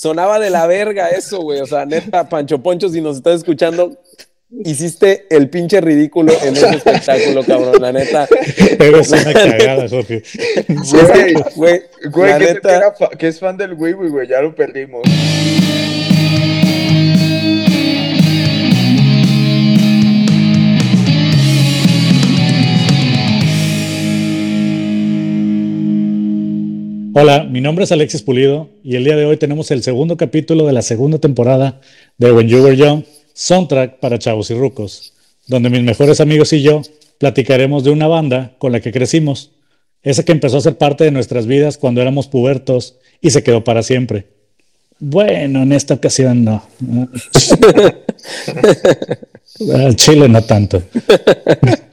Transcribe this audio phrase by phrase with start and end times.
[0.00, 1.60] sonaba de la verga eso, güey.
[1.60, 3.98] O sea, neta, Pancho Poncho, si nos estás escuchando,
[4.64, 8.26] hiciste el pinche ridículo en ese espectáculo, cabrón, la neta.
[8.78, 10.22] Eres una cagada, Jorge.
[10.68, 15.02] Güey, Güey, güey, la que, neta- que es fan del Wiwi, güey, ya lo perdimos.
[27.12, 30.64] Hola, mi nombre es Alexis Pulido y el día de hoy tenemos el segundo capítulo
[30.66, 31.80] de la segunda temporada
[32.18, 33.02] de When You Were Young,
[33.32, 35.12] soundtrack para chavos y rucos,
[35.48, 36.82] donde mis mejores amigos y yo
[37.18, 39.50] platicaremos de una banda con la que crecimos,
[40.02, 43.64] esa que empezó a ser parte de nuestras vidas cuando éramos pubertos y se quedó
[43.64, 44.28] para siempre.
[45.00, 46.62] Bueno, en esta ocasión no.
[49.74, 50.82] Al Chile no tanto.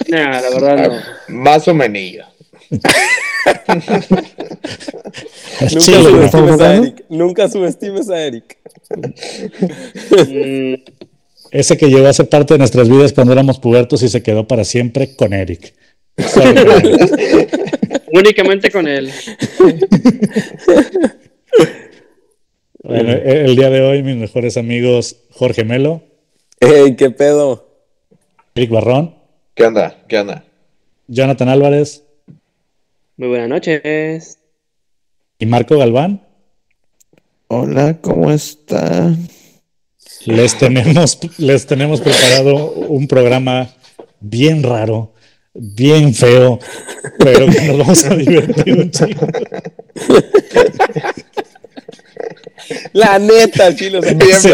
[0.09, 0.90] Nah, la verdad
[1.28, 1.36] no.
[1.36, 2.26] Más o menos.
[5.60, 7.06] Nunca Chile subestimes a Eric.
[7.10, 8.58] Nunca subestimes a Eric.
[10.28, 10.73] Mm,
[11.52, 14.48] Ese que llegó a ser parte de nuestras vidas cuando éramos pubertos y se quedó
[14.48, 15.73] para siempre con Eric.
[18.12, 19.12] Únicamente con él.
[22.84, 26.03] Bueno, e- el día de hoy mis mejores amigos Jorge Melo,
[26.59, 27.68] Ey, qué pedo.
[28.56, 29.16] Eric Barrón,
[29.53, 30.03] ¿Qué onda?
[30.08, 30.44] ¿Qué onda?
[31.08, 32.03] Jonathan Álvarez
[33.18, 34.38] Muy buenas noches.
[35.40, 36.22] y Marco Galván.
[37.48, 39.28] Hola, ¿cómo están?
[40.26, 43.70] Les tenemos, les tenemos preparado un programa
[44.20, 45.16] bien raro,
[45.56, 46.59] bien feo,
[47.18, 49.28] pero que nos vamos a divertir un chingo.
[52.94, 54.00] La neta, chile.
[54.00, 54.50] o sea, Bien Sí.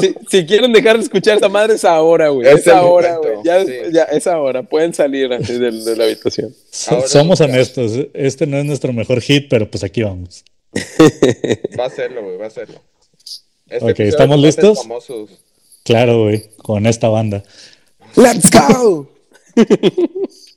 [0.00, 2.48] si, si quieren dejar de escuchar esa madre, es ahora, güey.
[2.48, 3.36] Es Es ahora, güey.
[3.44, 3.72] Ya, sí.
[3.92, 4.62] ya es ahora.
[4.62, 6.54] Pueden salir así de, de la habitación.
[6.88, 7.52] Ahora Somos nunca.
[7.52, 10.44] honestos, este no es nuestro mejor hit, pero pues aquí vamos.
[11.78, 12.80] Va a serlo, güey, va a serlo.
[13.68, 14.78] Este Ok, ¿estamos listos?
[14.82, 15.30] famosos.
[15.84, 17.42] Claro, güey, con esta banda.
[18.16, 19.08] ¡Let's go!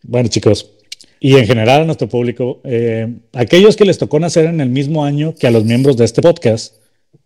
[0.03, 0.71] Bueno, chicos,
[1.19, 5.03] y en general a nuestro público, eh, aquellos que les tocó nacer en el mismo
[5.05, 6.75] año que a los miembros de este podcast,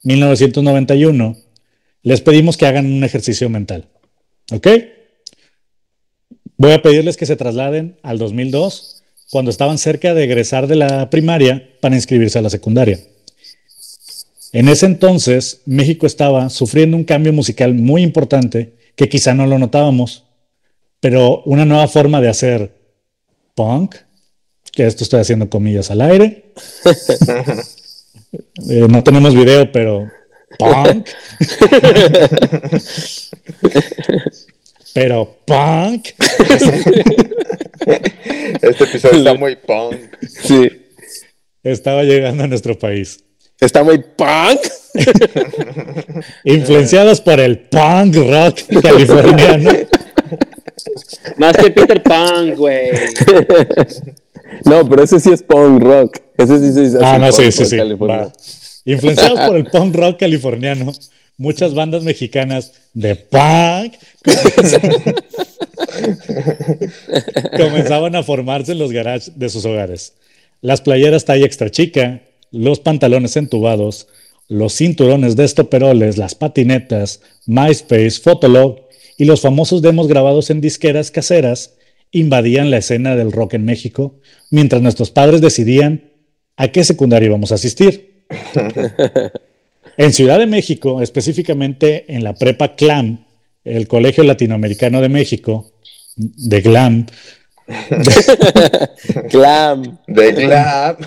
[0.04, 1.38] 1991,
[2.04, 3.88] les pedimos que hagan un ejercicio mental.
[4.52, 4.68] ¿Ok?
[6.58, 11.10] Voy a pedirles que se trasladen al 2002, cuando estaban cerca de egresar de la
[11.10, 13.00] primaria para inscribirse a la secundaria.
[14.52, 19.58] En ese entonces, México estaba sufriendo un cambio musical muy importante que quizá no lo
[19.58, 20.26] notábamos,
[21.00, 22.76] pero una nueva forma de hacer
[23.56, 23.96] punk,
[24.72, 26.54] que esto estoy haciendo comillas al aire.
[28.70, 30.10] Eh, no tenemos video, pero
[30.58, 31.10] punk.
[34.94, 36.08] pero punk.
[38.62, 39.98] Este episodio está muy punk.
[40.22, 40.70] Sí.
[41.64, 43.24] Estaba llegando a nuestro país.
[43.60, 44.60] Está muy punk.
[46.44, 49.72] Influenciados por el punk rock californiano.
[51.38, 52.92] Más que Peter Pan, güey.
[54.66, 56.20] No, pero ese sí es punk rock.
[56.38, 57.78] Ese sí se dice Ah, no, sí, sí, sí.
[58.86, 60.92] Influenciados por el punk rock californiano,
[61.38, 63.94] muchas bandas mexicanas de punk
[64.24, 65.04] comenzaban,
[67.58, 70.14] comenzaban a formarse en los garages de sus hogares.
[70.62, 72.22] Las playeras talla extra chica,
[72.52, 74.08] los pantalones entubados,
[74.48, 78.82] los cinturones de estoperoles, las patinetas, MySpace, Fotolog
[79.18, 81.74] y los famosos demos grabados en disqueras caseras
[82.14, 84.16] invadían la escena del rock en México,
[84.50, 86.12] mientras nuestros padres decidían
[86.56, 88.24] a qué secundaria íbamos a asistir.
[89.98, 93.26] En Ciudad de México, específicamente en la prepa CLAM,
[93.64, 95.74] el Colegio Latinoamericano de México,
[96.16, 97.06] de GLAM,
[99.32, 100.00] Glam.
[100.08, 100.98] De glam.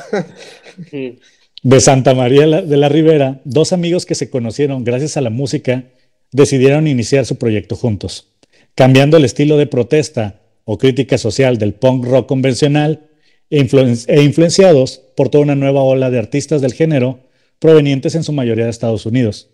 [1.63, 5.85] De Santa María de la Ribera, dos amigos que se conocieron gracias a la música
[6.33, 8.29] decidieron iniciar su proyecto juntos,
[8.75, 13.09] cambiando el estilo de protesta o crítica social del punk rock convencional
[13.49, 17.21] e, influen- e influenciados por toda una nueva ola de artistas del género
[17.61, 19.49] provenientes en su mayoría de Estados Unidos.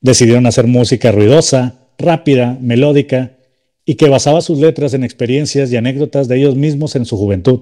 [0.00, 3.36] Decidieron hacer música ruidosa, rápida, melódica
[3.84, 7.60] y que basaba sus letras en experiencias y anécdotas de ellos mismos en su juventud.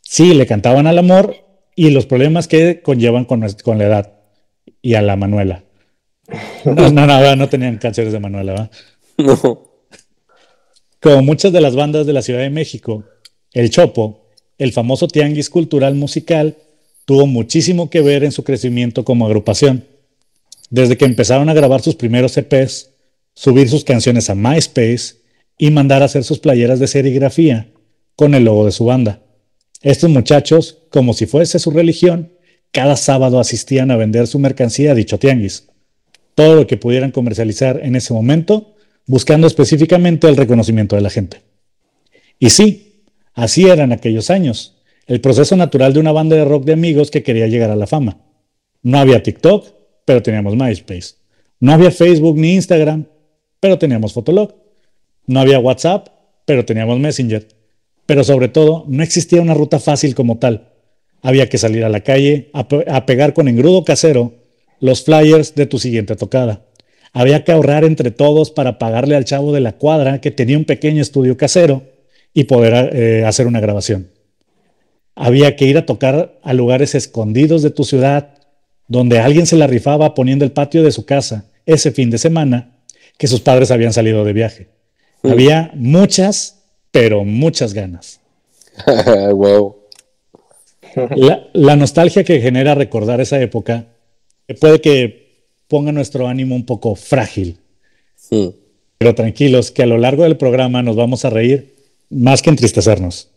[0.00, 1.36] Sí, le cantaban al amor
[1.76, 3.40] y los problemas que conllevan con
[3.78, 4.12] la edad
[4.80, 5.62] y a la Manuela.
[6.64, 8.70] No, no, no, no tenían canciones de Manuela, ¿verdad?
[9.18, 9.73] No.
[11.04, 13.04] Como muchas de las bandas de la Ciudad de México,
[13.52, 14.24] El Chopo,
[14.56, 16.56] el famoso tianguis cultural musical,
[17.04, 19.84] tuvo muchísimo que ver en su crecimiento como agrupación.
[20.70, 22.92] Desde que empezaron a grabar sus primeros EPs,
[23.34, 25.16] subir sus canciones a MySpace
[25.58, 27.68] y mandar a hacer sus playeras de serigrafía
[28.16, 29.20] con el logo de su banda.
[29.82, 32.32] Estos muchachos, como si fuese su religión,
[32.72, 35.68] cada sábado asistían a vender su mercancía a dicho tianguis.
[36.34, 38.73] Todo lo que pudieran comercializar en ese momento,
[39.06, 41.42] buscando específicamente el reconocimiento de la gente.
[42.38, 43.04] Y sí,
[43.34, 47.22] así eran aquellos años, el proceso natural de una banda de rock de amigos que
[47.22, 48.18] quería llegar a la fama.
[48.82, 49.66] No había TikTok,
[50.04, 51.14] pero teníamos MySpace.
[51.60, 53.06] No había Facebook ni Instagram,
[53.60, 54.54] pero teníamos Fotolog.
[55.26, 56.08] No había WhatsApp,
[56.44, 57.48] pero teníamos Messenger.
[58.06, 60.68] Pero sobre todo, no existía una ruta fácil como tal.
[61.22, 64.34] Había que salir a la calle a, a pegar con engrudo casero
[64.80, 66.66] los flyers de tu siguiente tocada.
[67.16, 70.64] Había que ahorrar entre todos para pagarle al chavo de la cuadra que tenía un
[70.64, 71.84] pequeño estudio casero
[72.34, 74.10] y poder eh, hacer una grabación.
[75.14, 78.34] Había que ir a tocar a lugares escondidos de tu ciudad,
[78.88, 82.72] donde alguien se la rifaba poniendo el patio de su casa ese fin de semana
[83.16, 84.68] que sus padres habían salido de viaje.
[85.22, 88.20] Había muchas, pero muchas ganas.
[91.16, 93.86] La, la nostalgia que genera recordar esa época
[94.60, 95.23] puede que
[95.68, 97.58] ponga nuestro ánimo un poco frágil,
[98.30, 98.48] Mm.
[98.98, 101.74] pero tranquilos que a lo largo del programa nos vamos a reír
[102.08, 103.28] más que entristecernos,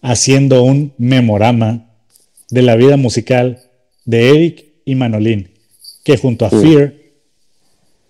[0.00, 1.90] haciendo un memorama
[2.50, 3.60] de la vida musical
[4.04, 5.50] de Eric y Manolín,
[6.04, 6.94] que junto a Fear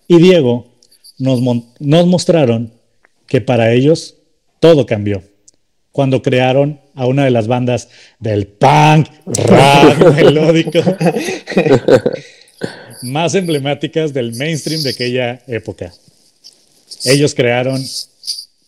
[0.07, 0.67] y Diego
[1.19, 1.41] nos,
[1.81, 2.73] nos mostraron
[3.27, 4.17] que para ellos
[4.61, 5.23] todo cambió
[5.93, 7.89] cuando crearon a una de las bandas
[8.21, 10.81] del punk rap melódico
[13.03, 15.93] más emblemáticas del mainstream de aquella época.
[17.05, 17.85] Ellos crearon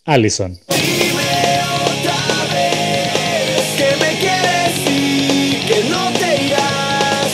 [0.05, 0.57] Allison.
[3.77, 7.31] que me quieres y que no te irás.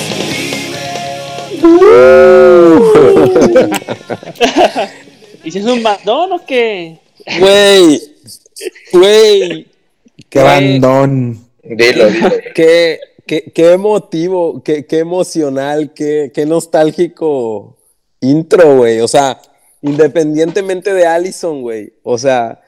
[5.43, 6.97] ¿Y si es un bandón o qué?
[7.39, 8.01] Güey,
[8.91, 9.67] güey,
[10.29, 11.47] ¡Qué bandón!
[11.63, 12.31] Dilo, dilo.
[12.53, 17.77] qué, qué, qué emotivo, qué, qué emocional, qué, qué nostálgico
[18.21, 19.01] intro, güey.
[19.01, 19.39] O sea,
[19.81, 21.93] independientemente de Allison, güey.
[22.03, 22.61] O sea,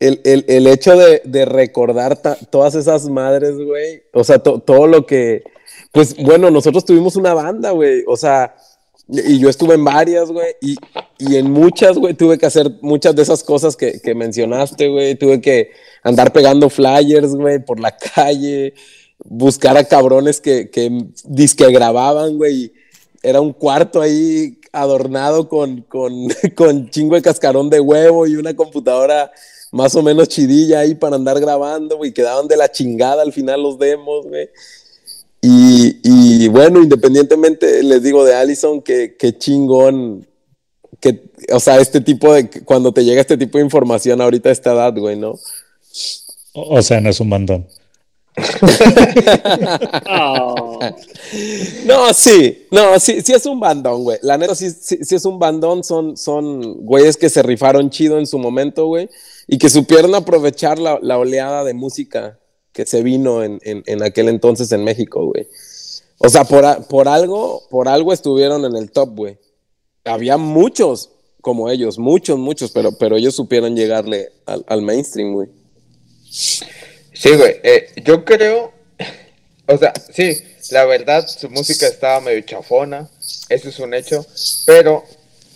[0.00, 2.18] el, el- el hecho de, de recordar
[2.50, 4.02] todas esas madres, güey.
[4.12, 5.42] O sea, to- todo lo que.
[5.92, 8.02] Pues bueno, nosotros tuvimos una banda, güey.
[8.06, 8.54] O sea,
[9.08, 10.54] y yo estuve en varias, güey.
[10.60, 10.76] Y,
[11.18, 15.14] y en muchas, güey, tuve que hacer muchas de esas cosas que, que mencionaste, güey.
[15.14, 15.70] Tuve que
[16.02, 18.74] andar pegando flyers, güey, por la calle.
[19.24, 22.72] Buscar a cabrones que, que disque grababan, güey.
[23.22, 26.12] Era un cuarto ahí adornado con, con,
[26.56, 29.32] con chingo de cascarón de huevo y una computadora
[29.72, 32.12] más o menos chidilla ahí para andar grabando, güey.
[32.12, 34.48] Quedaban de la chingada al final los demos, güey.
[35.42, 40.26] Y, y bueno, independientemente, les digo de Allison, que, que chingón,
[40.98, 44.52] que, o sea, este tipo de, cuando te llega este tipo de información ahorita a
[44.52, 45.38] esta edad, güey, ¿no?
[46.52, 47.66] O, sea, no es un bandón.
[51.86, 54.18] No, sí, no, sí, sí es un bandón, güey.
[54.22, 58.26] La neta, sí, sí, es un bandón, son, son güeyes que se rifaron chido en
[58.26, 59.08] su momento, güey,
[59.46, 62.38] y que supieron aprovechar la, oleada de música
[62.72, 65.48] que se vino en, en, aquel entonces en México, güey.
[66.18, 69.38] O sea, por, por algo, por algo estuvieron en el top, güey.
[70.04, 71.10] Había muchos
[71.40, 75.48] como ellos, muchos, muchos, pero, pero ellos supieron llegarle al, al mainstream, güey.
[77.18, 77.60] Sí, güey.
[77.62, 78.72] eh, yo creo.
[79.68, 83.08] O sea, sí, la verdad, su música estaba medio chafona.
[83.48, 84.24] Eso es un hecho.
[84.64, 85.04] Pero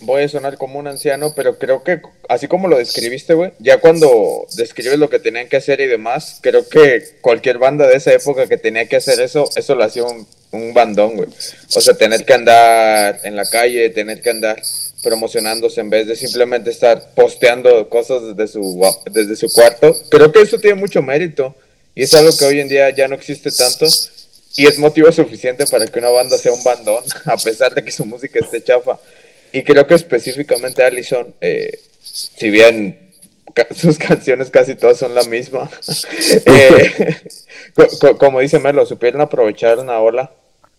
[0.01, 3.79] voy a sonar como un anciano, pero creo que, así como lo describiste, güey, ya
[3.79, 8.13] cuando describes lo que tenían que hacer y demás, creo que cualquier banda de esa
[8.13, 11.29] época que tenía que hacer eso, eso lo hacía un, un bandón, güey.
[11.77, 14.61] O sea, tener que andar en la calle, tener que andar
[15.03, 19.97] promocionándose en vez de simplemente estar posteando cosas desde su, desde su cuarto.
[20.11, 21.55] Creo que eso tiene mucho mérito
[21.95, 23.87] y es algo que hoy en día ya no existe tanto
[24.57, 27.93] y es motivo suficiente para que una banda sea un bandón, a pesar de que
[27.93, 28.99] su música esté chafa.
[29.53, 33.11] Y creo que específicamente Allison, eh, si bien
[33.75, 35.69] sus canciones casi todas son la misma,
[36.47, 37.17] eh,
[37.75, 40.31] co- co- como dice Melo, supieron aprovechar una ola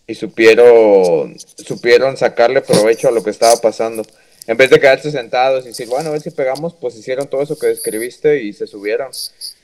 [0.06, 4.02] y supieron, supieron sacarle provecho a lo que estaba pasando.
[4.46, 7.42] En vez de quedarse sentados y decir, bueno, a ver si pegamos, pues hicieron todo
[7.42, 9.10] eso que describiste y se subieron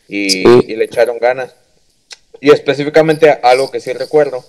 [0.07, 1.54] y, y le echaron ganas.
[2.40, 4.45] Y específicamente algo que sí recuerdo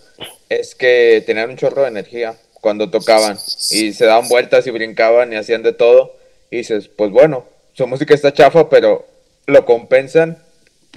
[0.49, 3.37] es que tenían un chorro de energía cuando tocaban
[3.71, 6.15] y se daban vueltas y brincaban y hacían de todo.
[6.51, 9.07] Y dices, pues bueno, su música está chafa, pero
[9.47, 10.37] lo compensan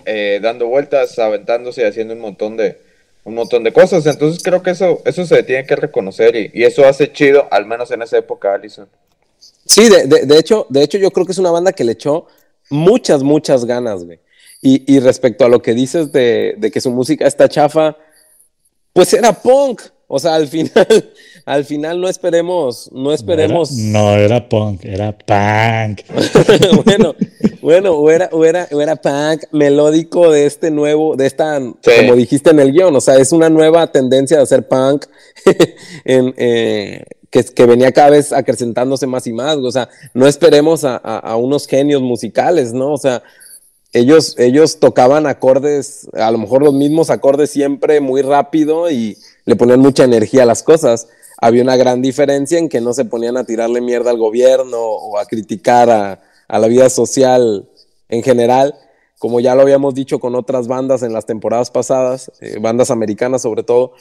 [0.05, 2.79] eh, dando vueltas, aventándose y haciendo un montón de
[3.25, 4.05] un montón de cosas.
[4.07, 7.67] Entonces creo que eso eso se tiene que reconocer y, y eso hace chido, al
[7.67, 8.89] menos en esa época, Allison.
[9.65, 11.93] Sí, de, de- de hecho, de hecho, yo creo que es una banda que le
[11.93, 12.27] echó
[12.71, 14.19] muchas, muchas ganas, güey.
[14.61, 17.97] Y, y respecto a lo que dices de, de que su música está chafa,
[18.93, 19.83] pues era punk.
[20.07, 21.13] O sea, al final,
[21.47, 23.73] al final no esperemos, no esperemos.
[23.73, 26.03] No era, no era punk, era punk.
[26.85, 27.15] bueno,
[27.63, 31.91] bueno, o era, o era, o era punk melódico de este nuevo, de esta, Sí.
[32.01, 35.07] como dijiste en el guion, o sea, es una nueva tendencia de hacer punk
[36.05, 40.85] en, eh, que, que venía cada vez acrecentándose más y más, o sea, no esperemos
[40.85, 42.93] a, a- a unos genios musicales, ¿no?
[42.93, 43.23] O sea,
[43.95, 49.55] ellos, ellos tocaban acordes, a lo mejor los mismos acordes siempre muy rápido y le
[49.57, 51.09] ponían mucha energía a las cosas.
[51.39, 55.19] Había una gran diferencia en que no se ponían a tirarle mierda al gobierno o
[55.19, 57.69] a criticar a, a la vida social
[58.09, 58.75] en general,
[59.19, 63.43] como ya lo habíamos dicho con otras bandas en las temporadas pasadas, eh, bandas americanas
[63.43, 63.95] sobre todo,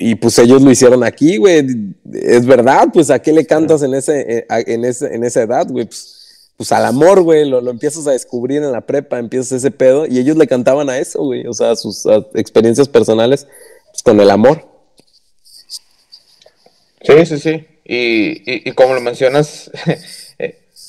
[0.00, 1.66] y pues ellos lo hicieron aquí, güey.
[2.12, 5.66] Es verdad, pues a qué le cantas en, ese, eh, en, ese, en esa edad,
[5.68, 5.86] güey.
[5.86, 7.48] Pues, pues al amor, güey.
[7.48, 10.06] Lo, lo empiezas a descubrir en la prepa, empiezas ese pedo.
[10.06, 11.44] Y ellos le cantaban a eso, güey.
[11.48, 13.48] O sea, sus experiencias personales
[13.90, 14.68] pues, con el amor.
[17.02, 17.66] Sí, sí, sí.
[17.84, 19.70] Y, y, como lo mencionas,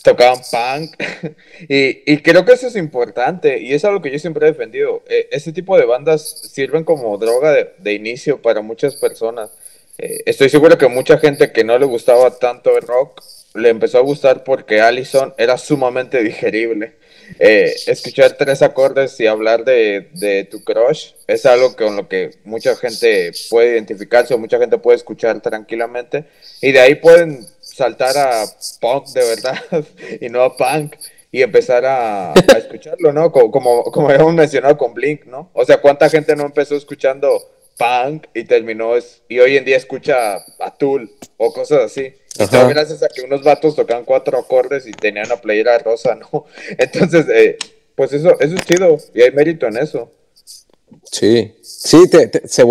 [0.04, 0.96] tocaban punk.
[1.70, 3.60] y, y creo que eso es importante.
[3.60, 5.04] Y es algo que yo siempre he defendido.
[5.08, 9.52] Eh, ese tipo de bandas sirven como droga de, de inicio para muchas personas.
[9.98, 13.22] Eh, estoy seguro que mucha gente que no le gustaba tanto el rock
[13.54, 16.94] le empezó a gustar porque Allison era sumamente digerible.
[17.38, 22.32] Eh, escuchar tres acordes y hablar de, de tu crush es algo con lo que
[22.44, 26.26] mucha gente puede identificarse o mucha gente puede escuchar tranquilamente
[26.60, 27.46] y de ahí pueden
[27.80, 28.46] saltar a
[28.80, 29.58] punk de verdad
[30.22, 30.96] y no a punk
[31.32, 33.32] y empezar a, a escucharlo, ¿no?
[33.32, 35.50] Como, como, como habíamos mencionado con Blink, ¿no?
[35.54, 37.40] O sea, ¿cuánta gente no empezó escuchando
[37.78, 42.14] punk y terminó es- y hoy en día escucha a Tool o cosas así?
[42.50, 46.46] Todo gracias a que unos vatos tocaban cuatro acordes y tenían una playera rosa, ¿no?
[46.78, 47.58] Entonces, eh,
[47.96, 50.10] pues eso, eso es chido y hay mérito en eso.
[51.12, 51.56] Sí.
[51.62, 52.64] Sí, te, te, se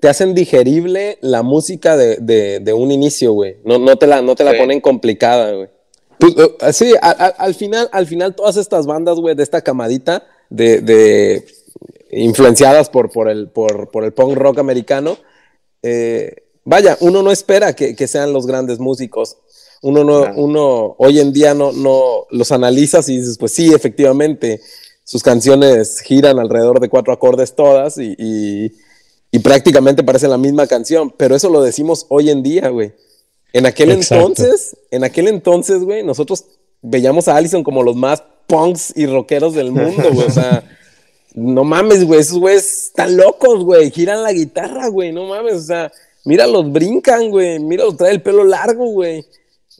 [0.00, 3.56] te hacen digerible la música de, de, de un inicio, güey.
[3.64, 4.58] No, no te la, no te la Sí.
[4.58, 5.68] ponen complicada, güey.
[6.20, 9.60] Pues, eh, sí, a- a- al, final, al final todas estas bandas, güey, de esta
[9.62, 11.44] camadita de, de
[12.10, 15.16] influenciadas por, por, el, por, por el punk rock americano,
[15.82, 19.36] eh, vaya, uno no espera que, que sean los grandes músicos.
[19.82, 20.34] Uno no, Claro.
[20.38, 24.60] uno hoy en día no, no los analizas y dices, pues sí, efectivamente,
[25.04, 28.72] sus canciones giran alrededor de cuatro acordes todas y, y,
[29.30, 32.92] y prácticamente parecen la misma canción, pero eso lo decimos hoy en día, güey.
[33.52, 34.26] En aquel Exacto.
[34.28, 36.44] entonces, en aquel entonces, güey, nosotros
[36.82, 40.26] veíamos a Allison como los más punks y rockeros del mundo, güey.
[40.26, 40.62] O sea,
[41.34, 43.90] no mames, güey, esos güeyes están locos, güey.
[43.90, 45.54] Giran la guitarra, güey, no mames.
[45.54, 45.92] O sea,
[46.24, 47.58] míralos, brincan, güey.
[47.58, 49.24] Míralos, trae el pelo largo, güey.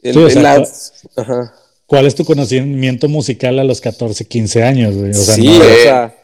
[0.01, 1.53] El- Sí, o sea, las- Ajá.
[1.85, 5.09] ¿Cuál es tu conocimiento musical a los 14, 15 años, güey?
[5.11, 6.15] O sea, sí, no- o sea.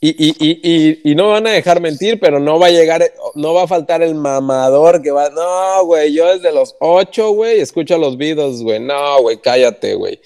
[0.00, 2.70] Y, y, y, y, y no me van a dejar mentir, pero no va a
[2.70, 3.02] llegar,
[3.34, 5.28] no va a faltar el mamador que va.
[5.30, 8.78] No, güey, yo desde los ocho, güey, escucho los Beatles, güey.
[8.78, 10.20] No, güey, cállate, güey.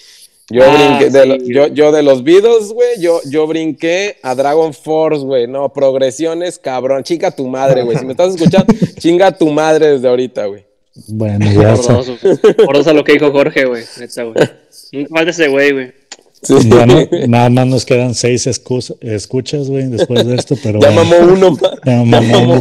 [0.51, 1.29] Yo Ah, brinqué, de sí.
[1.29, 5.47] lo- yo, yo de los Beatles, güey, yo, yo brinqué a Dragon Force, güey.
[5.47, 7.03] No, progresiones, cabrón.
[7.05, 7.97] Chica tu madre, güey.
[7.97, 10.67] Si me estás escuchando, chinga tu madre desde ahorita, güey.
[11.09, 11.73] Bueno, ya.
[11.73, 12.19] Horroroso.
[12.67, 13.85] Horroroso lo que dijo Jorge, güey.
[13.99, 14.35] Neta, güey.
[14.93, 15.93] Nunca falta ese güey, güey.
[16.43, 16.55] Sí.
[16.69, 20.91] Ya no- nada más nos quedan seis escus- escuchas, güey, después de esto, pero Ya
[20.91, 21.05] bueno.
[21.05, 21.71] mamó uno más.
[21.85, 22.61] Ya mamó uno.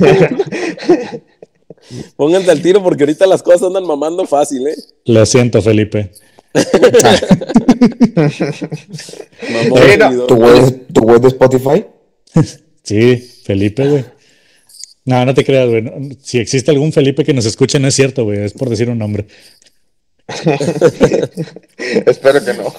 [2.16, 4.76] Pónganse al tiro porque ahorita las cosas andan mamando fácil, ¿eh?
[5.06, 6.12] Lo siento, Felipe.
[9.52, 9.76] Mamó
[10.12, 10.26] no.
[10.28, 10.62] ¿Tu güey,
[10.94, 11.86] tu de Spotify?
[12.84, 14.04] Sí, Felipe, güey.
[15.06, 15.84] No, no te creas, güey.
[16.24, 18.40] Si existe algún Felipe que nos escuche, no es cierto, güey.
[18.44, 19.28] Es por decir un nombre.
[22.06, 22.74] Espero que no.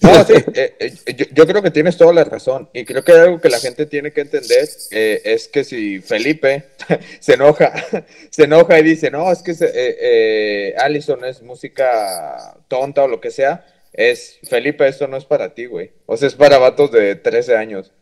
[0.00, 2.68] No, sí, eh, eh, yo, yo creo que tienes toda la razón.
[2.72, 6.64] Y creo que algo que la gente tiene que entender eh, es que si Felipe
[7.20, 7.72] se enoja,
[8.30, 13.30] se enoja y dice, no, es que se- Allison es música tonta o lo que
[13.30, 15.92] sea, es Felipe, esto no es para ti, güey.
[16.06, 17.92] O sea, es para vatos de 13 años.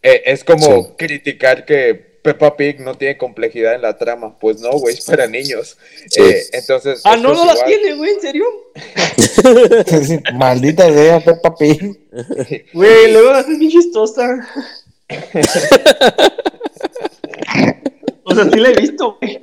[0.00, 0.90] Es como Sí.
[0.96, 4.36] criticar que Peppa Pig no tiene complejidad en la trama.
[4.38, 5.76] Pues no, güey, es para niños.
[6.08, 6.22] Sí.
[6.22, 7.00] Eh, entonces.
[7.04, 8.44] Ah, no, no la tiene, güey, ¿en serio?
[10.34, 11.98] Maldita idea, Peppa Pig.
[12.72, 14.48] Güey, luego la haces bien chistosa.
[18.24, 19.38] o sea, sí la he visto, güey.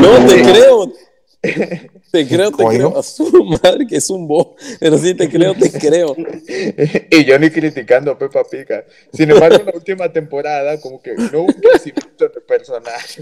[0.00, 0.92] No, te creo.
[2.10, 2.90] Te creo, te Coño.
[2.90, 2.98] creo.
[2.98, 3.30] A su
[3.62, 4.56] madre que es un bo.
[4.80, 6.16] Pero sí, te creo, te creo.
[7.10, 8.66] y yo ni criticando a Peppa Pig.
[9.12, 13.20] Sin embargo, en la última temporada, como que no hubo un crecimiento de personaje.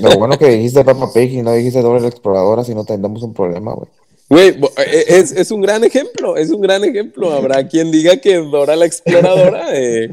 [0.00, 3.22] Lo bueno que dijiste Peppa Pig y no dijiste Dora la Exploradora, si no tendremos
[3.22, 3.88] un problema, güey.
[4.28, 7.30] Güey, bo- eh, es, es un gran ejemplo, es un gran ejemplo.
[7.32, 10.10] Habrá quien diga que Dora la exploradora eh,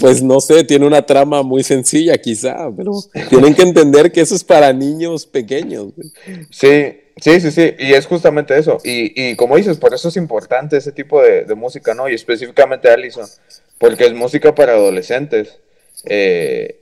[0.00, 2.92] pues no sé, tiene una trama muy sencilla quizá, pero
[3.28, 5.92] tienen que entender que eso es para niños pequeños.
[6.50, 8.78] Sí, sí, sí, sí, y es justamente eso.
[8.82, 12.08] Y, y como dices, por eso es importante ese tipo de, de música, ¿no?
[12.08, 13.26] Y específicamente Allison,
[13.78, 15.58] porque es música para adolescentes.
[16.04, 16.80] Eh,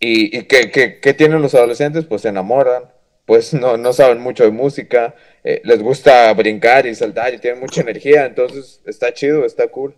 [0.00, 2.06] y y ¿qué, qué, qué tienen los adolescentes?
[2.06, 2.84] Pues se enamoran,
[3.26, 7.60] pues no, no saben mucho de música, eh, les gusta brincar y saltar y tienen
[7.60, 9.94] mucha energía, entonces está chido, está cool.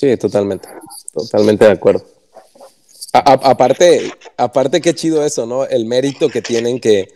[0.00, 0.66] Sí, totalmente,
[1.12, 2.02] totalmente de acuerdo.
[3.12, 5.66] A- aparte, aparte qué chido eso, ¿no?
[5.66, 7.12] El mérito que tienen que,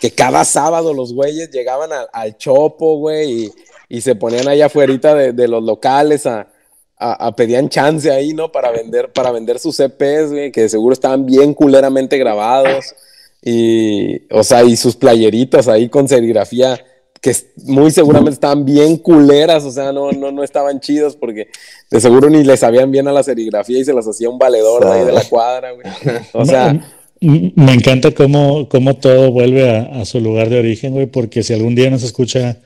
[0.00, 3.52] que cada sábado los güeyes llegaban al chopo, güey,
[3.90, 8.50] y, se ponían allá afuera de, los locales a pedían chance ahí, ¿no?
[8.50, 12.94] Para vender, para vender sus EPs, güey, que seguro estaban bien culeramente grabados.
[13.42, 16.82] Y, o sea, y sus playeritas ahí con serigrafía
[17.24, 21.48] que muy seguramente estaban bien culeras, o sea, no, no, no estaban chidos porque
[21.90, 24.84] de seguro ni le sabían bien a la serigrafía y se las hacía un valedor
[24.84, 25.86] de ahí de la cuadra, güey.
[26.34, 26.86] O sea,
[27.22, 31.54] me encanta cómo, cómo todo vuelve a, a su lugar de origen, güey, porque si
[31.54, 32.58] algún día nos escucha,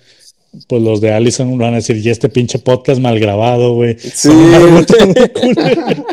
[0.67, 3.97] pues los de Allison van a decir, y este pinche podcast mal grabado, güey.
[3.97, 4.29] Sí.
[4.29, 6.05] Con una ruta muy culera".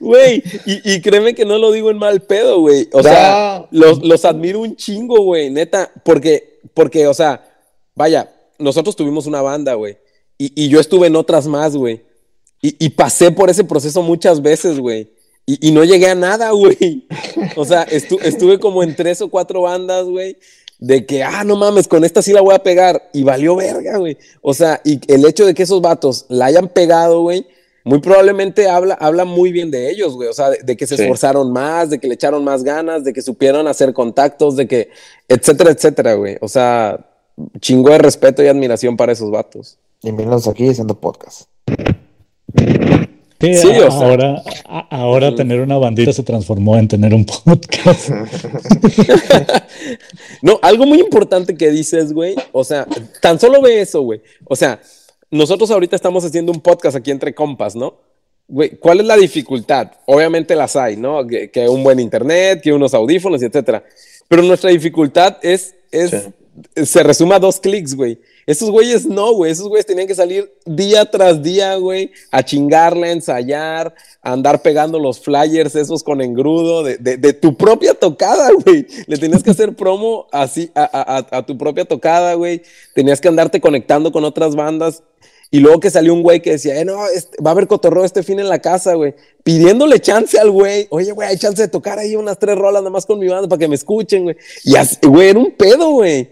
[0.00, 2.88] Güey, y, y créeme que no lo digo en mal pedo, güey.
[2.92, 7.44] O sea, los, los admiro un chingo, güey, neta, porque, porque, o sea,
[7.94, 9.98] vaya, nosotros tuvimos una banda, güey,
[10.38, 12.02] y, y yo estuve en otras más, güey,
[12.62, 15.10] y, y pasé por ese proceso muchas veces, güey,
[15.46, 17.06] y, y no llegué a nada, güey.
[17.56, 20.36] O sea, estu- estuve como en tres o cuatro bandas, güey,
[20.78, 23.98] de que, ah, no mames, con esta sí la voy a pegar, y valió verga,
[23.98, 24.16] güey.
[24.40, 27.46] O sea, y el hecho de que esos vatos la hayan pegado, güey,
[27.84, 30.28] muy probablemente habla, habla muy bien de ellos, güey.
[30.28, 31.02] O sea, de, de que se Sí.
[31.02, 34.88] esforzaron más, de que le echaron más ganas, de que supieron hacer contactos, de que,
[35.28, 36.36] etcétera, etcétera, güey.
[36.40, 37.06] O sea,
[37.60, 39.78] chingo de respeto y admiración para esos vatos.
[40.02, 41.42] Y míralos aquí haciendo podcast.
[43.40, 44.06] Sí, Sí, a- o sea.
[44.06, 44.42] ahora,
[44.90, 48.10] ahora tener una bandita se transformó en tener un podcast.
[50.42, 52.34] No, algo muy importante que dices, güey.
[52.52, 52.86] O sea,
[53.20, 54.20] tan solo ve eso, güey.
[54.46, 54.80] O sea,
[55.30, 57.98] nosotros ahorita estamos haciendo un podcast aquí entre compas, ¿no?
[58.48, 59.92] Güey, ¿cuál es la dificultad?
[60.06, 61.24] Obviamente las hay, ¿no?
[61.26, 63.84] Que, que un buen internet, que unos audífonos etcétera.
[64.28, 66.28] Pero nuestra dificultad es, es
[66.82, 68.18] se resume a dos clics, güey.
[68.44, 69.52] Esos güeyes no, güey.
[69.52, 74.60] Esos güeyes tenían que salir día tras día, güey, a chingarle, a ensayar, a andar
[74.60, 78.84] pegando los flyers esos con engrudo de, de- de tu propia tocada, güey.
[79.06, 82.62] Le tenías que hacer promo así a, a- a- a tu propia tocada, güey.
[82.96, 85.04] Tenías que andarte conectando con otras bandas.
[85.50, 88.04] Y luego que salió un güey que decía, eh, no, este- va a haber cotorreo
[88.04, 89.14] este fin en la casa, güey.
[89.42, 90.86] Pidiéndole chance al güey.
[90.90, 93.48] Oye, güey, hay chance de tocar ahí unas tres rolas nada más con mi banda
[93.48, 94.36] para que me escuchen, güey.
[94.64, 96.30] Y así, güey, era un pedo, güey.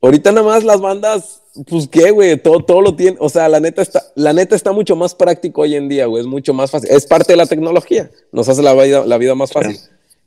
[0.00, 3.58] Ahorita nada más las bandas, pues qué, güey, todo, todo lo tiene, o sea, la
[3.58, 6.70] neta está, la neta está mucho más práctico hoy en día, güey, es mucho más
[6.70, 6.90] fácil.
[6.90, 9.76] Es parte de la tecnología, nos hace la vida, la vida más fácil.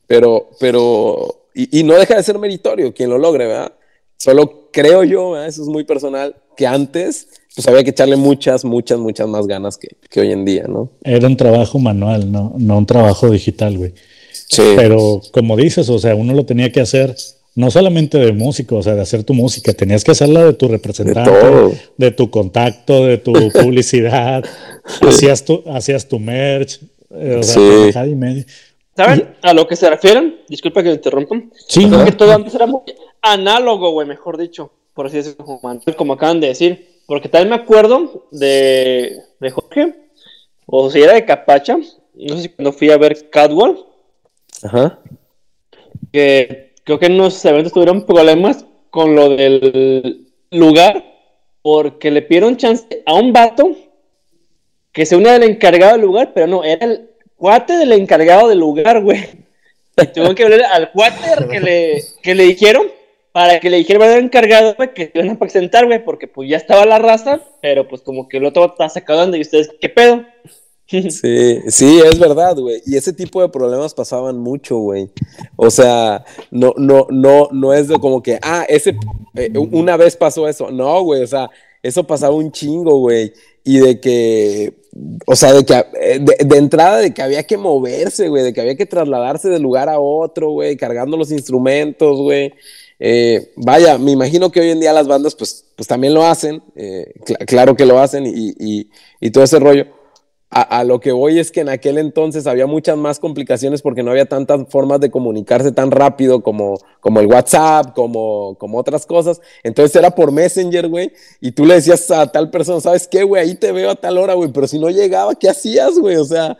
[0.07, 3.71] Pero, pero, y, y no deja de ser meritorio quien lo logre, ¿verdad?
[4.17, 5.47] Solo creo yo, ¿verdad?
[5.47, 9.77] eso es muy personal, que antes, pues había que echarle muchas, muchas, muchas más ganas
[9.77, 10.89] que, que hoy en día, ¿no?
[11.03, 13.93] Era un trabajo manual, no, no un trabajo digital, güey.
[14.31, 14.61] Sí.
[14.75, 17.15] Pero como dices, o sea, uno lo tenía que hacer
[17.55, 20.67] no solamente de músico, o sea, de hacer tu música, tenías que hacerla de tu
[20.67, 21.73] representante, todo.
[21.97, 24.43] de tu contacto, de tu publicidad,
[25.01, 26.79] hacías tu, hacías tu merch,
[27.11, 27.59] eh, o sea, Sí.
[27.59, 28.45] pendejada y media.
[28.95, 30.37] ¿Saben a lo que se refieren?
[30.47, 31.51] Disculpa que me interrumpan.
[31.67, 32.05] Sí, Creo ¿no?
[32.05, 32.81] que todo antes era muy
[33.21, 34.71] análogo, güey, mejor dicho.
[34.93, 35.45] Por así decirlo,
[35.97, 36.98] como acaban de decir.
[37.09, 39.95] Porque también me acuerdo de, de Jorge,
[40.67, 43.79] o si era de Capacha, no sé si cuando fui a ver Catwalk,
[44.61, 44.99] Ajá.
[46.13, 51.03] que creo que en unos eventos tuvieron problemas con lo del lugar,
[51.63, 53.75] porque le pidieron chance a un vato
[54.91, 58.59] que se une del encargado del lugar, pero no, era el cuate del encargado del
[58.59, 59.25] lugar, güey.
[59.97, 62.83] Y tuvieron que hablar al cuate que le, que le dijeron,
[63.39, 66.49] para que le dijera al encargado, güey, que se iban a presentar, güey, porque pues
[66.49, 69.87] ya estaba la raza, pero pues como que el otro está sacando y ustedes, ¿qué
[69.87, 70.25] pedo?
[70.89, 72.81] Sí, sí, es verdad, güey.
[72.83, 75.11] Y ese tipo de problemas pasaban mucho, güey.
[75.55, 78.97] O sea, no, no, no, no es de como que, ah, ese,
[79.35, 80.71] eh, una vez pasó eso.
[80.71, 81.47] No, güey, o sea,
[81.83, 83.31] eso pasaba un chingo, güey.
[83.63, 84.73] Y de que,
[85.27, 88.51] o sea, de que, eh, de, de entrada de que había que moverse, güey, de
[88.51, 92.51] que había que trasladarse de lugar a otro, güey, cargando los instrumentos, güey.
[92.99, 96.61] Eh, vaya, me imagino que hoy en día las bandas, pues, pues también lo hacen,
[96.75, 98.89] eh, cl- claro que lo hacen y, y,
[99.21, 99.85] y todo ese rollo.
[100.51, 104.09] a, lo que voy es que en aquel entonces había muchas más complicaciones porque no
[104.09, 109.39] había tantas formas de comunicarse tan rápido como, como el WhatsApp, como, como otras cosas.
[109.63, 113.43] Entonces era por Messenger, güey, y tú le decías a tal persona, ¿sabes qué, güey?
[113.43, 116.15] Ahí te veo a tal hora, güey, pero si no llegaba, ¿qué hacías, güey?
[116.15, 116.57] O sea,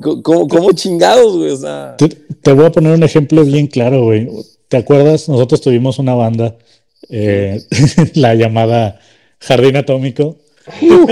[0.00, 1.50] ¿cómo, cómo chingados, güey?
[1.50, 4.28] O sea, Te, te voy a poner un ejemplo bien claro, güey.
[4.72, 5.28] ¿Te acuerdas?
[5.28, 6.56] Nosotros tuvimos una banda,
[7.10, 7.60] eh,
[8.14, 8.98] la llamada
[9.38, 10.38] Jardín Atómico.
[10.80, 11.06] un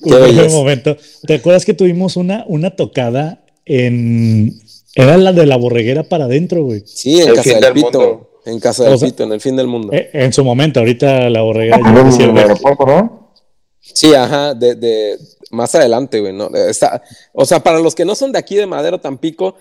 [0.00, 0.56] primer belleza.
[0.56, 0.96] momento.
[1.26, 4.58] ¿Te acuerdas que tuvimos una, una tocada en...
[4.94, 6.84] Era la de la borreguera para adentro, güey.
[6.86, 8.00] sí, en El Casa fin del del Pito.
[8.00, 8.30] mundo.
[8.46, 9.92] En Casa del O sea, Pito, en el fin del mundo.
[9.92, 13.32] Eh, En su momento, ahorita la borreguera ya En el hicieron- aeropuerto, ¿no?
[13.78, 15.18] Sí, ajá, de, de
[15.50, 16.32] más adelante, güey.
[16.32, 16.48] ¿no?
[16.54, 17.02] Está,
[17.34, 19.56] o sea, para los que no son de aquí de Madero, Tampico,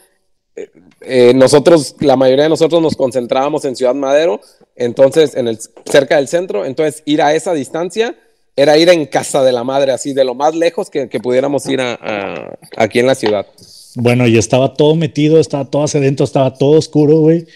[1.02, 4.41] eh, nosotros, la mayoría de nosotros nos concentrábamos en Ciudad Madero,
[4.76, 8.15] entonces, en el, cerca del centro, entonces ir a esa distancia
[8.58, 11.65] era ir en casa de la madre, así, de lo más lejos que, que pudiéramos
[11.68, 13.46] ir a, a- aquí en la ciudad.
[13.96, 17.48] Bueno, y estaba todo metido, estaba todo hacia adentro, estaba todo oscuro, güey.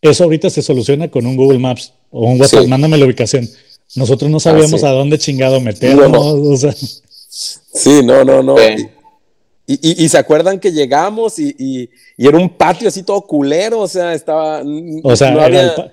[0.00, 2.62] Eso ahorita se soluciona con un Google Maps o un WhatsApp.
[2.62, 2.66] Sí.
[2.68, 3.48] Mándame la ubicación.
[3.96, 4.86] Nosotros no sabíamos sí.
[4.86, 6.10] a dónde chingado meternos.
[6.10, 6.20] No.
[6.50, 8.56] O sea, Sí, no, no, no.
[8.58, 8.88] Sí.
[9.70, 13.86] Y, y- y se acuerdan que llegamos y, era un patio así todo culero, o
[13.88, 14.62] sea, estaba...
[15.02, 15.92] o sea, no había-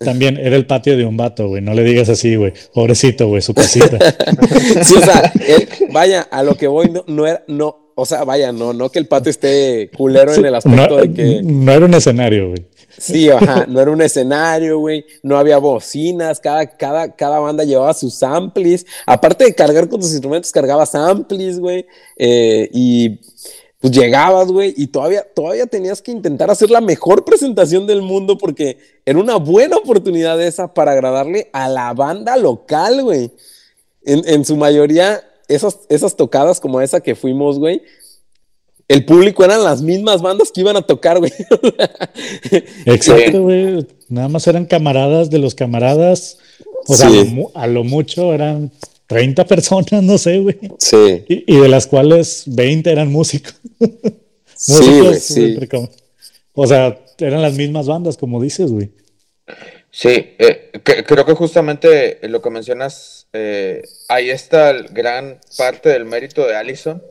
[0.00, 1.60] también era el patio de un vato, güey.
[1.60, 2.54] No le digas así, güey.
[2.72, 3.98] Pobrecito, güey, su casita.
[4.82, 8.24] Sí, o sea, él- vaya, a lo que voy, no, no era, no, o sea,
[8.24, 11.70] vaya, no, no que el patio esté culero en el aspecto no, de que, no
[11.72, 12.66] era un escenario, güey.
[12.98, 17.94] Sí, ajá, no era un escenario, güey, no había bocinas, cada, cada, cada banda llevaba
[17.94, 23.20] sus amplis, aparte de cargar con tus instrumentos, cargabas amplis, güey, eh, y
[23.80, 28.38] pues llegabas, güey, y todavía, todavía tenías que intentar hacer la mejor presentación del mundo
[28.38, 33.30] porque era una buena oportunidad esa para agradarle a la banda local, güey.
[34.06, 37.82] En, en su mayoría, esas, esas tocadas como esa que fuimos, güey,
[38.88, 41.32] el público eran las mismas bandas que iban a tocar, güey.
[42.86, 43.86] Exacto, güey.
[44.08, 46.38] Nada más eran camaradas de los camaradas.
[46.86, 47.18] O sea, Sí.
[47.18, 48.70] a lo mu- a lo mucho eran
[49.06, 50.58] 30 personas, no sé, güey.
[50.78, 53.54] Sí, Y, y de las cuales 20 eran músicos.
[54.56, 55.44] sí, músicos, güey, sí.
[55.44, 55.88] entre com-
[56.54, 58.90] O sea, eran las mismas bandas, como dices, güey.
[59.90, 65.88] Sí, eh, que- creo que justamente lo que mencionas, eh, ahí está el gran parte
[65.90, 67.02] del mérito de Allison,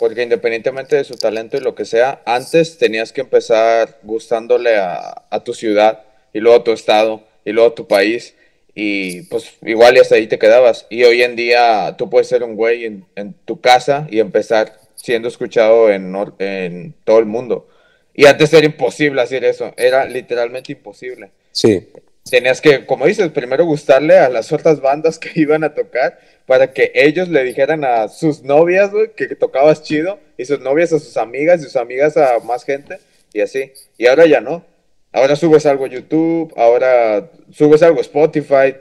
[0.00, 5.26] porque independientemente de su talento y lo que sea, antes tenías que empezar gustándole a,
[5.30, 6.00] a tu ciudad
[6.32, 8.34] y luego a tu estado y luego a tu país
[8.74, 10.86] y pues igual y hasta ahí te quedabas.
[10.88, 14.80] Y hoy en día tú puedes ser un güey en, en tu casa y empezar
[14.94, 17.68] siendo escuchado en, en todo el mundo.
[18.14, 21.88] Y antes era imposible hacer eso, era literalmente imposible Sí,
[22.28, 26.72] tenías que, como dices, primero gustarle a las otras bandas que iban a tocar para
[26.72, 30.98] que ellos le dijeran a sus novias, güey, que tocabas chido, y sus novias a
[30.98, 32.98] sus amigas, y sus amigas a más gente,
[33.32, 33.72] y así.
[33.98, 34.64] Y ahora ya no.
[35.12, 38.76] Ahora subes algo a YouTube, ahora subes algo a Spotify,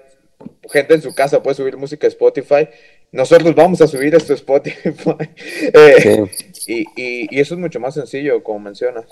[0.71, 2.67] gente en su casa puede subir música a Spotify.
[3.11, 4.85] Nosotros vamos a subir esto a Spotify.
[5.73, 6.25] Eh,
[6.67, 9.05] y, y- y eso es mucho más sencillo, como mencionas.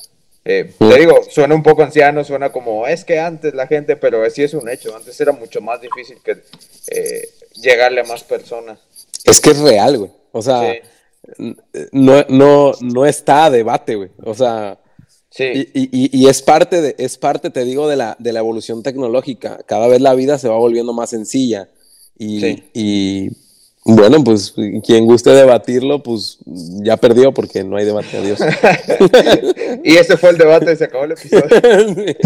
[0.46, 0.90] Eh, Mm.
[0.90, 4.44] Te digo, suena un poco anciano, suena como, es que antes la gente, pero sí
[4.44, 6.38] es un hecho, antes era mucho más difícil que
[6.92, 7.28] eh,
[7.70, 8.80] llegarle a más personas.
[9.24, 10.12] es que es real, güey.
[10.32, 10.74] O sea,
[11.38, 11.56] Sí,
[11.92, 14.10] no, no, no está a debate, güey.
[14.24, 14.78] O sea,
[15.30, 18.32] sí, y, y- y- y es parte, de, es parte, te digo, de la, de
[18.34, 19.60] la evolución tecnológica.
[19.66, 21.68] Cada vez la vida se va volviendo más sencilla.
[22.18, 22.64] Y, Sí.
[22.74, 23.30] y,
[23.84, 24.54] bueno, pues
[24.86, 28.18] quien guste debatirlo, pues ya perdió porque no hay debate.
[28.18, 28.40] Adiós.
[29.84, 31.44] y ese fue el debate, se acabó el episodio.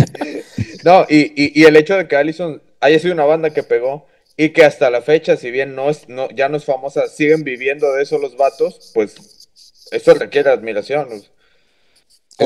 [0.83, 4.07] No, y, y, y el hecho de que Allison haya sido una banda que pegó
[4.45, 7.43] y que hasta la fecha, si bien no es, no, ya no es famosa, siguen
[7.43, 9.49] viviendo de eso los vatos, pues
[9.91, 11.07] eso requiere admiración.
[11.09, 11.21] Con,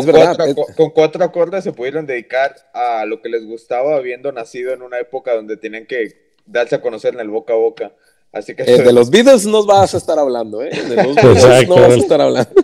[0.02, 3.46] Es verdad, Cuatro, es- aco- con cuatro acordes se pudieron dedicar a lo que les
[3.46, 7.54] gustaba, habiendo nacido en una época donde tenían que darse a conocer en el boca
[7.54, 7.94] a boca.
[8.34, 10.72] Así que Eh, de los Beatles no vas a estar hablando, ¿eh?
[10.72, 11.76] De los Beatles Exacto.
[11.76, 12.52] no vas a estar hablando.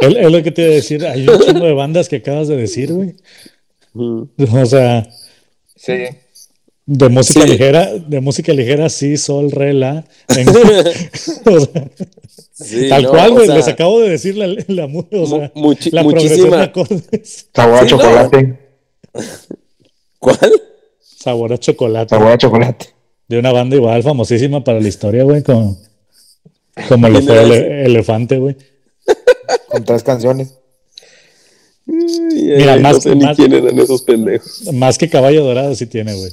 [0.00, 1.04] Es, es lo que te iba a decir.
[1.04, 3.16] Hay un chingo de bandas que acabas de decir, güey.
[3.96, 5.04] O sea,
[5.74, 6.04] sí,
[6.90, 7.48] de música Sí.
[7.50, 10.04] ligera, de música ligera, sí, sol, re, la.
[10.28, 10.48] En-
[11.54, 11.90] o sea,
[12.54, 15.68] Sí, tal no, cual, o sea, Les acabo de decir la, la, o sea, mu-
[15.74, 17.46] muchi- la progresión de muchísima- acordes.
[17.54, 17.90] Sabor a Sí, no.
[17.90, 18.58] chocolate.
[20.18, 20.52] ¿Cuál?
[21.00, 22.08] Sabor a chocolate.
[22.10, 22.86] Sabor a chocolate.
[23.28, 25.42] De una banda igual famosísima para la historia, güey.
[25.42, 25.78] Como,
[26.88, 27.84] como lo ¿Quién fue ele-?
[27.84, 28.56] Elefante, güey.
[29.68, 30.54] Con tres canciones.
[31.86, 34.72] Mira, Ay, más- no sé ni más- quién eran esos pendejos.
[34.72, 36.32] Más que caballo dorado sí tiene, güey.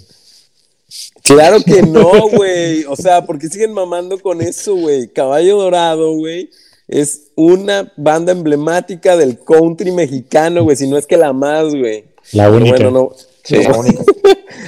[1.26, 2.86] Claro que no, güey.
[2.86, 5.08] O sea, porque siguen mamando con eso, güey.
[5.08, 6.50] Caballo Dorado, güey.
[6.88, 12.06] Es una banda emblemática del country mexicano, güey, si no es que la más, güey.
[12.32, 12.76] La Pero única.
[12.76, 13.12] Bueno, no.
[13.44, 13.56] Sí.
[13.64, 14.04] La única.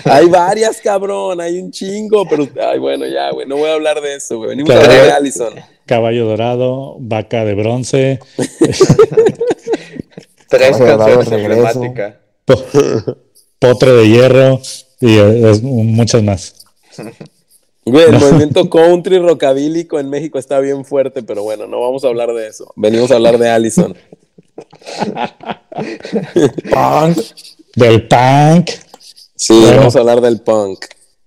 [0.05, 4.01] Hay varias, cabrón, hay un chingo, pero, ay, bueno, ya, güey, no voy a hablar
[4.01, 4.49] de eso, güey.
[4.51, 4.91] Venimos a Claro.
[4.91, 5.53] hablar de Allison.
[5.85, 8.19] Caballo dorado, vaca de bronce,
[10.49, 12.15] Tres Caballo canciones emblemáticas.
[12.45, 12.63] po-
[13.59, 14.59] potre de hierro
[15.01, 16.55] y eh, es- muchas más.
[17.85, 22.07] Güey, el movimiento country rockabílico en México está bien fuerte, pero bueno, no vamos a
[22.09, 22.73] hablar de eso.
[22.75, 23.95] Venimos a hablar de Allison.
[26.69, 27.17] Punk.
[27.75, 28.71] Del punk.
[29.35, 29.77] Sí, Bueno.
[29.77, 30.79] vamos a hablar del punk.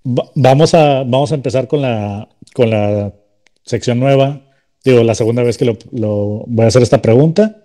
[0.06, 3.12] Va- vamos, a, vamos a empezar con la, con la
[3.64, 4.42] sección nueva.
[4.85, 7.62] Digo, la segunda vez que lo, lo- voy a hacer esta pregunta.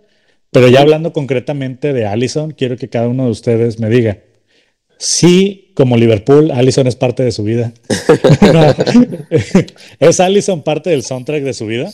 [0.52, 4.20] Pero ya hablando concretamente de Allison, quiero que cada uno de ustedes me diga
[4.98, 7.72] si, como Liverpool, Allison es parte de su vida.
[8.54, 8.74] No.
[10.00, 11.92] ¿Es Allison parte del soundtrack de su vida?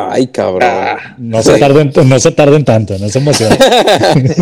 [0.00, 0.62] Ay, cabrón.
[0.70, 3.58] Ah, No se tarden, no se tarden tanto, no se emocionen.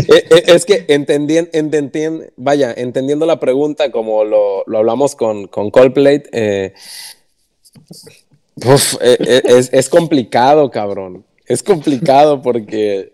[0.08, 5.48] Eh, eh, es que entendien, entendien- vaya, entendiendo la pregunta como lo, lo hablamos con,
[5.48, 6.22] con Coldplay,
[8.56, 11.24] uf, eh, es, es complicado, cabrón.
[11.46, 13.12] Es complicado porque,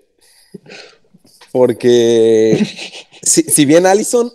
[1.52, 2.66] porque
[3.22, 4.32] si, si bien Allison,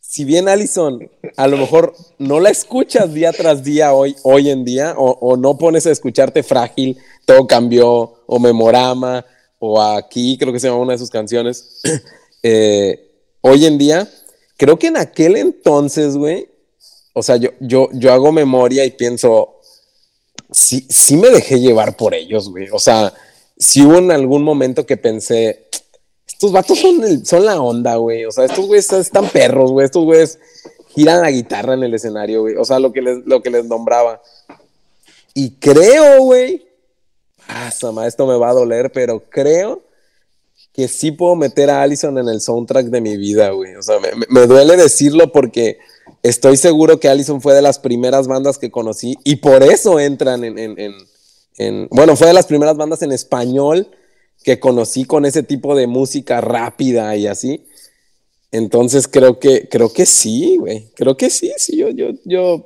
[0.00, 4.64] si bien Allison, a lo mejor no la escuchas día tras día hoy, hoy en
[4.64, 9.24] día, o, o no pones a escucharte frágil, todo cambió, o Memorama,
[9.58, 11.80] o aquí, creo que se llama una de sus canciones.
[12.42, 14.08] eh, hoy en día,
[14.56, 16.48] creo que en aquel entonces, güey,
[17.12, 19.60] o sea, yo, yo, yo hago memoria y pienso,
[20.50, 22.68] sí, sí me dejé llevar por ellos, güey.
[22.72, 23.12] O sea,
[23.58, 25.65] sí hubo en algún momento que pensé,
[26.26, 28.24] estos vatos son, el- son la onda, güey.
[28.24, 29.84] O sea, estos güeyes están perros, güey.
[29.86, 30.38] Estos güeyes
[30.88, 32.56] giran la guitarra en el escenario, güey.
[32.56, 34.20] O sea, lo que les, lo que les nombraba.
[35.34, 36.66] Y creo, güey.
[37.48, 39.82] Ah, esto me va a doler, pero creo
[40.72, 43.76] que sí puedo meter a Allison en el soundtrack de mi vida, güey.
[43.76, 43.96] O sea,
[44.28, 45.78] me duele decirlo porque
[46.22, 50.44] estoy seguro que Allison fue de las primeras bandas que conocí y por eso entran
[50.44, 50.94] en, en- en-
[51.58, 53.88] en- bueno, fue de las primeras bandas en español
[54.46, 57.66] que conocí con ese tipo de música rápida y así.
[58.52, 60.86] Entonces creo que, creo que sí, güey.
[60.94, 62.64] Creo que sí, sí, yo, yo, yo,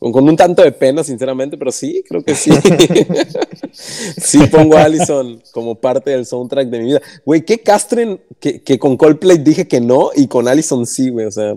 [0.00, 2.50] con, con un tanto de pena, sinceramente, pero sí, creo que sí.
[3.72, 7.02] sí pongo a Allison como parte del soundtrack de mi vida.
[7.24, 11.26] Güey, qué castren que, que con Coldplay dije que no y con Allison sí, güey,
[11.26, 11.54] o sea.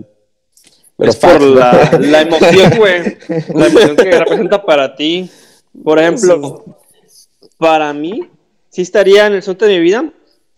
[0.96, 3.16] Pero es por la, la emoción, güey.
[3.54, 5.28] La emoción que representa para ti.
[5.82, 6.64] Por ejemplo,
[7.58, 8.28] para mí,
[8.72, 10.12] sí estaría en el soundtrack de mi vida,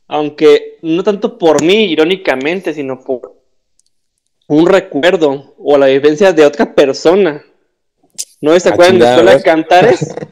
[0.09, 3.35] aunque no tanto por mí, irónicamente, sino por
[4.49, 7.43] un recuerdo o la vivencia de otra persona.
[8.41, 9.43] ¿No se Ah, acuerdan de la escuela de.
[9.43, 10.15] Cantares?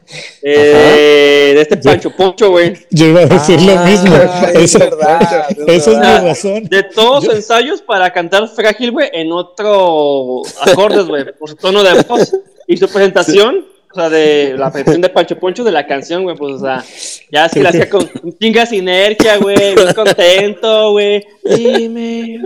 [0.45, 2.73] Eh, de este Pancho Poncho, güey.
[2.91, 4.15] Yo iba a decir lo Ah, mismo.
[4.15, 6.63] es Eso- verdad, es esa es mi razón.
[6.65, 11.81] De todos los ensayos para cantar frágil, güey, en otro acordes, güey, por su tono
[11.81, 12.35] de voz
[12.67, 16.35] y su presentación, o sea, de la presentación de Pancho Poncho de la canción, güey,
[16.35, 16.83] pues, o sea,
[17.31, 18.09] ya que la hacía con
[18.41, 21.23] chinga sinergia, güey, muy contento, güey.
[21.43, 22.41] Dime.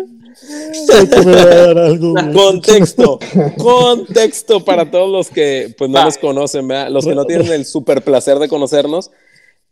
[1.09, 2.33] Que me va a dar algo, güey.
[2.33, 3.19] Contexto,
[3.57, 6.89] contexto para todos los que pues no nos conocen, ¿verdad?
[6.89, 9.11] los que no tienen el super placer de conocernos.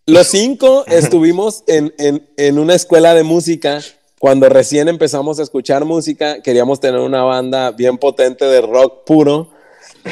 [0.08, 3.80] Los cinco estuvimos en, en- en una escuela de música
[4.20, 9.50] cuando recién empezamos a escuchar música, queríamos tener una banda bien potente de rock puro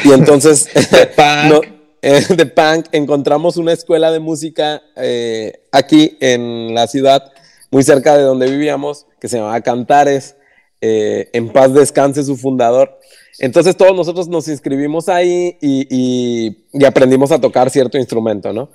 [0.03, 0.67] y entonces
[1.15, 1.51] punk.
[1.51, 1.62] no,
[2.01, 7.32] eh, de punk encontramos una escuela de música eh, aquí en la ciudad,
[7.71, 10.36] muy cerca de donde vivíamos, que se llamaba Cantares.
[10.82, 12.99] eh, en paz descanse su fundador.
[13.39, 18.69] Entonces todos nosotros nos inscribimos ahí y, y- y aprendimos a tocar cierto instrumento, ¿no?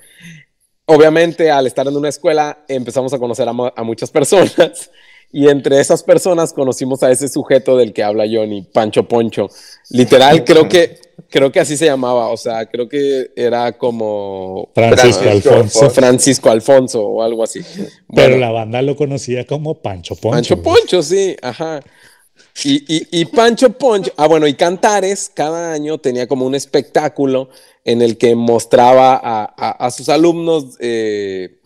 [0.85, 4.89] Obviamente al estar en una escuela empezamos a conocer a, a muchas personas
[5.31, 9.49] y entre esas personas conocimos a ese sujeto del que habla Johnny, Pancho Poncho.
[9.91, 15.21] Literal, creo que, creo que así se llamaba, o sea, creo que era como Francisco
[15.23, 15.89] Francisco Alfonso.
[15.89, 17.61] Francisco Alfonso o algo así.
[18.13, 20.55] Pero la banda lo conocía como Pancho Poncho.
[20.55, 20.61] Pancho.
[20.63, 21.81] Poncho, sí, ajá.
[22.63, 27.49] Y, y- y Pancho Poncho, ah, bueno, y Cantares cada año tenía como un espectáculo
[27.85, 31.59] en el que mostraba a, a- a sus alumnos, eh,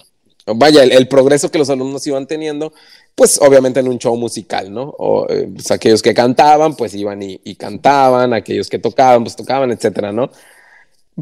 [0.45, 2.73] vaya, el, el progreso que los alumnos iban teniendo,
[3.15, 4.83] pues obviamente en un show musical, ¿no?
[4.97, 9.35] O eh, pues, aquellos que cantaban, pues iban y, y cantaban, aquellos que tocaban, pues
[9.35, 10.31] tocaban, etcétera, ¿no?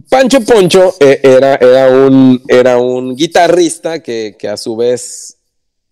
[0.10, 5.38] Pancho Poncho eh, era, era, un, era un guitarrista que, que a su vez,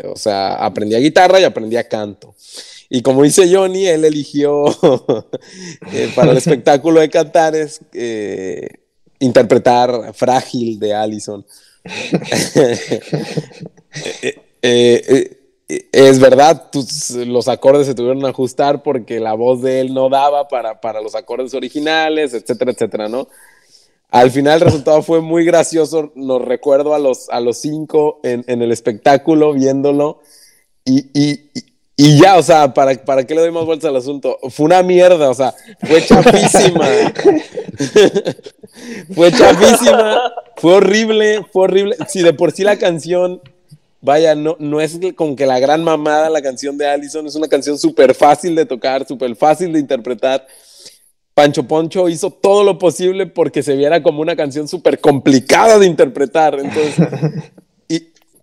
[0.04, 2.34] o sea, aprendía guitarra y aprendía canto.
[2.88, 4.68] Y como dice Johnny, él eligió
[5.92, 7.82] eh, para el espectáculo de Cantares,
[9.20, 11.46] interpretar Frágil de Allison.
[14.62, 15.39] Eh,
[15.70, 16.70] es verdad,
[17.28, 21.00] los acordes se tuvieron que ajustar porque la voz de él no daba para, para
[21.02, 23.28] los acordes originales, etcétera, etcétera, ¿no?
[24.10, 28.44] Al final el resultado fue muy gracioso, nos recuerdo a los, a los cinco en,
[28.48, 30.20] en el espectáculo viéndolo
[30.84, 31.52] y, y-
[31.96, 34.40] y- ya, o sea, ¿para, ¿para qué le doy más vueltas al asunto?
[34.50, 35.54] Fue una mierda, o sea,
[35.86, 36.88] fue chafísima.
[39.14, 41.96] fue chafísima, fue horrible, fue horrible.
[42.08, 43.42] Si de por sí la canción,
[44.02, 47.48] vaya, no, no es como que la gran mamada la canción de Allison, es una
[47.48, 50.46] canción súper fácil de tocar, súper fácil de interpretar.
[51.34, 55.86] Pancho Poncho hizo todo lo posible porque se viera como una canción súper complicada de
[55.86, 56.60] interpretar.
[56.60, 57.08] Entonces,
[57.88, 57.96] y,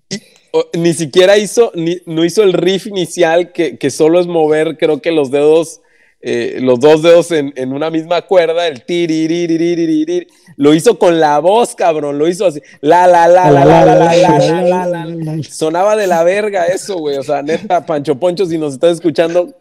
[0.08, 4.26] y- o- ni siquiera hizo, ni, no hizo el riff inicial que, que solo es
[4.26, 5.80] mover, creo que los dedos,
[6.28, 10.26] eh, los dos dedos en, en una misma cuerda, el tiriririririririr.
[10.56, 12.60] Lo hizo con la voz, cabrón, lo hizo así.
[12.80, 15.42] La, la, la, la, la, la, la, la, la, la, la, la.
[15.44, 17.16] Sonaba de la verga eso, güey.
[17.16, 19.54] O sea, neta, Pancho Poncho, si nos estás escuchando,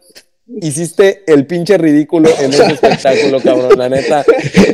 [0.60, 3.78] hiciste el pinche ridículo en ese espectáculo, cabrón.
[3.78, 4.24] La neta.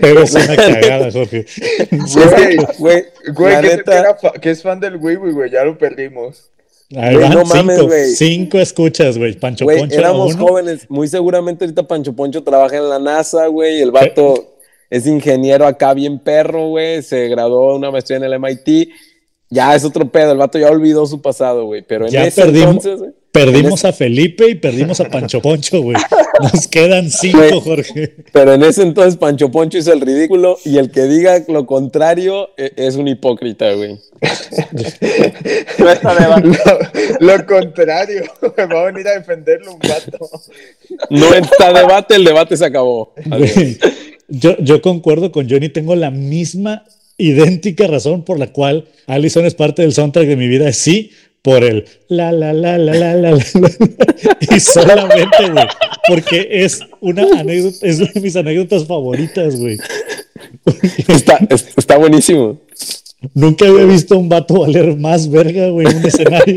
[0.03, 1.45] Eres una cagada, Jorge.
[1.91, 4.17] Güey, Güey, güey, la que, neta.
[4.41, 6.49] que es fan del Wiwi, güey, ya lo perdimos.
[6.97, 8.11] Ahí Güey, van no mames, cinco, güey.
[8.11, 9.33] cinco escuchas, güey.
[9.39, 10.47] Pancho Güey, Poncho éramos uno.
[10.47, 10.87] jóvenes.
[10.91, 13.81] Muy seguramente ahorita Pancho Poncho trabaja en la NASA, güey.
[13.81, 14.57] El vato
[14.91, 17.03] es ingeniero acá bien perro, güey.
[17.03, 18.91] Se graduó una maestría en el MIT.
[19.49, 20.33] Ya es otro pedo.
[20.33, 21.83] El vato ya olvidó su pasado, güey.
[21.83, 25.83] Pero en Ya ese perdimos, entonces, güey, perdimos a Felipe y perdimos a Pancho Poncho,
[25.83, 25.97] güey.
[26.53, 27.61] Nos quedan cinco.
[27.61, 28.15] Jorge.
[28.33, 32.51] Pero en ese entonces Pancho Poncho hizo el ridículo y el que diga lo contrario
[32.57, 33.99] e- es un hipócrita, güey.
[35.79, 36.49] No está debate.
[37.21, 38.23] Lo, lo contrario,
[38.57, 40.31] me va a venir a defenderlo un gato.
[41.11, 43.15] No está debate, el debate se acabó.
[43.27, 43.79] Güey,
[44.29, 46.85] Yo, yo concuerdo con Johnny, tengo la misma
[47.19, 50.69] idéntica razón por la cual Allison es parte del soundtrack de mi vida.
[50.69, 51.11] Es sí,
[51.43, 53.45] por el la la la la la la la,
[54.55, 55.67] y solamente, güey,
[56.09, 59.77] porque es una anécdota, es una de mis anécdotas favoritas, güey.
[61.09, 62.61] Está, es- está buenísimo.
[63.35, 66.57] Nunca había visto a un vato valer más verga, güey, en un escenario.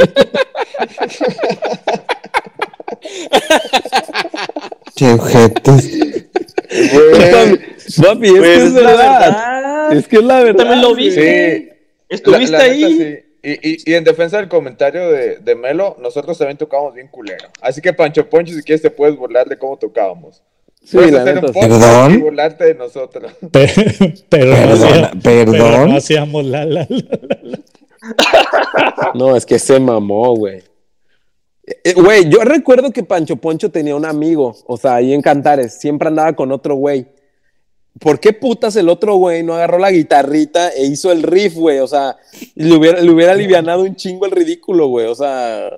[5.02, 6.00] Ojetes.
[6.92, 7.60] Güey,
[8.02, 9.94] Papi, es que es verdad.
[9.94, 10.66] Es que es la verdad.
[10.66, 10.96] También lo.
[10.96, 11.70] Sí.
[12.10, 13.20] Estuviste La- la ahí.
[13.46, 17.48] Y, y- y en defensa del comentario de, de Melo, nosotros también tocábamos bien culero.
[17.62, 20.42] Así que Pancho Poncho, si quieres, te puedes burlar de cómo tocábamos.
[20.84, 22.14] Sí, puedes la hacer neta, un ¿Perdón?
[22.14, 23.32] y burlarte de nosotros.
[23.52, 23.70] Pe-
[24.30, 27.08] Pero, no Perdón, pero no hacíamos la la la.
[29.14, 30.62] No, es que se mamó, güey.
[31.84, 35.80] Eh, Güey, yo recuerdo que Pancho Poncho tenía un amigo, o sea, ahí en Cantares,
[35.80, 37.08] siempre andaba con otro güey.
[38.00, 41.80] ¿Por qué putas el otro güey no agarró la guitarrita e hizo el riff, güey?
[41.80, 42.18] O sea,
[42.56, 45.08] le hubiera, le hubiera alivianado un chingo el ridículo, güey.
[45.08, 45.70] O sea,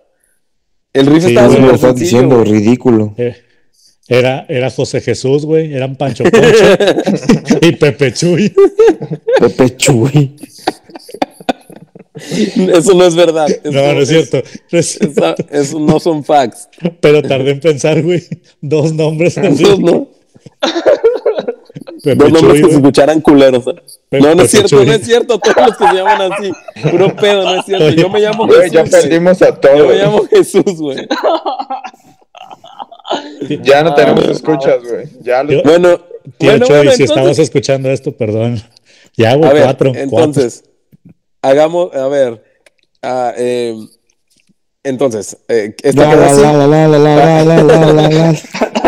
[0.93, 2.51] el riff Sí, estaba lo estás sencillo, diciendo, güey.
[2.51, 3.13] ridículo.
[3.17, 3.35] Eh,
[4.07, 5.73] Era, era José Jesús, güey.
[5.73, 6.39] Eran Pancho Poncho
[7.61, 8.53] y Pepe Chuy.
[9.39, 10.35] Pepe Chuy.
[12.15, 13.47] Eso no es verdad.
[13.49, 14.41] Eso, No, no es cierto.
[14.71, 15.21] No es cierto.
[15.21, 16.67] esa- eso no son facts.
[16.99, 18.23] Pero tardé en pensar, güey.
[18.61, 19.37] Dos nombres.
[19.37, 20.09] Esos no.
[22.03, 23.63] Pepe Dos nombres Chuy, que se escucharan culeros.
[24.09, 24.85] Pe- No, no es cierto, Chuy.
[24.85, 25.39] no es cierto.
[25.39, 26.51] Todos los que se llaman así.
[26.91, 27.89] Puro pedo, no es cierto.
[27.89, 28.91] Yo me llamo Güey, ya Jesús.
[28.91, 29.01] güey.
[29.03, 29.87] perdimos a Yo todos.
[29.87, 31.07] me llamo Jesús, güey.
[33.63, 35.07] Ya no tenemos Ah, escuchas, güey.
[35.21, 35.99] Ya lo- Yo- Bueno,
[36.37, 38.61] Tío bueno, Chuy, bueno, si entonces, escuchando esto, perdón.
[39.15, 39.93] Ya, a ver, cuatro.
[39.95, 40.63] entonces,
[41.41, 42.43] hagamos, a ver,
[43.01, 43.75] ah, eh,
[44.83, 46.41] entonces, eh, esta La, queda la, así.
[46.41, 48.86] la, la, la, la, la, la, la, la, la.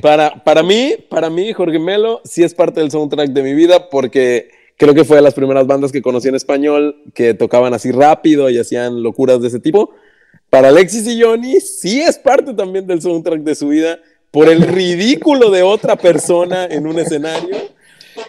[0.00, 3.88] Para, para mí, para mí, Jorge Melo sí es parte del soundtrack de mi vida
[3.90, 7.90] porque creo que fue de las primeras bandas que conocí en español que tocaban así
[7.90, 9.90] rápido y hacían locuras de ese tipo.
[10.50, 13.98] Para Alexis y Johnny sí es parte también del soundtrack de su vida
[14.30, 17.56] por el ridículo de otra persona en un escenario.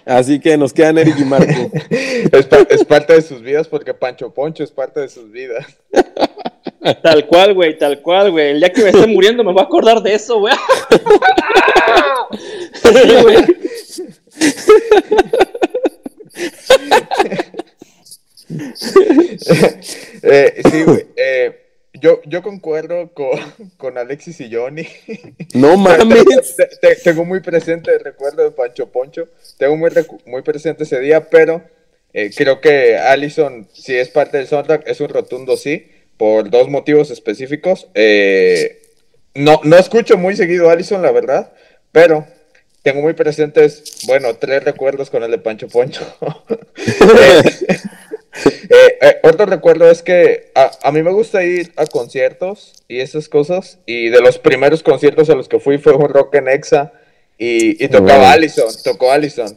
[0.05, 1.71] Así que nos quedan Eric y Marco.
[2.31, 5.65] Es, pa- es parte de sus vidas porque Pancho Poncho es parte de sus vidas.
[7.03, 8.51] Tal cual, güey, tal cual, güey.
[8.51, 10.53] El día que me esté muriendo me voy a acordar de eso, güey.
[12.73, 13.37] Sí, güey.
[20.23, 21.05] Eh, sí, güey.
[21.15, 21.68] eh,
[21.99, 23.39] yo, yo concuerdo con,
[23.77, 24.87] con Alexis y Johnny.
[25.53, 26.55] No mames.
[26.55, 29.27] Te- te- tengo muy presente el recuerdo de Pancho Poncho.
[29.57, 29.89] Tengo muy,
[30.25, 31.61] muy presente ese día, pero
[32.13, 35.87] eh, creo que Allison, si es parte del soundtrack, es un rotundo sí,
[36.17, 37.87] por dos motivos específicos.
[37.93, 38.81] Eh,
[39.35, 41.53] no, no escucho muy seguido a Allison, la verdad,
[41.91, 42.25] pero
[42.81, 46.01] tengo muy presentes, bueno, tres recuerdos con el de Pancho Poncho.
[47.01, 47.77] Eh,
[48.69, 52.99] eh, eh, otro recuerdo es que a, a mí me gusta ir a conciertos y
[52.99, 53.79] esas cosas.
[53.85, 56.93] Y de los primeros conciertos a los que fui fue un rock en Exa.
[57.37, 58.33] Y, y tocaba Wow.
[58.33, 59.55] Allison, tocó Allison.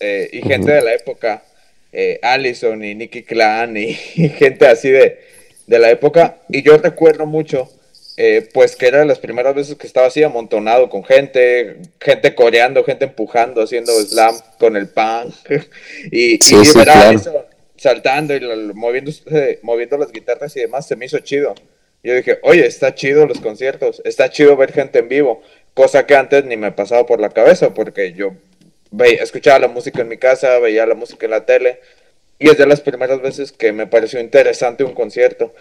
[0.00, 1.44] eh, y gente de la época,
[1.92, 5.18] eh, Allison y Nicky Clan y, y gente así de,
[5.66, 6.38] de la época.
[6.48, 7.70] Y yo recuerdo mucho,
[8.16, 12.34] eh, pues que era de las primeras veces que estaba así amontonado con gente, gente
[12.34, 15.28] coreando, gente empujando, haciendo slam con el pan.
[16.10, 17.08] y, Sí, y sí, claro.
[17.08, 17.34] Allison
[17.78, 18.40] saltando y
[18.74, 21.54] moviéndose, moviendo las guitarras y demás, se me hizo chido.
[22.02, 25.42] Yo dije, oye, está chido los conciertos, está chido ver gente en vivo,
[25.74, 28.32] cosa que antes ni me pasaba por la cabeza, porque yo
[28.90, 31.80] veía, escuchaba la música en mi casa, veía la música en la tele,
[32.38, 35.52] y es de las primeras veces que me pareció interesante un concierto.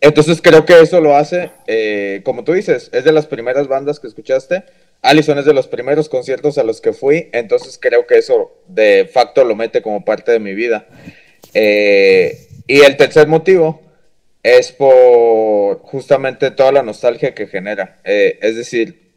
[0.00, 4.00] Entonces creo que eso lo hace, eh, como tú dices, es de las primeras bandas
[4.00, 4.64] que escuchaste.
[5.02, 9.10] Allison es de los primeros conciertos a los que fui, entonces creo que eso de
[9.12, 10.86] facto lo mete como parte de mi vida.
[11.54, 13.82] Eh, y el tercer motivo
[14.44, 17.98] es por justamente toda la nostalgia que genera.
[18.04, 19.10] Eh, es decir,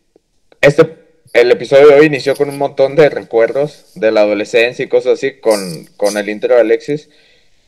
[0.59, 0.87] este,
[1.33, 5.13] el episodio de hoy inició con un montón de recuerdos de la adolescencia y cosas
[5.13, 7.09] así con, con el intro de Alexis.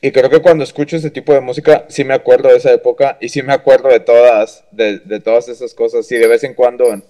[0.01, 3.17] Y creo que cuando escucho ese tipo de música, sí me acuerdo de esa época
[3.21, 6.11] y sí me acuerdo de todas, de, de todas esas cosas.
[6.11, 7.01] Y de vez en cuando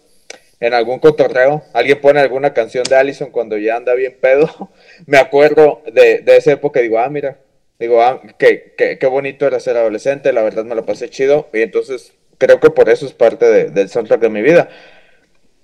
[0.60, 4.49] en, algún cotorreo, alguien pone alguna canción de Allison cuando ya anda bien pedo,
[5.05, 7.38] me acuerdo de, de esa época y digo, ah, mira,
[7.80, 11.47] digo, ah, qué, qué, qué bonito era ser adolescente, la verdad me lo pasé chido.
[11.53, 14.70] Y entonces creo que por eso es parte de- del soundtrack de mi vida.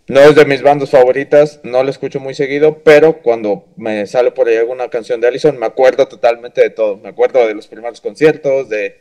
[0.08, 4.32] No es de mis bandas favoritas, no la escucho muy seguido, pero cuando me sale
[4.32, 6.98] por ahí alguna canción de Allison, me acuerdo totalmente de todo.
[6.98, 8.98] Me acuerdo de los primeros conciertos, de,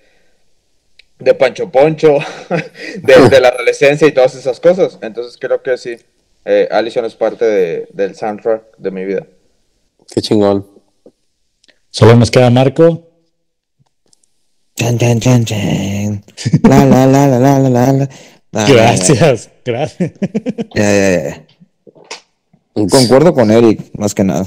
[1.22, 2.18] de Pancho Poncho,
[2.96, 4.98] de, de la adolescencia y todas esas cosas.
[5.02, 5.96] Entonces creo que sí,
[6.44, 9.26] eh, Allison es parte de- del soundtrack de mi vida.
[10.12, 10.66] Qué chingón.
[11.90, 13.08] Solo nos queda Marco.
[14.76, 16.24] Chan, chan, chan, chan.
[16.62, 18.08] La, la, la, la, la, la, la, la.
[18.54, 20.12] Ah, Gracias, gracias.
[20.74, 21.46] Ya, ya, ya.
[22.90, 24.44] Concuerdo con Eric, más que nada.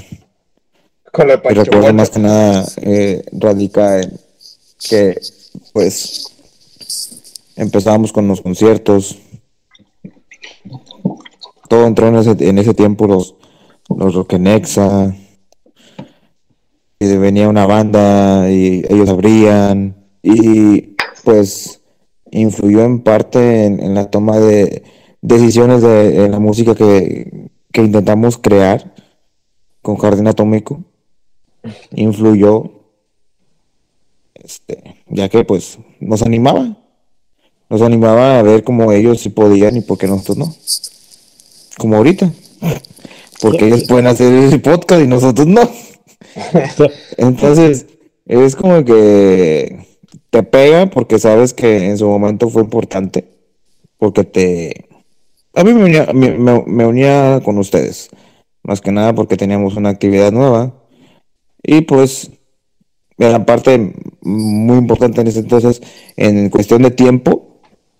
[1.12, 4.12] Con lo de Y Pancho recuerdo más que nada eh, radica en
[4.88, 5.18] que,
[5.72, 6.35] pues,
[7.56, 9.18] empezábamos con los conciertos.
[11.68, 13.34] Todo entró en ese, en ese tiempo, los,
[13.88, 15.14] los Roquenexa.
[16.98, 19.96] Y venía una banda y ellos abrían.
[20.22, 21.80] Y pues
[22.30, 24.82] influyó en parte en, la toma de
[25.22, 28.94] decisiones de, en la música que, que intentamos crear
[29.82, 30.84] con Jardín Atómico
[31.94, 32.70] influyó,
[34.34, 36.76] este, ya que pues nos animaba,
[37.68, 40.54] nos animaba a ver cómo ellos sí podían y por qué nosotros no,
[41.78, 42.32] como ahorita,
[43.40, 45.68] porque ellos pueden hacer el podcast y nosotros no,
[47.16, 47.86] entonces
[48.26, 49.86] es como que
[50.30, 53.28] te pega porque sabes que en su momento fue importante,
[53.98, 54.86] porque te,
[55.54, 58.10] a mí me unía, me- me- me unía con ustedes,
[58.62, 60.74] más que nada porque teníamos una actividad nueva.
[61.62, 62.30] Y pues,
[63.18, 65.82] era parte muy importante en ese entonces,
[66.16, 67.45] en cuestión de tiempo,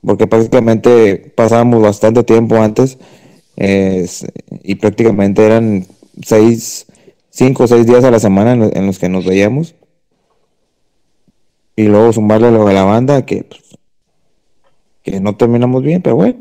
[0.04, 2.98] porque prácticamente pasábamos bastante tiempo antes,
[3.56, 4.26] es-
[4.62, 5.86] y prácticamente eran
[6.22, 6.86] seis,
[7.30, 9.74] cinco o seis días a la semana en, lo- en los que nos veíamos.
[11.76, 13.60] Y luego sumarle lo de la banda, que, pues,
[15.02, 16.36] que no terminamos bien, pero bueno,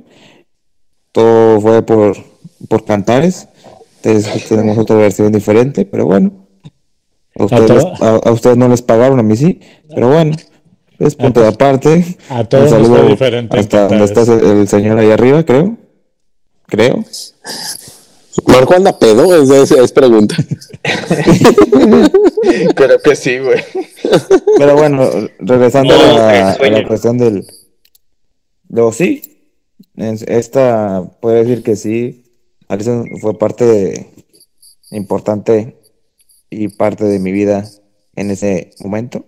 [1.11, 2.15] todo fue por,
[2.69, 3.47] por cantares.
[4.03, 6.31] Entonces tenemos otra versión diferente, pero bueno.
[7.37, 7.83] A ustedes,
[8.25, 9.59] a ustedes no les pagaron, a mí sí,
[9.93, 10.37] pero bueno,
[10.99, 12.17] es punto de aparte.
[12.29, 15.77] a todos nos fue saludo diferente en Hasta donde está el, señor ahí arriba, creo.
[16.67, 17.03] Creo.
[18.47, 20.35] Marco anda pedo, es, es, es pregunta.
[22.75, 23.63] Creo que sí, güey.
[24.57, 26.77] Pero bueno, regresando No, a, la, a sueño.
[26.79, 27.45] la cuestión del.
[28.69, 29.21] Luego sí,
[29.95, 32.23] en- esta puede decir que sí.
[32.67, 34.07] Alison fue parte de-
[34.91, 35.77] importante
[36.49, 37.69] y parte de mi vida
[38.15, 39.25] en ese momento.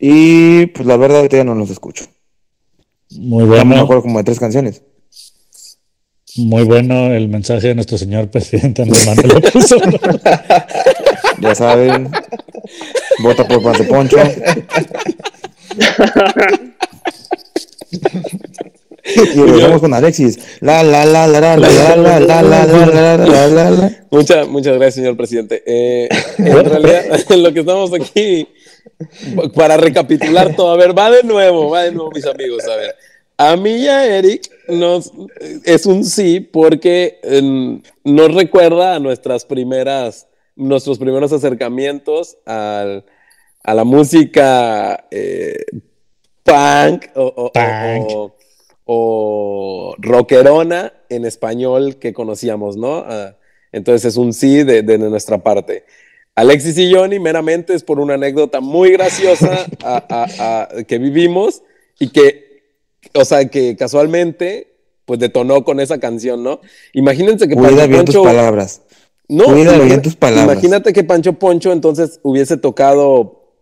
[0.00, 2.06] Y pues la verdad, ahorita ya no los escucho.
[3.10, 4.82] Muy Ya me bueno, acuerdo como de tres canciones.
[6.36, 10.20] muy bueno el mensaje de nuestro señor presidente Andrés Manuel López Obrador.
[11.40, 12.10] Ya saben,
[13.22, 14.16] vota por Pancho Poncho.
[19.02, 20.38] Y regresamos con Alexis.
[20.60, 24.04] La la la la la la la la la la la la la la la.
[24.10, 25.62] Muchas, muchas gracias, señor presidente.
[25.66, 27.04] Eh, en realidad,
[27.36, 28.46] lo que estamos aquí,
[29.54, 32.94] para recapitular todo, a ver, va de nuevo, va de nuevo, mis amigos, a ver.
[33.36, 35.12] A mí y a Eric nos,
[35.64, 37.18] es un sí porque
[38.04, 40.26] nos recuerda a nuestras primeras,
[40.56, 43.04] nuestros primeros acercamientos al-
[43.62, 45.56] a la música eh,
[46.44, 48.10] punk o, o- Punk.
[48.10, 48.36] o-
[48.92, 53.04] o rockerona en español que conocíamos, ¿no?
[53.06, 53.36] Ah,
[53.72, 55.84] entonces es un sí de, de nuestra parte.
[56.34, 61.62] Alexis y Johnny meramente es por una anécdota muy graciosa a- a- a- que vivimos
[61.98, 62.62] y que,
[63.14, 64.68] o sea, que casualmente
[65.04, 66.60] pues detonó con esa canción, ¿no?
[66.92, 68.82] Imagínense que Cuida Pancho bien tus Poncho- palabras.
[69.28, 70.44] no, Cuida bien tus palabras.
[70.52, 73.54] Imagínate que Pancho Poncho entonces hubiese tocado,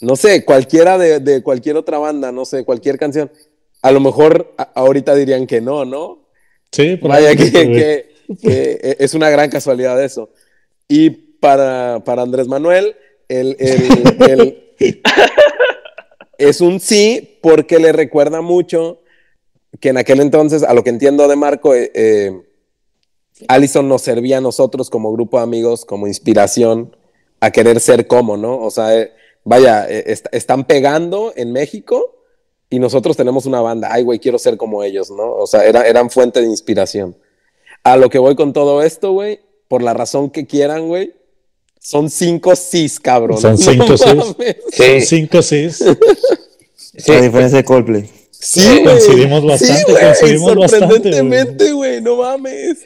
[0.00, 3.30] no sé, cualquiera de, de cualquier otra banda, no sé, cualquier canción.
[3.82, 6.26] A lo mejor a- ahorita dirían que no, ¿no?
[6.72, 7.72] Sí, por Vaya que, güey.
[7.72, 10.30] que- que e, es una gran casualidad eso.
[10.88, 12.96] Y para, para Andrés Manuel,
[13.28, 14.72] el, el-
[16.38, 19.00] es un sí porque le recuerda mucho
[19.80, 22.32] que en aquel entonces, a lo que entiendo de Marco, eh, eh,
[23.48, 26.96] Allison nos servía a nosotros como grupo de amigos, como inspiración
[27.40, 28.58] a querer ser como, ¿no?
[28.58, 29.12] O sea, eh,
[29.44, 32.14] vaya, eh, est- están pegando en México
[32.70, 35.34] y nosotros tenemos una banda, ay, güey, quiero ser como ellos, ¿no?
[35.34, 37.16] O sea, era- eran fuente de inspiración.
[37.84, 41.14] A lo que voy con todo esto, güey, por la razón que quieran, güey,
[41.80, 43.40] son cinco cis, cabrón.
[43.40, 44.06] Son cinco cis.
[44.14, 44.56] mames.
[44.72, 45.84] Son cinco sis.
[46.98, 48.08] Sí, a diferencia de Coldplay.
[48.30, 48.80] Sí.
[48.82, 52.78] Coincidimos bastante, Sí, coincidimos Sorprendentemente, güey, no mames.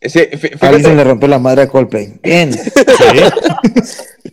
[0.00, 2.14] sí, fí- Alguien le rompió la madre a Coldplay.
[2.22, 2.50] Bien.
[2.54, 2.60] Sí.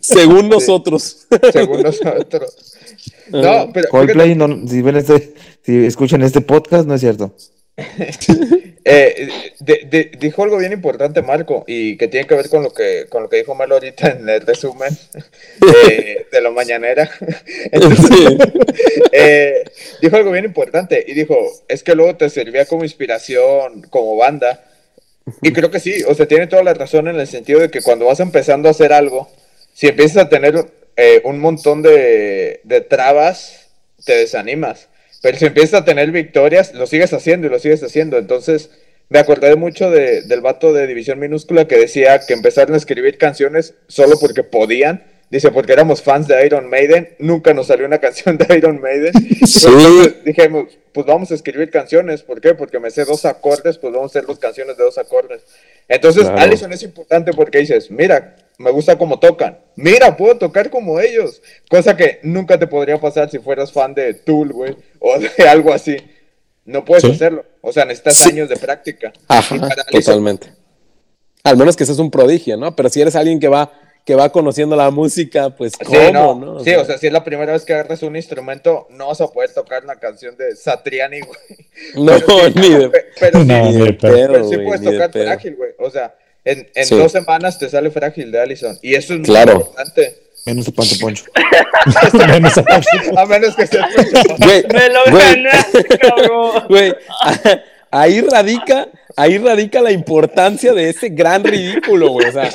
[0.00, 1.26] Según nosotros.
[1.52, 2.76] según nosotros.
[3.30, 5.34] No, pero Coldplay, no, si, ven este,
[5.64, 7.32] si escuchan este podcast, no es cierto.
[8.82, 9.28] Eh,
[9.60, 13.04] de- de- dijo algo bien importante Marco y que tiene que ver con lo que
[13.10, 14.96] con lo que dijo Melo ahorita en el resumen
[15.90, 17.10] eh, de la mañanera.
[17.72, 18.38] Entonces,
[19.12, 19.64] eh,
[20.00, 21.36] dijo algo bien importante y dijo,
[21.68, 24.64] es que luego te servía como inspiración, como banda.
[25.42, 27.82] Y creo que sí, o sea, tiene toda la razón en el sentido de que
[27.82, 29.30] cuando vas empezando a hacer algo,
[29.74, 30.66] si empiezas a tener
[30.96, 33.68] eh, un montón de, de trabas,
[34.04, 34.88] te desanimas.
[35.22, 38.16] Pero si empiezas a tener victorias, lo sigues haciendo y lo sigues haciendo.
[38.18, 38.70] Entonces,
[39.08, 43.18] me acordé mucho de- del vato de División Minúscula que decía que empezaron a escribir
[43.18, 45.04] canciones solo porque podían.
[45.30, 49.12] Dice, porque éramos fans de Iron Maiden, nunca nos salió una canción de Iron Maiden.
[49.46, 49.66] Sí.
[49.68, 52.22] Entonces dijimos, pues vamos a escribir canciones.
[52.22, 52.54] ¿Por qué?
[52.54, 55.42] Porque me sé dos acordes, pues vamos a hacer las canciones de dos acordes.
[55.88, 56.38] Entonces, Claro.
[56.40, 59.58] Allison es importante porque dices, mira, me gusta cómo tocan.
[59.76, 61.40] Mira, puedo tocar como ellos.
[61.70, 65.72] Cosa que nunca te podría pasar si fueras fan de Tool, güey, o de algo
[65.72, 65.96] así.
[66.66, 67.10] No puedes Sí.
[67.10, 67.44] hacerlo.
[67.62, 68.30] O sea, necesitas Sí.
[68.30, 69.12] años de práctica.
[69.28, 69.56] Ajá,
[69.90, 70.52] totalmente.
[71.42, 72.76] Al menos que seas un prodigio, ¿no?
[72.76, 73.72] Pero si eres alguien que va,
[74.04, 76.60] que va conociendo la música, pues Sí, ¿cómo, no, no?
[76.60, 79.28] sí, o sea, si es la primera vez que agarras un instrumento, no vas a
[79.28, 81.38] poder tocar una canción de Satriani, güey.
[81.94, 85.10] No, Pero sí, ni de, pe- pero sí, No, ni de pero sí puedes tocar
[85.10, 85.70] frágil, güey.
[85.78, 86.14] O sea,
[86.44, 86.96] en, en Sí.
[86.96, 88.78] dos semanas te sale frágil de Allison.
[88.82, 90.16] Y eso es muy importante.
[90.46, 91.24] Menos a Pancho Poncho.
[92.28, 93.86] Menos a- A menos que sea
[94.38, 96.64] Güey, Me lo güey, ganaste, cabrón.
[96.68, 96.94] güey,
[97.90, 102.28] ahí radica, ahí radica la importancia de ese gran ridículo, güey.
[102.28, 102.50] O sea,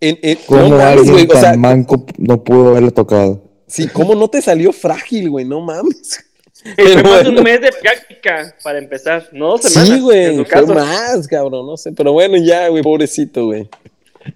[0.00, 3.42] en- en- ¿Cómo no mames, alguien güey, o tan sea, manco no pudo haberlo tocado?
[3.66, 5.44] sí, ¿cómo no te salió frágil, güey?
[5.44, 6.24] No mames.
[6.62, 9.88] Fue Pero más de un mes de práctica para empezar, no semanas.
[9.88, 10.74] Sí, güey, fue caso.
[10.74, 13.68] más, cabrón, no sé, pero bueno, ya, güey, pobrecito, güey.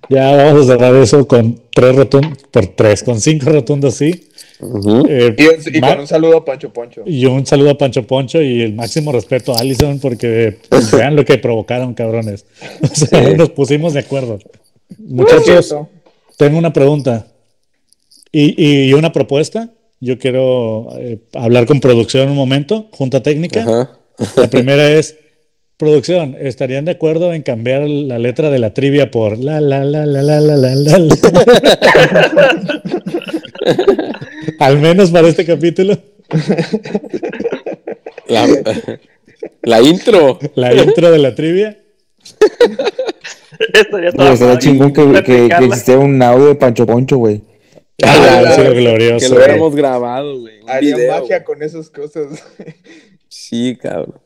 [0.08, 4.28] Ya vamos a cerrar eso con tres rotundos, por tres, con cinco rotundos, sí.
[4.60, 5.04] Ujú.
[5.08, 7.02] Eh, Y, un- y con un saludo a Pancho Poncho.
[7.04, 11.16] y un saludo a Pancho Poncho y el máximo respeto a Allison porque pues, vean
[11.16, 12.46] lo que provocaron, cabrones.
[12.82, 13.34] O sea, Sí.
[13.36, 14.38] nos pusimos de acuerdo.
[14.88, 15.74] Es Muchachos,
[16.36, 17.26] tengo una pregunta
[18.30, 19.68] y, y una propuesta.
[20.03, 23.61] Yo quiero eh, hablar con producción un momento, junta técnica.
[23.62, 23.90] Ajá.
[24.36, 25.16] La primera es,
[25.76, 30.05] producción, ¿estarían de acuerdo en cambiar la letra de la trivia por la la la
[30.05, 30.98] la la la la la?
[30.98, 31.16] la?
[34.59, 35.96] Al menos para este capítulo,
[38.28, 38.48] La,
[39.62, 40.40] la intro.
[40.57, 41.78] la intro de la trivia.
[43.72, 44.59] Esto ya estaba padre.
[44.59, 47.51] chingón que, que, que existiera un audio de Pancho Poncho, güey.
[48.05, 50.61] Ah, Ah, que lo hubiéramos grabado, güey.
[50.66, 52.26] Haría video, magia con esas cosas.
[53.28, 54.20] Sí, cabrón.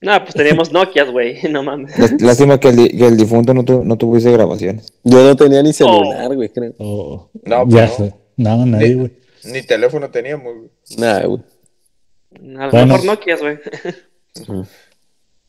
[0.00, 1.38] No, pues teníamos Nokias, güey.
[1.50, 1.96] No mames.
[1.98, 4.92] Lás- Lástima que el, di- que el difunto no, tu- no tuviese grabaciones.
[5.04, 6.74] Yo no tenía ni celular, güey, creo.
[6.78, 8.06] Oh, No, ya pues no.
[8.06, 8.14] sé.
[8.36, 9.10] No, nadie, Ni- güey.
[9.44, 10.54] Ni teléfono teníamos.
[10.56, 10.70] güey.
[10.98, 11.42] Nada, güey.
[12.58, 12.86] A lo Bueno.
[12.86, 13.58] mejor Nokias, güey.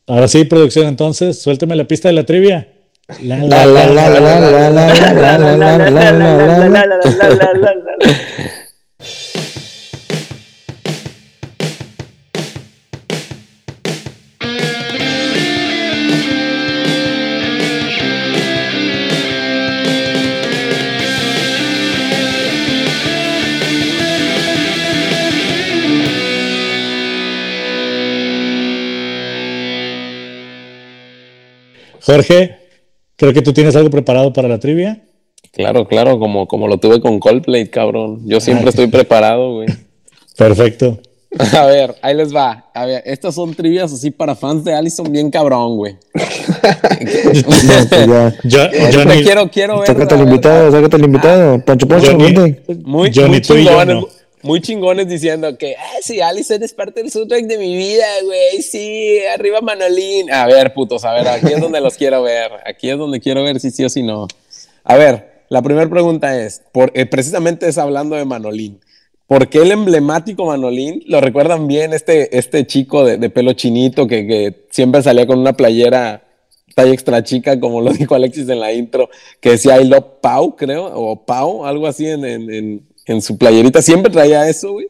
[0.08, 2.74] Ahora sí, producción, entonces, suélteme la pista de la trivia.
[3.10, 5.74] La la la la la la la la
[32.06, 32.63] Jorge
[33.24, 35.02] creo que tú tienes algo preparado para la trivia.
[35.54, 38.22] Claro, claro, como, como lo tuve con Coldplay, cabrón.
[38.26, 39.68] Yo siempre Ah, estoy preparado, güey.
[40.38, 41.00] Perfecto.
[41.58, 42.66] A ver, ahí les va.
[42.74, 45.96] A ver, estas son trivias así para fans de Allison bien cabrón, güey.
[46.14, 48.08] No, pues
[48.44, 48.70] ya.
[48.92, 49.88] Yo, ni- quiero, quiero ver.
[49.88, 51.60] Sácate a el invitado, sácate el invitado.
[51.66, 51.86] Pancho
[52.18, 52.64] ni- vente.
[52.84, 54.08] Muy, yo muy tú y yo chingones, no.
[54.44, 58.62] Muy chingones diciendo que, ah, sí, Allison es parte del soundtrack de mi vida, güey,
[58.62, 60.32] sí, arriba Manolín.
[60.32, 63.44] A ver, putos, a ver, aquí es donde los quiero ver, aquí es donde quiero
[63.44, 64.28] ver si sí o si no.
[64.84, 68.80] A ver, la primera pregunta es, por, eh, precisamente es hablando de Manolín.
[69.28, 71.02] ¿Por qué el emblemático Manolín?
[71.08, 75.54] ¿Lo recuerdan bien este, este chico de, pelo chinito que, que siempre salía con una
[75.54, 76.24] playera
[76.76, 80.56] talla extra chica, como lo dijo Alexis en la intro, que decía I love Pau,
[80.56, 83.82] creo, o Pau, algo así en, en- en- en su playerita.
[83.82, 84.90] Siempre traía eso, güey.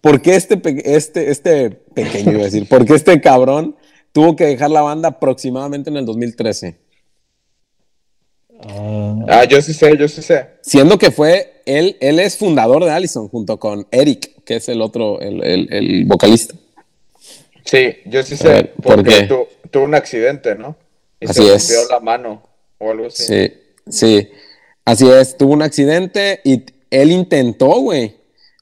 [0.00, 3.76] ¿Por qué este, pe- este, este pequeño, iba a decir, por qué este cabrón
[4.12, 6.76] tuvo que dejar la banda aproximadamente en el 2013?
[8.62, 10.46] Ah, Ah, yo sí sé, yo sí sé.
[10.62, 14.80] Siendo que fue, él, él es fundador de Allison junto con Eric, que es el
[14.82, 16.54] otro, el, el- el vocalista.
[17.64, 18.48] Sí, yo sí sé.
[18.48, 20.76] ver, ¿por porque tu- tuvo un accidente, ¿no?
[21.20, 22.42] Y Así se rompió la mano
[22.78, 23.22] o algo así.
[23.24, 23.52] Sí,
[23.88, 24.28] sí.
[24.84, 28.16] Así es, tuvo un accidente y él intentó, güey.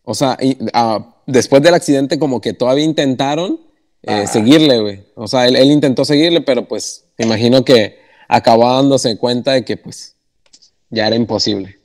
[0.05, 3.61] O sea, y, ah, después del accidente como que todavía intentaron
[4.03, 5.05] eh, seguirle, güey.
[5.15, 7.99] O sea, él, él intentó seguirle, pero pues me imagino que
[8.29, 10.15] acabó dándose cuenta de que pues
[10.91, 11.77] ya era imposible.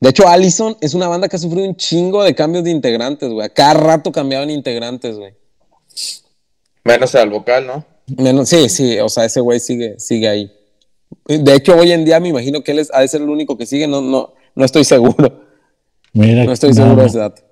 [0.00, 3.28] De hecho, Allison es una banda que ha sufrido un chingo de cambios de integrantes,
[3.30, 3.46] güey.
[3.46, 5.34] A cada rato cambiaban integrantes, güey.
[6.84, 7.84] Menos al vocal, ¿no?
[8.16, 10.52] Menos, sí, sí, o sea, ese güey sigue, sigue ahí.
[11.26, 13.58] De hecho, hoy en día me imagino que él es, ha de ser el único
[13.58, 15.44] que sigue, no, no, no estoy seguro.
[16.12, 17.02] mira, No estoy seguro no.
[17.02, 17.42] de ese dato.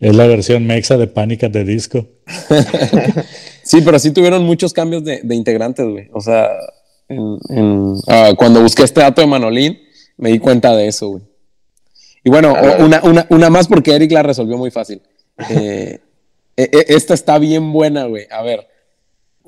[0.00, 2.06] Es la versión mexa de Pánicas de disco.
[3.64, 6.08] Sí, pero sí tuvieron muchos cambios de, de integrantes, güey.
[6.12, 6.48] O sea,
[7.08, 9.78] en- en- ah, cuando busqué este dato de Manolín,
[10.16, 11.22] me di cuenta de eso, güey.
[12.24, 12.54] Y bueno,
[13.30, 15.00] una más porque Eric la resolvió muy fácil.
[15.48, 16.00] Eh,
[16.56, 18.26] e- e- esta está bien buena, güey.
[18.32, 18.66] A ver,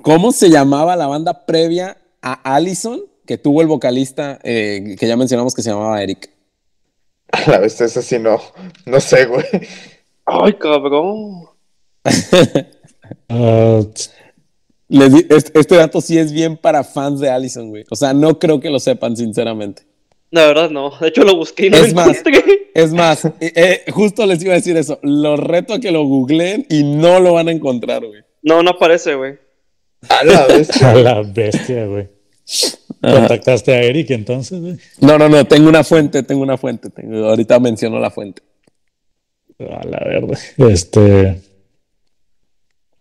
[0.02, 5.16] ¿cómo se llamaba la banda previa a Allison que tuvo el vocalista eh, que ya
[5.16, 6.30] mencionamos que se llamaba Eric?
[7.32, 8.40] A la vez, eso sí no,
[8.86, 9.44] no sé, güey.
[10.26, 11.46] Ay, cabrón.
[13.28, 14.12] Ah, tss,
[14.88, 17.84] Les di- este, este dato sí es bien para fans de Allison, güey.
[17.90, 19.82] O sea, no creo que lo sepan, sinceramente.
[20.30, 20.90] La verdad, no.
[20.98, 22.08] De hecho, lo busqué y no Es lo más.
[22.08, 22.42] encontré.
[22.74, 24.98] Es más, eh, eh, justo les iba a decir eso.
[25.02, 28.22] Los reto a que lo googleen y no lo van a encontrar, güey.
[28.42, 29.38] No, no aparece, güey.
[30.08, 30.82] A la vez.
[30.82, 32.08] a la bestia, güey.
[33.00, 34.60] ¿Contactaste a Eric entonces?
[35.00, 36.90] No, no, no, tengo una fuente, tengo una fuente.
[36.90, 38.42] tengo- ahorita menciono la fuente.
[39.58, 40.38] A la verdad.
[40.58, 41.40] Este.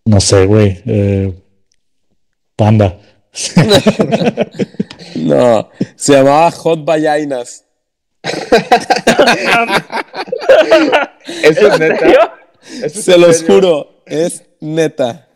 [0.05, 0.81] No sé, güey.
[0.85, 1.33] eh,
[2.55, 2.99] Panda.
[5.15, 7.65] No, se llamaba Hot Vallainas.
[11.43, 12.33] Eso es ¿En neta.
[12.71, 13.53] Eso es Se los serio.
[13.55, 15.27] juro, es neta.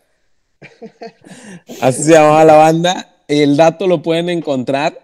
[1.82, 3.16] Así se llamaba la banda.
[3.28, 5.00] El dato lo pueden encontrar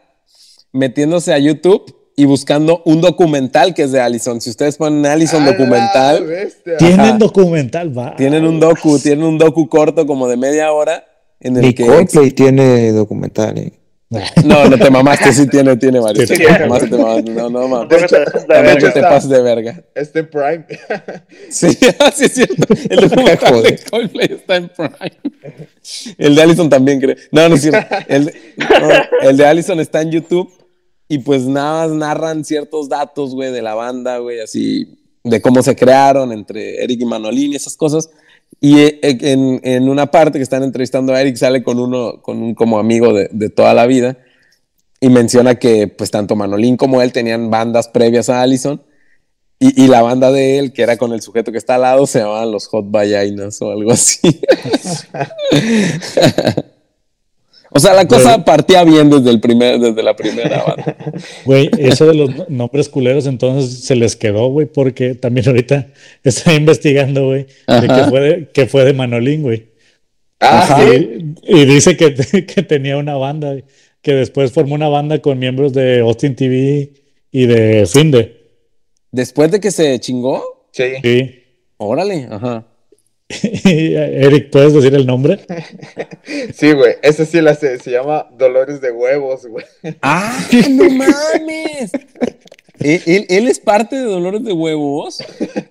[0.71, 4.39] metiéndose a YouTube y buscando un documental que es de Allison.
[4.39, 6.77] Si ustedes ponen Allison A la documental, bestia.
[6.77, 8.15] Tienen documental, va.
[8.15, 11.03] tienen un docu, tienen un docu corto como de media hora
[11.39, 13.57] en el Ni que Coldplay tiene documental.
[13.57, 13.73] eh.
[14.45, 16.29] No, no te mamaste, sí tiene, tiene varios.
[16.29, 17.31] Sí, Te mamaste, te mamaste.
[17.31, 17.89] No, no mames.
[17.89, 19.83] De hecho, te- de Tampoco hecho te está- pases de verga.
[19.95, 20.65] Está en Prime.
[21.49, 21.67] Sí,
[22.15, 22.63] sí es cierto.
[22.89, 23.79] El documental de.
[23.89, 25.17] Coldplay está en Prime.
[26.17, 27.15] El de Allison también creo.
[27.31, 27.95] No, no es cierto.
[28.07, 28.25] El
[28.57, 30.51] no, el de Allison está en YouTube
[31.07, 35.61] y pues nada más narran ciertos datos, güey, de la banda, güey, así, de cómo
[35.61, 38.09] se crearon entre Eric y Manolín y esas cosas.
[38.59, 42.41] Y eh, en, en una parte que están entrevistando a Eric sale con uno, con
[42.41, 44.17] un como amigo de, de toda la vida
[44.99, 48.81] y menciona que pues tanto Manolín como él tenían bandas previas a Allison
[49.59, 52.05] y, y la banda de él, que era con el sujeto que está al lado,
[52.05, 54.19] se llamaban los Hot Vallainas o algo así.
[57.75, 58.45] o sea, la cosa Bueno.
[58.45, 60.95] partía bien desde, el primer, desde la primera banda.
[61.45, 65.87] Güey, eso de los no- nombres culeros entonces se les quedó, güey, porque también ahorita
[66.23, 67.87] estoy investigando, güey, de Ajá.
[68.05, 69.71] que fue de, que fue de Manolín, güey.
[70.39, 71.35] Ah, sí.
[71.43, 72.13] Y, y dice que,
[72.45, 73.55] que tenía una banda,
[74.01, 76.91] que después formó una banda con miembros de Austin TV
[77.31, 78.41] y de Finde.
[79.11, 80.83] Después de que se chingó, Sí.
[81.03, 81.35] Sí.
[81.77, 82.65] órale, ajá.
[83.65, 85.39] Eric, ¿puedes decir el nombre?
[86.53, 86.95] Sí, güey.
[87.01, 87.77] Esa sí la sé.
[87.79, 89.65] Se llama Dolores de Huevos, güey.
[90.01, 90.37] ¡Ah,
[90.69, 91.91] no mames!
[92.79, 95.21] ¿Él, él- él es parte de Dolores de Huevos?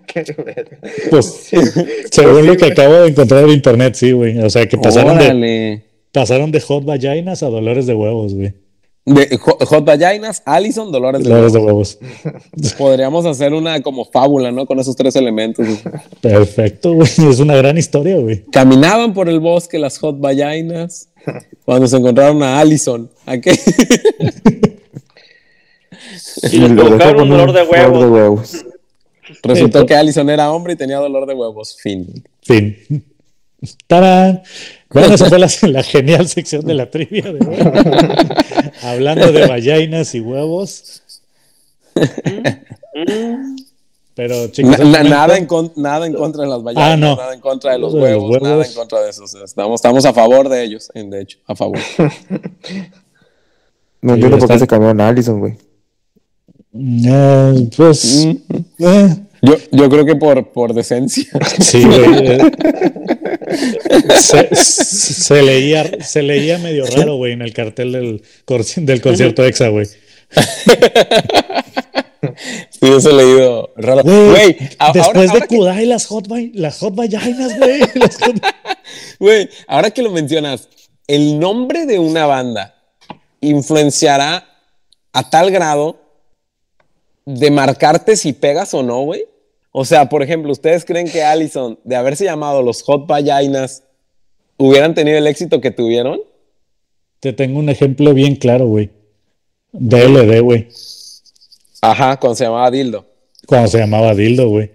[0.07, 0.25] Qué.
[1.11, 1.57] Pues, Sí,
[2.11, 4.39] según lo que sí, acabo de encontrar en internet, sí, güey.
[4.39, 5.83] O sea, que pasaron de,
[6.13, 8.53] pasaron de hot vaginas a dolores de huevos, güey.
[9.05, 11.99] De Hot Hot Vaginas, Allison, Dolores de Dolores de Huevos.
[12.01, 12.75] huevos.
[12.79, 14.65] Podríamos hacer una como fábula, ¿no?
[14.67, 15.67] Con esos tres elementos.
[16.21, 17.09] Perfecto, güey.
[17.31, 18.45] Es una gran historia, güey.
[18.53, 21.09] Caminaban por el bosque las Hot Vaginas
[21.65, 23.11] cuando se encontraron a Allison.
[23.27, 23.59] ¿A qué?
[26.51, 28.11] Y les dolor de huevos.
[28.11, 28.67] huevos.
[29.43, 31.77] Resultó que Allison era hombre y tenía dolor de huevos.
[31.81, 32.23] Fin.
[32.43, 32.77] Fin.
[33.87, 34.43] ¡Tarán!
[34.91, 37.57] Bueno, esa fue la, la genial sección de la trivia de hoy.
[38.83, 41.03] Hablando de vaginas y huevos.
[44.15, 47.17] Pero, chicos, Na- na- nada, en con- nada en contra de las vaginas, Ah, no.
[47.17, 49.25] nada en contra de los De los huevos, nada en contra de eso.
[49.25, 51.79] O sea, estamos, estamos a favor de ellos, de hecho, a favor.
[54.05, 55.55] No entiendo por qué se cambiaron a Allison, güey.
[56.75, 58.27] Eh, pues.
[58.27, 58.31] Mm.
[58.81, 61.25] eh, Yo, yo creo que por, por decencia.
[61.61, 62.39] sí, güey.
[64.21, 68.23] Se, se leía, se leía medio raro, güey, en el cartel del,
[68.77, 69.87] del concierto EXA, güey.
[72.71, 74.03] Sí, eso he leído raro.
[74.05, 74.57] Güey,
[74.93, 77.81] después ahora de que, Kudai, las hot, las hot vaginas, güey.
[78.21, 78.43] hot-
[79.19, 80.69] güey, ahora que lo mencionas,
[81.07, 82.75] el nombre de una banda
[83.41, 84.49] influenciará
[85.13, 86.01] a tal grado
[87.27, 89.25] de marcarte si pegas o no, güey.
[89.73, 93.83] O sea, por ejemplo, ¿ustedes creen que Allison, de haberse llamado los Hot Vaginas,
[94.59, 96.21] hubieran tenido el éxito que tuvieron?
[97.21, 98.91] Te tengo un ejemplo bien claro, güey.
[99.73, 100.69] DLD, güey.
[101.81, 103.07] Ajá, cuando se llamaba Dildo.
[103.47, 104.71] Cuando se llamaba Dildo, güey.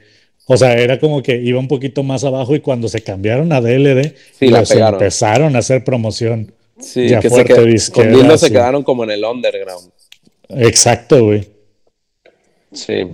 [0.48, 3.62] O sea, era como que iba un poquito más abajo y cuando se cambiaron a
[3.62, 4.96] DLD, Sí, la pues pegaron.
[4.96, 6.54] empezaron a hacer promoción.
[6.80, 9.92] Sí, Ya que se fuerte qued- disquera, con Dildo se quedaron como en el underground.
[10.50, 11.48] Exacto, güey.
[12.78, 13.08] Sí.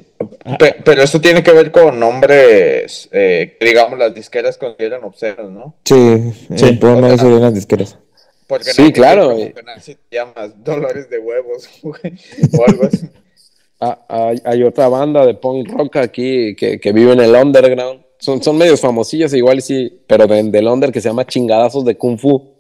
[0.60, 5.52] Pe- pero eso tiene que ver con nombres eh, que, digamos, las disqueras consideran obscenos,
[5.52, 5.76] ¿no?
[5.86, 6.66] Sí, Sí.
[6.66, 7.98] el problema de eso eran las disqueras.
[8.48, 9.38] Porque Sí, nadie claro,
[9.82, 12.14] Si te llamas Dolores de Huevos, güey,
[12.58, 13.08] o algo así.
[13.80, 18.02] Ah, hay, hay otra banda de punk rock aquí que, que vive en el underground.
[18.20, 21.84] Son, son medios famosillas, igual y sí, pero de- del under que se llama Chingadazos
[21.84, 22.52] de Kung Fu.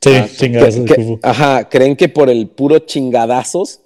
[0.00, 1.18] Sí, Ah, chingadas que- de Kung Fu.
[1.22, 3.79] Ajá, creen que por el puro chingadazos,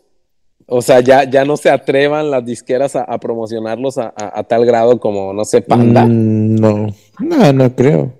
[0.66, 4.42] o sea, ya, ya no se atrevan las disqueras a, a promocionarlos a, a- a
[4.44, 6.04] tal grado como, no sé, Panda.
[6.06, 6.86] Mm, no,
[7.20, 8.12] no, no creo.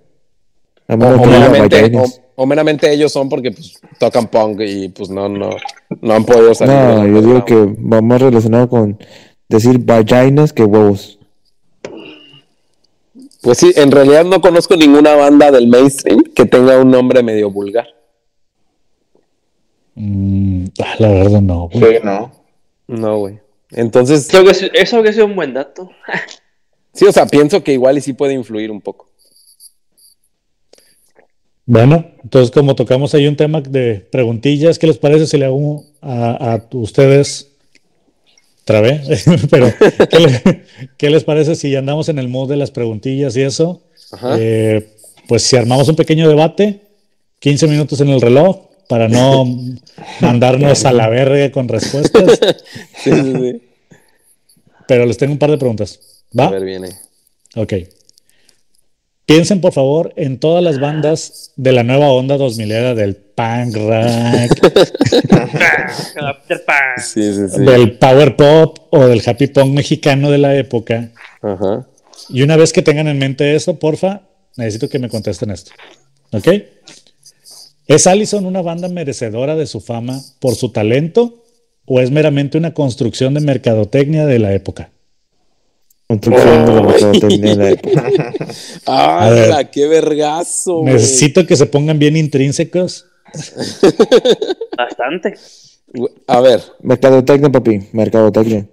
[0.87, 2.21] O, meramente, vaginas.
[2.37, 5.51] o- o meramente ellos son porque pues, tocan punk y pues no, no,
[6.03, 6.75] no han podido salir.
[6.75, 8.99] No, yo digo que va más relacionado con
[9.49, 11.19] decir vaginas que huevos.
[13.41, 17.51] Pues sí, en realidad no conozco ninguna banda del mainstream que tenga un nombre medio
[17.51, 17.87] vulgar.
[19.95, 21.95] Mm, ah, la verdad no, güey.
[21.95, 22.33] Sí, ¿no?
[22.89, 23.39] No, güey.
[23.71, 25.91] Entonces, Eso hubiese eso hubiese sido un buen dato.
[26.93, 29.09] sí, o sea, pienso que igual y sí puede influir un poco.
[31.67, 35.85] Bueno, entonces como tocamos ahí un tema de preguntillas, ¿qué les parece si le hago
[36.03, 37.49] a, a ustedes
[38.63, 39.25] otra vez?
[39.51, 39.73] Pero,
[40.11, 40.65] ¿qué, le-
[40.99, 43.83] qué les parece si andamos en el mood de las preguntillas y eso?
[44.13, 44.37] Ajá.
[44.39, 44.89] Eh,
[45.27, 46.83] pues si armamos un pequeño debate,
[47.39, 49.45] 15 minutos en el reloj, para no
[50.21, 52.25] mandarnos a la verga con respuestas,
[53.03, 53.63] Sí, sí, sí.
[54.87, 56.01] pero les tengo un par de preguntas.
[56.37, 56.51] A ¿Va?
[56.51, 56.89] ver, viene.
[57.57, 57.73] Ok.
[59.27, 63.77] Piensen, por favor, en todas las bandas de la nueva onda 2000 era del punk
[63.77, 64.75] rock.
[66.99, 67.61] Sí, sí, sí.
[67.65, 71.11] del power pop o del happy punk mexicano de la época.
[71.43, 71.87] Ajá.
[72.29, 74.23] Y una vez que tengan en mente eso, porfa,
[74.57, 75.73] necesito que me contesten esto.
[76.33, 76.49] ¿Ok?
[77.87, 81.43] ¿Es Allison una banda merecedora de su fama por su talento
[81.87, 84.91] o es meramente una construcción de mercadotecnia de la época?
[86.07, 88.13] Construcción de la mercadotecnia de la época.
[88.87, 89.71] ¡Ah, ver.
[89.71, 90.83] qué vergazo!
[90.83, 93.07] Necesito que se pongan bien intrínsecos.
[94.77, 95.35] Bastante.
[96.27, 98.67] A ver, Mercadotecnia, papi, mercadotecnia.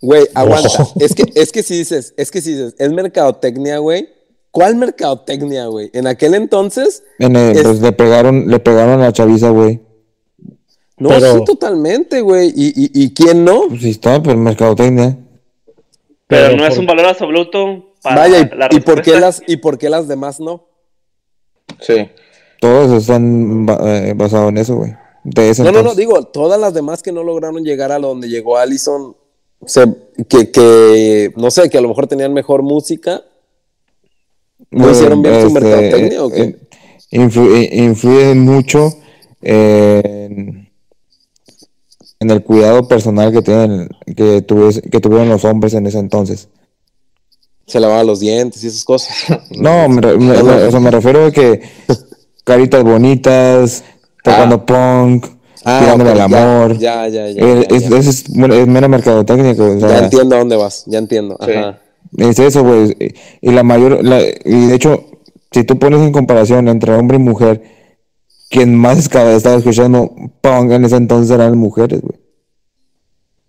[0.00, 0.68] güey, aguanta.
[0.68, 0.94] Ojo.
[1.00, 4.08] Es que, es que si dices, es que si dices, es mercadotecnia, güey.
[4.56, 5.90] ¿Cuál mercadotecnia, güey?
[5.92, 9.80] En aquel entonces, En el- Es- pues le pegaron, le pegaron a la chaviza, güey.
[10.98, 12.48] no, Pero- sí, totalmente, güey.
[12.56, 13.68] ¿Y, y, y quién no?
[13.68, 15.18] Pues sí está, pero mercadotecnia.
[16.26, 19.42] Pero, Pero no es un valor absoluto para Vaya, la ¿y, y por qué las,
[19.46, 20.64] ¿y por qué las demás no?
[21.80, 22.08] Sí.
[22.60, 24.94] Todos están eh, basados en eso, güey.
[25.24, 28.28] De ese No, no, no, digo, todas las demás que no lograron llegar a donde
[28.28, 29.14] llegó Allison,
[29.66, 29.94] se-
[30.28, 33.22] que, que, no sé, que a lo mejor tenían mejor música,
[34.70, 36.40] ¿no hicieron bien su este, mercadotecnia o qué?
[36.42, 36.56] eh,
[37.12, 38.92] influ- eh, influyen mucho
[39.42, 40.68] en,
[42.20, 46.48] en el cuidado personal que tienen, que, tuvies- que tuvieron los hombres en ese entonces.
[47.66, 49.14] Se lavaban los dientes y esas cosas.
[49.50, 51.62] No, me, re- me- me- o sea, me refiero a que
[52.44, 53.84] caritas bonitas,
[54.22, 55.26] tocando punk,
[55.68, 56.78] Ah, tirándole ya, amor.
[56.78, 57.42] Ya, ya, ya.
[57.42, 57.96] Eh, ya, es, ya.
[57.98, 60.98] es, es, bueno, es mera mercadotecnia, güey, o sea, Ya entiendo a dónde vas, ya
[60.98, 61.36] entiendo.
[61.44, 61.50] Sí.
[62.16, 62.96] Es eso, güey.
[63.40, 65.04] Y la mayor, la- y de hecho,
[65.52, 67.62] si tú pones en comparación entre hombre y mujer,
[68.50, 72.18] quien más estaba escuchando punk en ese entonces eran mujeres, güey.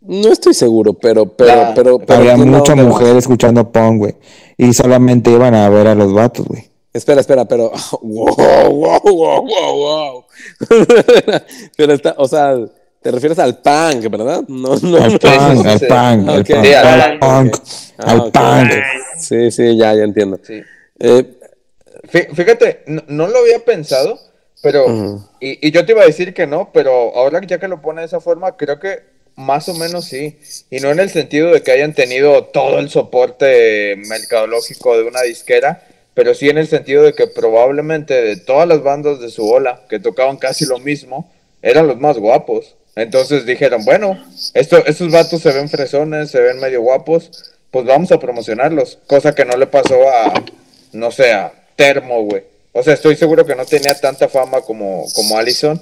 [0.01, 2.86] No estoy seguro, pero, pero, La- pero, pero Había mucha vas.
[2.86, 4.16] mujer escuchando punk, güey.
[4.58, 6.64] Y solamente iban a ver a los vatos, güey.
[6.93, 7.72] Espera, espera, pero.
[8.01, 10.24] Wow, wow, wow, wow, wow.
[11.78, 12.55] pero está, o sea,
[13.08, 14.43] te refieres al punk, ¿verdad?
[14.49, 16.47] No, no, Al punk, al punk, al Ok.
[16.49, 17.64] punk, Sí, al al punk, punk,
[17.99, 18.72] Ah, al punk.
[19.18, 20.38] Sí, sí, ya, ya entiendo.
[20.43, 20.62] Sí.
[20.99, 21.24] Eh,
[22.12, 24.20] Fí- Fíjate, no, no lo había pensado,
[24.62, 25.22] pero.
[25.39, 28.01] Y, y yo te iba a decir que no, pero ahora ya que lo pone
[28.01, 29.03] de esa forma, creo que
[29.36, 30.38] más o menos sí.
[30.70, 35.22] Y no en el sentido de que hayan tenido todo el soporte mercadológico de una
[35.22, 35.82] disquera,
[36.14, 39.84] pero sí en el sentido de que probablemente de todas las bandas de su ola
[39.89, 41.32] que tocaban casi lo mismo,
[41.62, 42.76] eran los más guapos.
[42.97, 44.17] Entonces dijeron, bueno,
[44.55, 48.97] esto, estos vatos se ven fresones, se ven medio guapos, pues vamos a promocionarlos.
[49.05, 50.43] Cosa que no le pasó a,
[50.93, 52.43] no sé, a Termo, güey.
[52.71, 55.79] O sea, estoy seguro que no tenía tanta fama como, como Allison.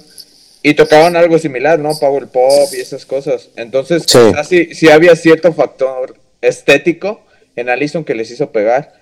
[0.62, 1.96] Y tocaban algo similar, ¿no?
[1.98, 3.48] Power pop y esas cosas.
[3.56, 4.18] Entonces, Sí.
[4.28, 7.22] quizás sí, sí había cierto factor estético
[7.54, 8.92] en Allison que les hizo pegar.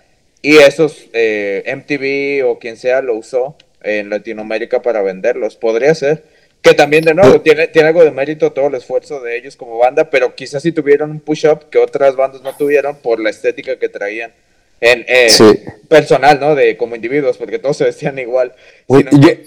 [0.40, 5.56] Y esos eh, MTV o quien sea lo usó en Latinoamérica para venderlos.
[5.56, 6.22] Podría ser.
[6.64, 9.76] Que también, de nuevo, tiene, tiene algo de mérito todo el esfuerzo de ellos como
[9.76, 13.78] banda, pero quizás sí tuvieron un push-up que otras bandas no tuvieron por la estética
[13.78, 14.32] que traían.
[14.80, 15.44] En, eh, Sí.
[15.88, 16.54] personal, ¿no?
[16.54, 18.54] De como individuos, porque todos se vestían igual.
[18.88, 19.44] Güey, Sino yo- que-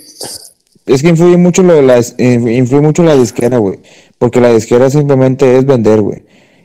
[0.85, 3.79] Es que influye mucho lo, las, eh, influye mucho la disquera, güey.
[4.19, 6.23] Porque la disquera simplemente es vender, güey.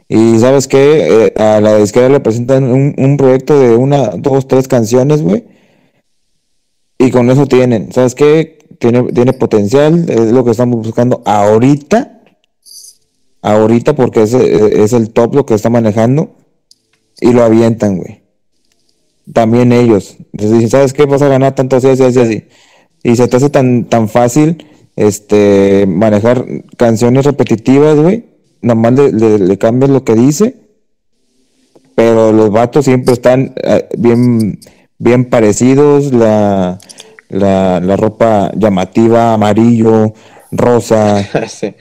[0.08, 4.46] Y sabes qué, Eh, a la disquera le presentan un, un proyecto de una, dos,
[4.46, 5.44] tres canciones, güey.
[6.98, 8.58] Y con eso tienen, ¿sabes qué?
[8.82, 12.20] Tiene, tiene potencial, es lo que estamos buscando ahorita.
[13.40, 16.34] Ahorita porque es, es el top lo que está manejando.
[17.20, 18.22] Y lo avientan, güey.
[19.32, 20.16] También ellos.
[20.32, 21.04] Entonces dicen, ¿sabes qué?
[21.06, 22.44] Vas a ganar tanto así, así, así, así.
[23.04, 24.66] Y se te hace tan, tan fácil
[24.96, 26.44] este manejar
[26.76, 28.24] canciones repetitivas, güey.
[28.62, 30.56] Nomás le, le, le cambias lo que dice.
[31.94, 34.58] Pero los vatos siempre están eh, bien,
[34.98, 36.12] bien parecidos.
[36.12, 36.80] La,
[37.32, 40.12] la, la ropa llamativa, amarillo,
[40.50, 41.22] rosa.
[41.48, 41.74] sí.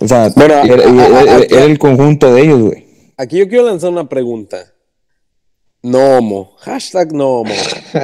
[0.00, 2.86] O sea, Bueno, era, a- a- era- a- era el conjunto de ellos, güey.
[3.16, 4.58] Aquí yo quiero lanzar una pregunta.
[5.82, 6.52] No homo.
[6.60, 7.54] Hashtag no homo.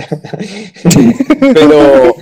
[1.40, 2.14] Pero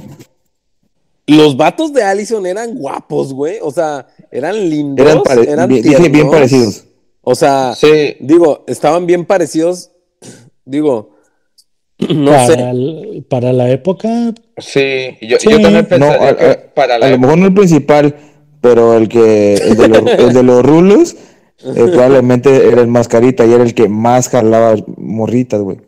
[1.27, 3.59] los vatos de Allison eran guapos, güey.
[3.63, 5.07] O sea, eran lindos.
[5.07, 6.35] Eran, pare- eran bien, dije bien tiernos.
[6.35, 6.85] parecidos.
[7.23, 8.17] O sea, Sí.
[8.21, 9.91] digo, estaban bien parecidos.
[10.65, 11.14] Digo,
[11.99, 12.53] no para, sé.
[12.71, 15.51] el- para la época, Sí, yo, Sí.
[15.51, 18.15] yo también No, pensaría a, que a- para la a lo mejor no el principal,
[18.61, 21.17] pero el que el de, los, el de los rulos eh,
[21.93, 25.79] probablemente era el más carita y era el que más jalaba morritas, güey.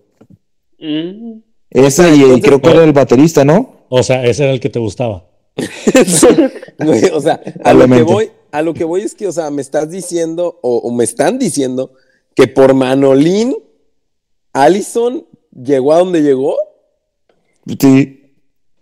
[0.78, 1.40] Mm.
[1.70, 3.86] Ese y, entonces- creo que era el baterista, ¿no?
[3.88, 5.26] o sea, ese era el que te gustaba.
[6.78, 9.50] Güey, o sea, a lo que voy, a lo que voy es que, o sea,
[9.50, 11.92] me estás diciendo, o, o me están diciendo,
[12.34, 13.56] que por Manolín,
[14.52, 15.24] Allison
[15.56, 16.56] llegó a donde llegó.
[17.78, 18.34] Sí.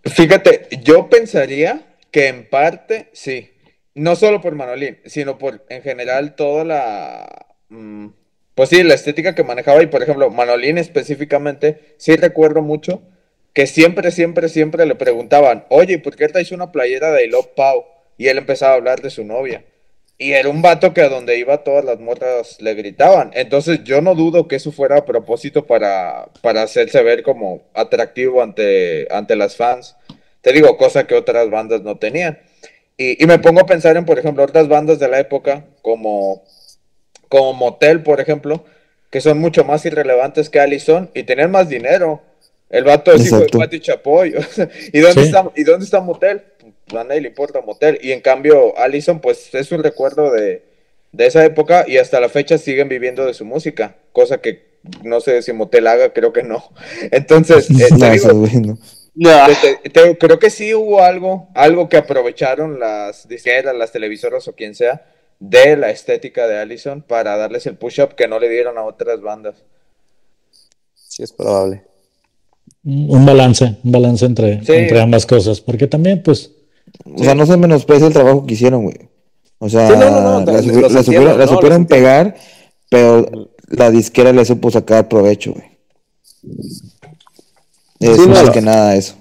[0.03, 3.51] Fíjate, yo pensaría que en parte sí.
[3.93, 7.47] No solo por Manolín, sino por en general toda la.
[7.69, 8.07] mm,
[8.53, 9.81] pues sí, la estética que manejaba.
[9.81, 13.01] Y por ejemplo, Manolín específicamente, sí recuerdo mucho
[13.53, 17.47] que siempre, siempre, siempre le preguntaban, oye, ¿por qué traes una playera de I Love
[17.55, 17.85] Pau?
[18.17, 19.63] Y él empezaba a hablar de su novia.
[20.17, 23.31] Y era un vato que a donde iba todas las morras le gritaban.
[23.33, 28.41] Entonces yo no dudo que eso fuera a propósito para, para hacerse ver como atractivo
[28.41, 29.95] ante, ante las fans.
[30.41, 32.39] Te digo, cosa que otras bandas no tenían.
[32.97, 36.43] Y, y me pongo a pensar en, por ejemplo, otras bandas de la época, como,
[37.27, 38.63] como Motel, por ejemplo,
[39.09, 42.21] que son mucho más irrelevantes que Allison y tenían más dinero.
[42.69, 43.47] El vato es hijo de.
[43.47, 44.33] Pati Chapoy.
[44.93, 45.27] ¿y, dónde Sí.
[45.27, 46.41] está, ¿Y dónde está Motel?
[46.93, 47.99] A nadie le importa Motel.
[48.01, 50.63] Y en cambio, Allison, pues es un recuerdo de,
[51.11, 53.95] de esa época y hasta la fecha siguen viviendo de su música.
[54.11, 56.63] Cosa que no sé si Motel haga, creo que no.
[57.11, 58.77] Entonces, eh, te No, digo,
[59.81, 64.53] te- te- creo que sí hubo algo, algo que aprovecharon las disqueras, las televisoras o
[64.53, 65.05] quien sea,
[65.39, 69.21] de la estética de Allison para darles el push-up que no le dieron a otras
[69.21, 69.63] bandas.
[70.93, 71.83] Sí, es probable.
[72.83, 74.73] Un balance, un balance entre, Sí.
[74.73, 76.51] entre ambas cosas, porque también, pues,
[77.03, 78.97] O sea, no se menosprecia el trabajo que hicieron, güey.
[79.59, 80.61] O sea, Sí, no, no, no, la,
[81.03, 82.35] supieron, la pegar,
[82.89, 85.65] pero la disquera le supo sacar provecho, güey.
[87.99, 88.51] Es Sí, no, más no.
[88.51, 89.15] que nada eso.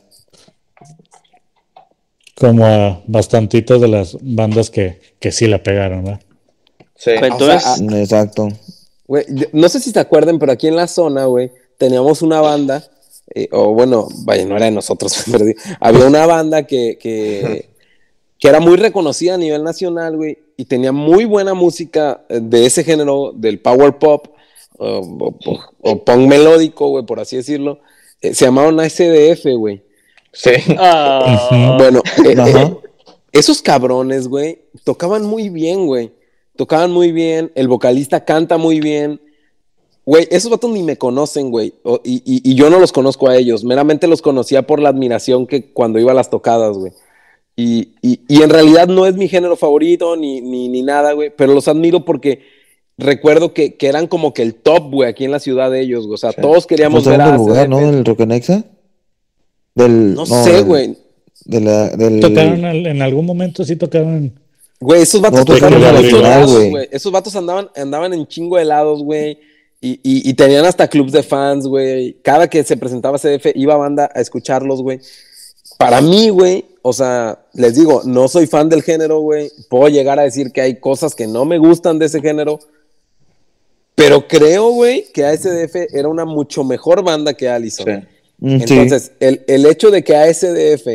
[2.37, 6.21] como a bastantitos de las bandas que, que sí la pegaron, ¿verdad?
[6.97, 7.13] Sí.
[7.19, 8.49] Pues O sea, entonces, Exacto.
[9.07, 12.41] Güey, yo- no sé si se acuerdan, pero aquí en la zona, güey, teníamos una
[12.41, 12.83] banda,
[13.35, 15.45] eh, o bueno, vaya, no era de nosotros, pero
[15.81, 17.71] había una banda que, que,
[18.39, 22.67] que era muy reconocida a nivel nacional, güey, y tenía muy buena música eh, de
[22.67, 24.29] ese género, del power pop,
[24.77, 25.35] o,
[25.83, 27.79] o- punk melódico, güey, por así decirlo.
[28.21, 29.83] Eh, se llamaban SDF, güey.
[30.33, 30.51] Sí.
[31.79, 32.75] Bueno, eh, eh,
[33.33, 36.13] esos cabrones, güey, tocaban muy bien, güey.
[36.57, 39.21] Tocaban muy bien, el vocalista canta muy bien.
[40.07, 41.73] Güey, esos vatos ni me conocen, güey.
[42.05, 43.65] Y, y- y yo no los conozco a ellos.
[43.65, 46.93] Meramente los conocía por la admiración que cuando iba a las tocadas, güey.
[47.57, 51.31] Y, y- y en realidad no es mi género favorito ni, ni, ni nada, güey.
[51.35, 52.41] Pero los admiro porque
[52.99, 56.05] recuerdo que, que eran como que el top, güey, aquí en la ciudad de ellos.
[56.07, 56.15] güey.
[56.15, 56.41] O sea, Sí.
[56.43, 57.69] todos queríamos ver a lugar.
[57.69, 57.79] ¿no?
[57.79, 58.65] Del Roquenexa.
[59.75, 60.15] Del.
[60.15, 60.97] No sé, del- güey.
[61.47, 62.21] De la, del...
[62.21, 64.33] Tocaron al- en algún momento, sí tocaron.
[64.81, 66.71] Güey, esos vatos Nosotros tocaron a la los güey.
[66.71, 66.89] güey.
[66.91, 69.39] Esos vatos andaban, andaban en chingo de lados, güey.
[69.87, 72.15] Y, y- y tenían hasta clubs de fans, güey.
[72.23, 74.99] Cada que se presentaba CDF, iba banda a escucharlos, güey.
[75.77, 79.51] Para mí, güey, o sea, les digo, no soy fan del género, güey.
[79.69, 82.61] Puedo llegar a decir que hay cosas que no me gustan de ese género.
[83.95, 87.87] Pero creo, güey, que ASDF era una mucho mejor banda que Allison.
[87.87, 88.07] Sí.
[88.39, 88.63] Mm, sí.
[88.75, 90.87] Entonces, el, el hecho de que ASDF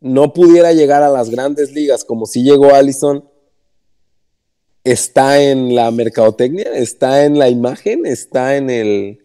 [0.00, 3.24] no pudiera llegar a las grandes ligas como si llegó Allison,
[4.84, 9.18] está en la mercadotecnia, está en la imagen, está en el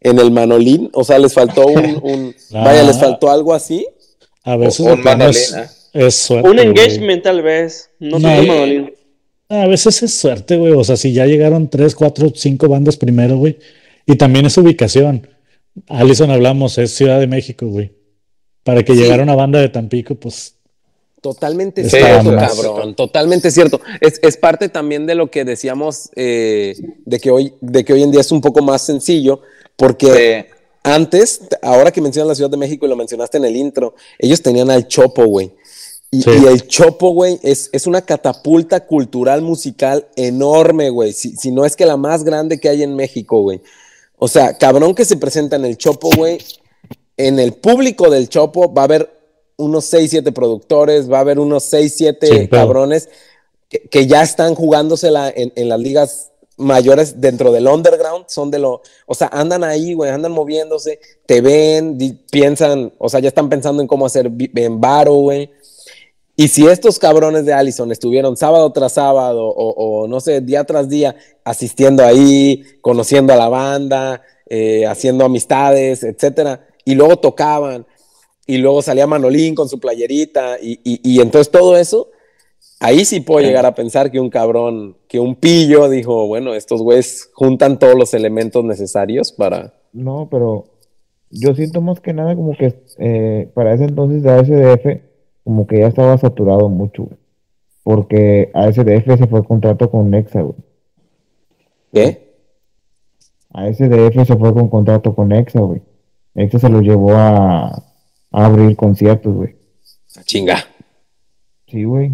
[0.00, 2.64] en el manolín, o sea, les faltó un, un- Ah.
[2.64, 3.84] vaya, les faltó algo así.
[4.44, 5.00] A veces un
[5.92, 6.48] es, suerte.
[6.48, 6.66] un güey.
[6.68, 7.90] engagement tal vez.
[7.98, 8.92] No, No, Manolín.
[9.48, 10.72] A veces es suerte, güey.
[10.74, 13.58] O sea, si ya llegaron tres, cuatro, cinco bandas primero, güey.
[14.06, 15.26] Y también es ubicación.
[15.88, 17.92] Allison hablamos, es Ciudad de México, güey.
[18.62, 19.00] Para que Sí.
[19.00, 20.54] llegara una banda de Tampico, pues
[21.20, 22.54] Totalmente Sí, cierto, ambas.
[22.54, 22.94] cabrón.
[22.94, 23.80] Totalmente cierto.
[24.00, 28.02] Es, es parte también de lo que decíamos eh, de, que hoy, de que hoy
[28.04, 29.40] en día es un poco más sencillo,
[29.76, 30.54] porque Sí.
[30.84, 34.42] antes, ahora que mencionas la Ciudad de México y lo mencionaste en el intro, ellos
[34.42, 35.52] tenían al Chopo, güey.
[36.10, 36.30] Y, Sí.
[36.42, 41.12] y el Chopo, güey, es, es una catapulta cultural musical enorme, güey.
[41.12, 43.60] Si, si no es que la más grande que hay en México, güey.
[44.18, 46.38] O sea, cabrón que se presenta en el Chopo, güey.
[47.16, 49.17] En el público del Chopo va a haber
[49.58, 52.62] unos 6, 7 productores, va a haber unos 6, 7 Sin pedo.
[52.62, 53.08] cabrones
[53.68, 58.58] que, que ya están jugándosela en, en las ligas mayores dentro del underground, son de
[58.58, 63.28] lo, o sea, andan ahí, güey, andan moviéndose, te ven, di- piensan, o sea, ya
[63.28, 65.50] están pensando en cómo hacer en varo, güey.
[66.34, 70.64] Y si estos cabrones de Allison estuvieron sábado tras sábado o, o, no sé, día
[70.64, 77.86] tras día asistiendo ahí, conociendo a la banda, eh, haciendo amistades, etcétera, y luego tocaban,
[78.48, 82.08] y luego salía Manolín con su playerita, y, y- y entonces todo eso,
[82.80, 86.82] ahí sí puedo llegar a pensar que un cabrón, que un pillo dijo, bueno, estos
[86.82, 89.74] güeyes juntan todos los elementos necesarios para...
[89.92, 90.64] No, pero
[91.30, 95.02] yo siento más que nada como que eh, para ese entonces de ASDF
[95.44, 97.16] como que ya estaba saturado mucho, güey.
[97.82, 100.56] Porque ASDF se fue el contrato con Nexa, güey.
[101.92, 102.34] ¿Qué?
[103.52, 105.80] ASDF se fue con contrato con Nexa, güey.
[106.34, 107.87] Nexa se lo llevó a, a
[108.30, 109.56] abrir conciertos, güey.
[110.24, 110.66] Chinga.
[111.66, 112.12] Sí, güey.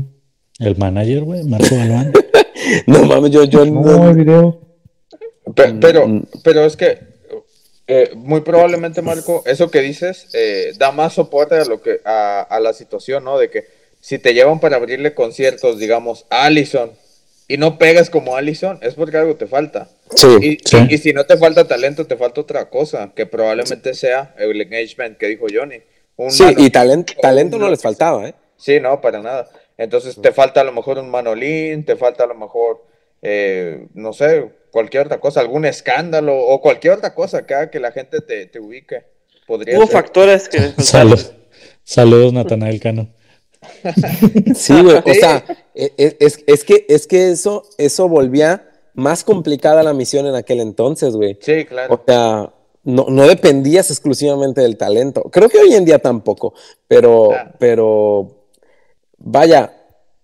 [0.60, 2.12] el manager, güey, Marco Galván.
[2.86, 4.56] No mames, yo, yo No, hay videos.
[5.54, 6.22] Pe- Pero, Mm.
[6.42, 6.98] pero es que
[7.86, 12.40] eh, muy probablemente, Marco, eso que dices eh, da más soporte a lo que a,
[12.40, 13.38] a la situación, ¿no?
[13.38, 13.64] De que
[14.00, 16.92] si te llevan para abrirle conciertos, digamos, a Allison
[17.48, 19.90] y no pegas como Allison, es porque algo te falta.
[20.14, 20.78] Sí, Y, sí.
[20.88, 24.58] y- y si no te falta talento, te falta otra cosa, que probablemente sea el
[24.60, 25.80] engagement que dijo Johnny.
[26.16, 28.34] Un sí, Manolín y talento, talento un- no les faltaba, ¿eh?
[28.56, 29.48] Sí, no, para nada.
[29.76, 32.84] Entonces te falta a lo mejor un Manolín, te falta a lo mejor,
[33.22, 37.80] eh, no sé, cualquier otra cosa, algún escándalo o cualquier otra cosa que haga que
[37.80, 39.02] la gente te, te ubique.
[39.46, 39.92] Podría Hubo ser.
[39.92, 41.18] factores que les faltaron.
[41.18, 41.32] Salud-
[41.82, 43.08] Saludos, Natanael Cano.
[44.54, 44.96] Sí, güey.
[45.04, 45.44] O sea,
[45.74, 50.34] e- e- es, es que, es que eso, eso volvía más complicada la misión en
[50.34, 51.36] aquel entonces, güey.
[51.40, 51.94] Sí, claro.
[51.94, 52.52] O sea,
[52.84, 55.22] no, no dependías exclusivamente del talento.
[55.30, 56.54] Creo que hoy en día tampoco,
[56.88, 57.50] pero, Claro.
[57.58, 58.30] pero
[59.18, 59.72] vaya,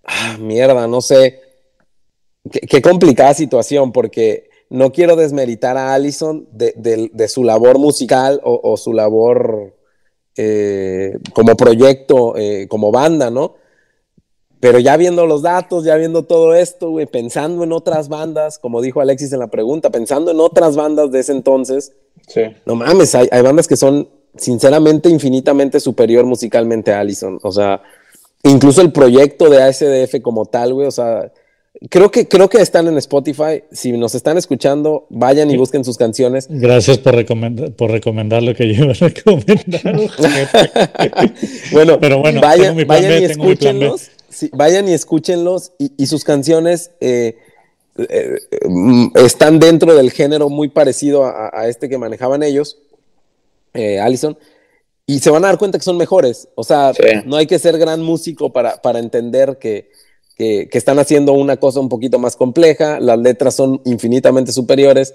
[0.05, 1.41] ah, mierda, no sé.
[2.51, 7.79] Qué, qué complicada situación, porque no quiero desmeritar a Allison de, de- de su labor
[7.79, 9.75] musical o, o su labor
[10.37, 13.55] eh, como proyecto, eh, como banda, ¿no?
[14.61, 18.83] Pero ya viendo los datos, ya viendo todo esto, güey, pensando en otras bandas, como
[18.83, 21.93] dijo Alexis en la pregunta, pensando en otras bandas de ese entonces,
[22.29, 22.43] Sí.
[22.67, 27.39] no mames, hay, hay bandas que son sinceramente infinitamente superior musicalmente a Allison.
[27.43, 27.83] O sea,
[28.45, 31.33] incluso el proyecto de ASDF como tal, güey, o sea,
[31.89, 33.65] creo que, creo que están en Spotify.
[33.73, 36.47] Si nos están escuchando, vayan y busquen sus canciones.
[36.49, 39.81] Gracias por, recomendar, por recomendar lo que yo iba a recomendar.
[41.73, 44.11] bueno, Pero bueno, vayan, tengo mi plan vayan B, y escúchenlos.
[44.31, 47.37] Sí, vayan y escúchenlos y, y sus canciones eh,
[47.99, 48.39] eh,
[49.16, 52.78] están dentro del género muy parecido a, a este que manejaban ellos,
[53.74, 54.39] eh, Allison,
[55.07, 56.49] y se van a dar cuenta que son mejores.
[56.55, 57.03] O sea, Sí.
[57.26, 59.91] no hay que ser gran músico para, para entender que,
[60.37, 65.14] que, que están haciendo una cosa un poquito más compleja, las letras son infinitamente superiores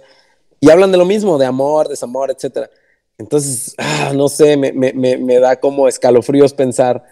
[0.59, 2.69] y hablan de lo mismo, de amor, desamor, etcétera.
[3.17, 7.03] Entonces, ah, no sé, me, me, me, me da como escalofríos pensar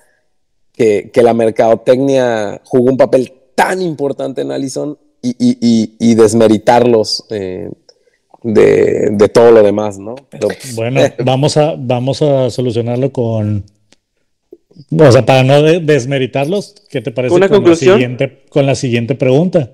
[0.73, 6.15] que, que la mercadotecnia jugó un papel tan importante en Allison y, y, y, y
[6.15, 7.69] desmeritarlos eh,
[8.41, 10.15] de, de todo lo demás, ¿no?
[10.29, 13.63] Pero, pues, Bueno, eh, vamos a, vamos a solucionarlo con.
[14.99, 17.91] O sea, para no de- desmeritarlos, ¿qué te parece ¿Una con, conclusión?
[17.91, 19.71] La siguiente, con la siguiente pregunta?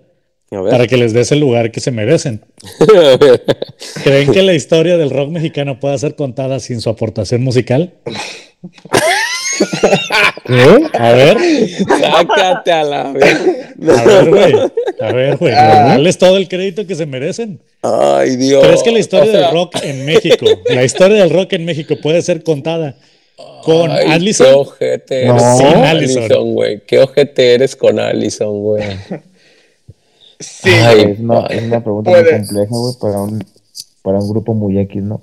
[0.52, 0.72] a ver.
[0.72, 2.42] Para que les des el lugar que se merecen.
[4.04, 7.94] ¿Creen que la historia del rock mexicano pueda ser contada sin su aportación musical?
[10.46, 10.88] ¿Qué?
[10.98, 11.38] A ver,
[12.02, 13.36] Sácate a la vez.
[13.90, 14.54] a ver, güey.
[15.02, 15.52] A ver, güey.
[15.54, 17.60] Darles todo el crédito que se merecen.
[17.82, 18.66] Ay, Dios.
[18.66, 21.66] ¿Crees que la historia O sea, del rock en México, la historia del rock en
[21.66, 22.96] México puede ser contada
[23.64, 24.68] con ay, Qué Allison?
[25.28, 25.40] No.
[25.58, 26.24] Sin Allison.
[26.24, 26.82] Allison, güey.
[26.86, 28.84] Qué ojete eres con Allison, güey.
[30.40, 33.44] Sí, Ay, Es una, es una pregunta muy compleja, güey, para un,
[34.02, 35.22] para un grupo muy X, ¿no?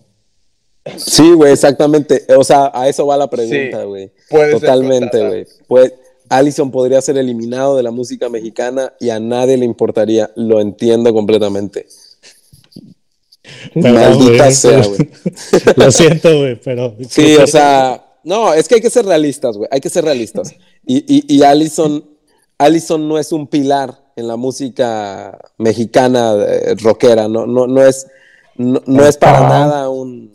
[0.97, 2.25] Sí, güey, exactamente.
[2.37, 4.11] O sea, a eso va la pregunta, Sí, güey.
[4.53, 5.47] Totalmente, güey.
[5.67, 5.93] Pues
[6.29, 10.31] Allison podría ser eliminado de la música mexicana y a nadie le importaría.
[10.37, 11.87] Lo entiendo completamente.
[13.75, 15.11] Maldita sea, güey.
[15.77, 16.95] Lo siento, güey, pero.
[17.09, 19.69] Sí, o sea, no, es que hay que ser realistas, güey.
[19.71, 20.53] Hay que ser realistas.
[20.85, 22.05] Y, y, y Allison,
[22.59, 27.29] Allison no es un pilar en la música mexicana eh, rockera.
[27.29, 28.07] No, no, no es,
[28.57, 30.35] no, no es para nada un.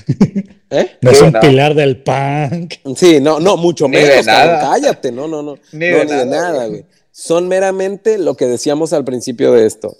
[0.70, 0.96] ¿Eh?
[1.00, 1.40] No es un no.
[1.40, 2.74] pilar del punk.
[2.96, 6.04] Sí, no, no, mucho Ni de menos, cabrón, cállate, no, no, no, Ni no, de
[6.06, 6.84] ni de nada, güey.
[7.10, 9.94] Son meramente lo que decíamos al principio de esto.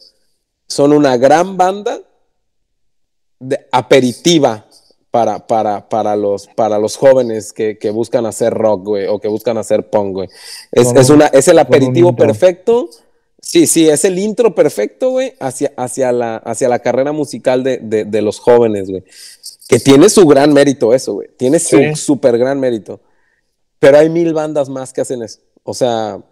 [0.67, 2.01] Son una gran banda
[3.39, 4.67] de aperitiva
[5.11, 9.29] para, para, para, los, para los jóvenes que, que buscan hacer rock, güey, o que
[9.29, 10.29] buscan hacer punk, güey.
[10.71, 12.89] Es, es, un- una, es el aperitivo perfecto.
[13.45, 17.79] Sí, sí, es el intro perfecto, güey, hacia, hacia, la, hacia la carrera musical de,
[17.79, 19.03] de, de los jóvenes, güey.
[19.69, 21.29] Que tiene su gran mérito eso, güey.
[21.37, 23.01] Tiene su súper gran mérito.
[23.79, 25.41] Pero hay mil bandas más que hacen eso.
[25.63, 26.23] O sea,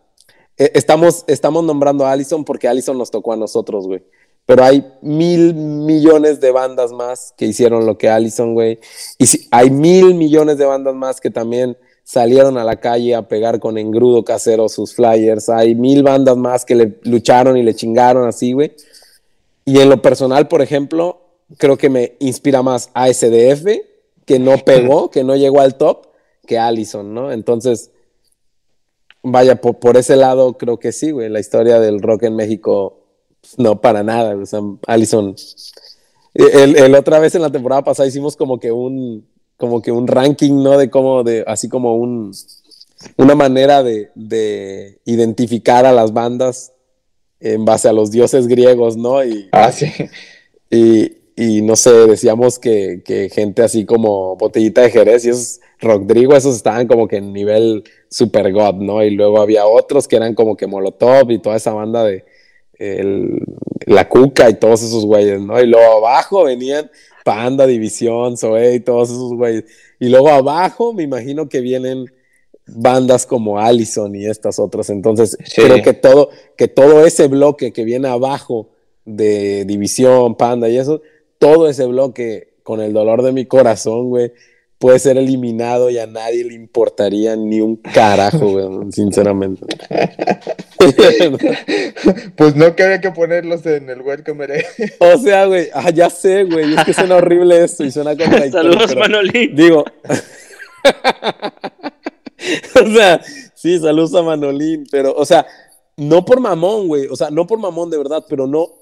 [0.57, 4.03] eh, estamos, estamos nombrando a Allison porque Allison nos tocó a nosotros, güey.
[4.47, 8.81] Pero hay mil millones de bandas más que hicieron lo que Allison, güey.
[9.19, 13.29] Y si, hay mil millones de bandas más que también salieron a la calle a
[13.29, 15.49] pegar con engrudo casero sus flyers.
[15.49, 18.73] Hay mil bandas más que le lucharon y le chingaron así, güey.
[19.65, 21.20] Y en lo personal, por ejemplo,
[21.59, 23.67] creo que me inspira más a SDF,
[24.25, 26.07] que no pegó, que no llegó al top,
[26.47, 27.33] que Allison, ¿no?
[27.33, 27.91] Entonces,
[29.23, 31.29] vaya, por, por ese lado creo que sí, güey.
[31.29, 33.01] La historia del rock en México,
[33.41, 34.37] pues, no, para nada.
[34.37, 35.35] O sea, Allison.
[36.35, 39.27] El, el otra vez en la temporada pasada hicimos como que un,
[39.57, 40.79] como que un ranking, ¿no?
[40.79, 42.33] De cómo, de, así como un,
[43.17, 46.73] una manera de, de identificar a las bandas
[47.41, 49.25] en base a los dioses griegos, ¿no?
[49.25, 49.87] Y, Ah, sí.
[50.71, 55.61] y, y no sé, decíamos que, que gente así como Botellita de Jerez y esos
[55.81, 59.03] Rodrigo, esos estaban como que en nivel super god, ¿no?
[59.03, 62.25] Y luego había otros que eran como que Molotov y toda esa banda de
[62.79, 63.43] el-
[63.87, 65.59] La Cuca y todos esos güeyes, ¿no?
[65.61, 66.91] Y luego abajo venían
[67.25, 69.65] Panda, División, Zoe y todos esos güeyes.
[69.99, 72.05] Y luego abajo me imagino que vienen
[72.67, 74.91] bandas como Allison y estas otras.
[74.91, 75.63] Entonces, Sí.
[75.63, 78.69] creo que todo, que todo ese bloque que viene abajo
[79.07, 81.01] de División, Panda y eso,
[81.41, 84.33] todo ese bloque, con el dolor de mi corazón, güey,
[84.79, 89.67] puede ser eliminado y a nadie le importaría ni un carajo, güey, sinceramente.
[92.37, 94.47] Pues no que había que ponerlos en el Welcome
[94.99, 98.73] o sea, güey, ah, ya sé, güey, es que suena horrible esto y suena contradictorio.
[98.73, 99.55] Saludos, pero- Manolín.
[99.55, 99.85] Digo.
[102.83, 103.21] o sea,
[103.55, 105.47] sí, saludos a Manolín, pero, o sea,
[105.99, 108.80] no por mamón, güey, o sea, no por mamón de verdad, pero no.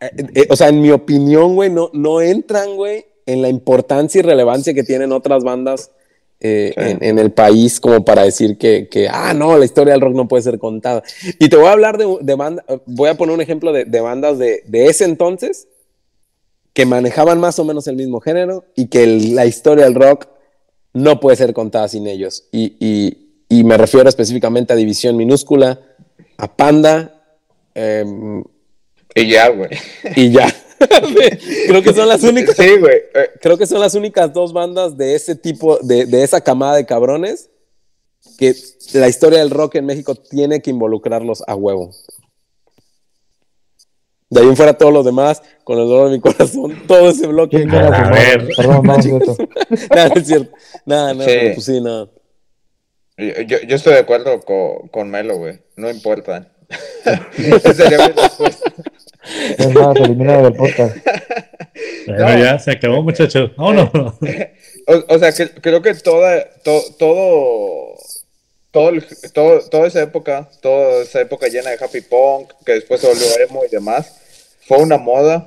[0.00, 4.18] Eh, eh, o sea, en mi opinión, güey, no, no entran, güey, en la importancia
[4.18, 5.90] y relevancia que tienen otras bandas
[6.42, 6.82] eh, Sí.
[6.82, 10.14] en, en el país como para decir que, que, ah, no, la historia del rock
[10.14, 11.02] no puede ser contada.
[11.38, 14.00] Y te voy a hablar de, de bandas, voy a poner un ejemplo de, de
[14.00, 15.68] bandas de, de ese entonces
[16.72, 20.28] que manejaban más o menos el mismo género y que el- la historia del rock
[20.94, 22.44] no puede ser contada sin ellos.
[22.52, 25.80] Y, y- y me refiero específicamente a División Minúscula,
[26.38, 27.22] a Panda,
[27.74, 28.42] em,
[29.14, 29.70] Y ya, güey.
[30.16, 30.46] y ya.
[31.66, 32.56] creo que son las únicas.
[32.56, 32.96] Sí, güey.
[33.14, 36.76] Eh, Creo que son las únicas dos bandas de ese tipo, de, de esa camada
[36.76, 37.50] de cabrones,
[38.38, 38.54] que
[38.94, 41.90] la historia del rock en México tiene que involucrarlos a huevo.
[44.30, 47.26] De ahí en fuera todos los demás, con el dolor de mi corazón, todo ese
[47.26, 47.56] bloque.
[47.58, 48.48] ¿Quién quiere A ver.
[48.56, 48.96] Perdón, no.
[49.90, 50.52] Nada, no es cierto.
[50.86, 51.38] Nada, nada, Sí.
[51.54, 52.08] pues sí, nada.
[53.18, 55.58] Yo, yo- yo estoy de acuerdo con, con Melo, güey.
[55.76, 56.52] No importa.
[57.36, 58.72] Esa sería mi respuesta.
[59.58, 60.96] Es más, eliminado del podcast.
[62.06, 62.38] Bueno, No.
[62.44, 63.50] ya se acabó, muchachos.
[63.56, 63.90] Vámonos.
[64.86, 67.94] O, o sea, que, creo que toda, to- todo,
[68.70, 68.92] todo,
[69.32, 73.26] todo, toda esa época, toda esa época llena de happy punk, que después se volvió
[73.48, 74.20] emo y demás,
[74.66, 75.46] fue una moda.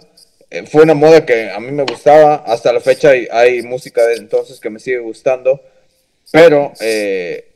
[0.49, 2.35] eh, Fue una moda que a mí me gustaba.
[2.45, 5.61] Hasta la fecha hay, hay música de entonces que me sigue gustando.
[6.31, 7.52] Pero, eh,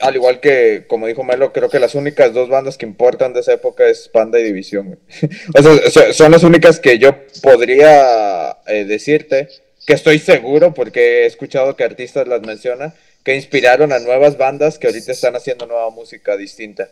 [0.00, 3.40] al igual que, como dijo Melo, creo que las únicas dos bandas que importan de
[3.40, 4.98] esa época es Panda y División.
[5.54, 9.48] o sea, so- son las únicas que yo podría eh, decirte
[9.86, 12.92] que estoy seguro, porque he escuchado que artistas las mencionan,
[13.24, 16.88] que inspiraron a nuevas bandas que ahorita están haciendo nueva música distinta.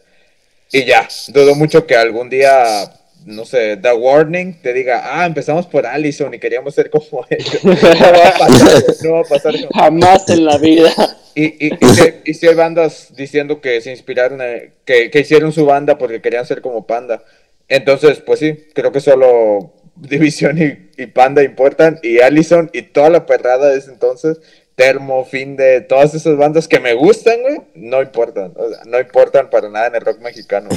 [0.72, 2.90] Y ya, dudo mucho que algún día,
[3.26, 7.60] no sé, The Warning te diga, ah, empezamos por Allison y queríamos ser como ellos.
[7.64, 9.54] No va a pasar, no va a pasar.
[9.74, 10.92] Jamás en la vida.
[11.34, 15.20] Y, y, y, si, y si hay bandas diciendo que se inspiraron, eh, que, que
[15.20, 17.22] hicieron su banda porque querían ser como Panda.
[17.68, 21.98] Entonces, pues sí, creo que solo División y, y Panda importan.
[22.02, 24.40] Y Allison y toda la perrada de ese entonces,
[24.76, 28.52] Termo, Finde, todas esas bandas que me gustan, güey, no importan.
[28.54, 30.68] O sea, no importan para nada en el rock mexicano.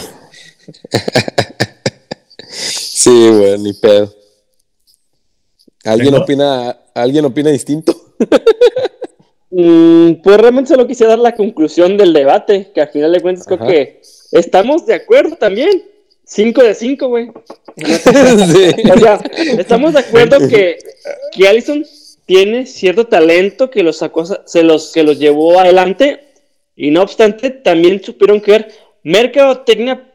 [2.99, 4.13] Sí, güey, ni pedo.
[5.85, 7.95] ¿Alguien Tengo- opina, ¿Alguien opina distinto?
[9.51, 13.47] Mm, pues realmente solo quisiera dar la conclusión del debate, que al final de cuentas
[13.47, 13.99] creo que
[14.31, 15.83] estamos de acuerdo también.
[16.23, 17.31] 5 de 5, güey.
[17.75, 18.91] sí.
[18.93, 19.19] O sea,
[19.57, 20.77] estamos de acuerdo que,
[21.31, 21.83] que Allison
[22.27, 26.19] tiene cierto talento que los sacó, se los, que los llevó adelante
[26.75, 28.67] y no obstante también supieron crear
[29.01, 30.13] mercadotecnia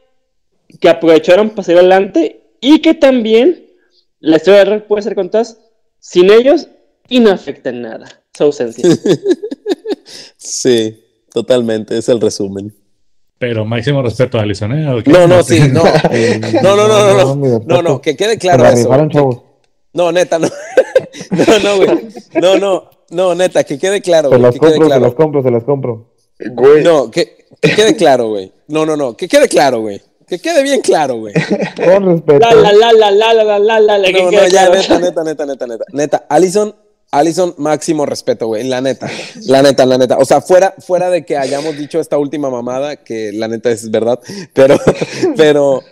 [0.81, 3.67] que aprovecharon para salir adelante y que también
[4.21, 5.45] la historia del rock puede ser contada
[5.99, 6.69] sin ellos
[7.09, 8.89] y no afecta en nada su ausencia.
[10.37, 12.75] Sí, totalmente, es el resumen.
[13.39, 15.03] Pero máximo respeto a Alison, ¿eh?
[15.07, 15.83] No, no, sí, no.
[16.63, 17.63] No, no, no, no, no.
[17.67, 19.45] No, no, que quede claro la eso.
[19.95, 20.49] No, neta, no.
[21.31, 22.09] No, no, güey.
[22.41, 25.15] No, no, no, neta, que quede claro, Se quede compro, se las claro.
[25.17, 26.15] compro, se las compro.
[26.53, 28.53] Güey, No, que, que quede claro, güey.
[28.69, 30.03] No, no, no, que quede claro, güey.
[30.35, 31.35] Que quede bien claro, güey.
[31.77, 32.39] Con respeto.
[32.41, 35.67] La, la, la, la, la, la, la, la, No, no, ya, neta, neta, neta, neta,
[35.67, 35.85] neta.
[35.93, 36.75] Neta, Allison,
[37.13, 38.65] Allison, máximo respeto, güey.
[38.65, 39.09] La neta,
[39.47, 40.19] la neta, la neta.
[40.19, 43.91] O sea, fuera, fuera de que hayamos dicho esta última mamada, que la neta es
[43.93, 44.19] verdad,
[44.53, 44.77] pero,
[45.37, 45.83] pero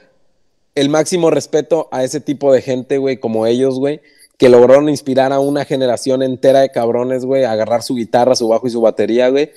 [0.75, 4.01] el máximo respeto a ese tipo de gente, güey, como ellos, güey
[4.43, 8.49] que lograron inspirar a una generación entera de cabrones, güey, a agarrar su guitarra, su
[8.49, 9.53] bajo y su batería, güey,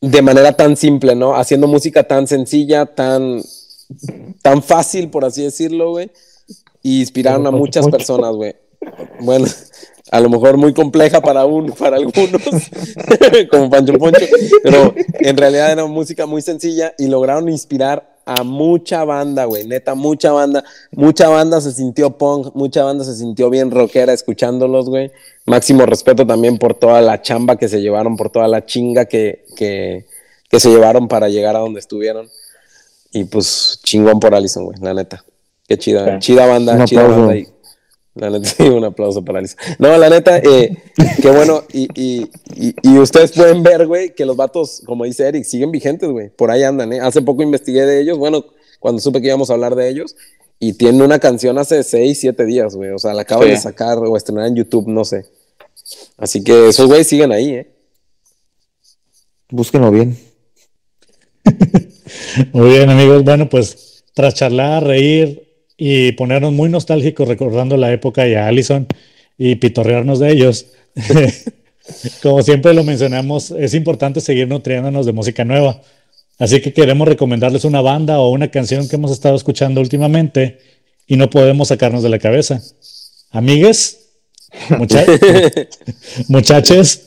[0.00, 1.34] de manera tan simple, ¿no?
[1.36, 3.42] Haciendo música tan sencilla, tan,
[4.42, 6.10] tan fácil, por así decirlo, güey.
[6.82, 8.54] Y inspiraron a muchas personas, güey.
[9.20, 9.46] Bueno,
[10.10, 11.44] a lo mejor muy compleja para
[11.78, 12.42] para algunos,
[13.50, 14.26] como Pancho Poncho,
[14.62, 19.94] pero en realidad era música muy sencilla y lograron inspirar a mucha banda, güey, neta,
[19.94, 25.12] mucha banda, mucha banda se sintió punk, mucha banda se sintió bien rockera escuchándolos, güey.
[25.46, 29.44] Máximo respeto también por toda la chamba que se llevaron, por toda la chinga que,
[29.56, 30.04] que,
[30.50, 32.28] que se llevaron para llegar a donde estuvieron.
[33.12, 35.24] Y pues chingón por Allison, güey, la neta.
[35.68, 36.32] Qué chida, Sí.
[36.32, 37.20] chida banda, Un chida aplauso.
[37.26, 37.36] banda.
[37.36, 37.48] Y,
[38.14, 39.58] la neta, sí, un aplauso para Allison.
[39.78, 40.76] No, la neta, eh,
[41.22, 41.62] qué bueno.
[41.72, 45.70] Y, y, y, y ustedes pueden ver, güey, que los vatos, como dice Eric, siguen
[45.70, 46.28] vigentes, güey.
[46.30, 47.00] Por ahí andan, ¿eh?
[47.00, 48.44] Hace poco investigué de ellos, bueno,
[48.80, 50.16] cuando supe que íbamos a hablar de ellos.
[50.58, 52.90] Y tienen una canción hace 6, 7 días, güey.
[52.90, 53.50] O sea, la acaban Sí.
[53.50, 55.26] de sacar o estrenar en YouTube, no sé.
[56.16, 57.70] Así que esos güeyes siguen ahí, ¿eh?
[59.50, 60.16] Búsquenlo bien.
[62.52, 63.22] Muy bien, amigos.
[63.24, 65.42] Bueno, pues tras charlar, reír
[65.76, 68.86] y ponernos muy nostálgicos recordando la época y a Allison
[69.36, 70.66] y pitorrearnos de ellos.
[72.22, 75.80] Como siempre lo mencionamos, es importante seguir nutriéndonos de música nueva.
[76.38, 80.58] Así que queremos recomendarles una banda o una canción que hemos estado escuchando últimamente
[81.06, 82.60] y no podemos sacarnos de la cabeza.
[83.30, 84.10] Amigues,
[84.78, 85.04] mucha-
[86.28, 87.02] muchachos,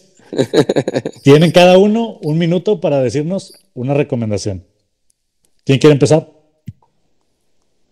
[1.24, 4.66] tienen cada uno un minuto para decirnos una recomendación.
[5.66, 6.28] ¿Quién quiere empezar?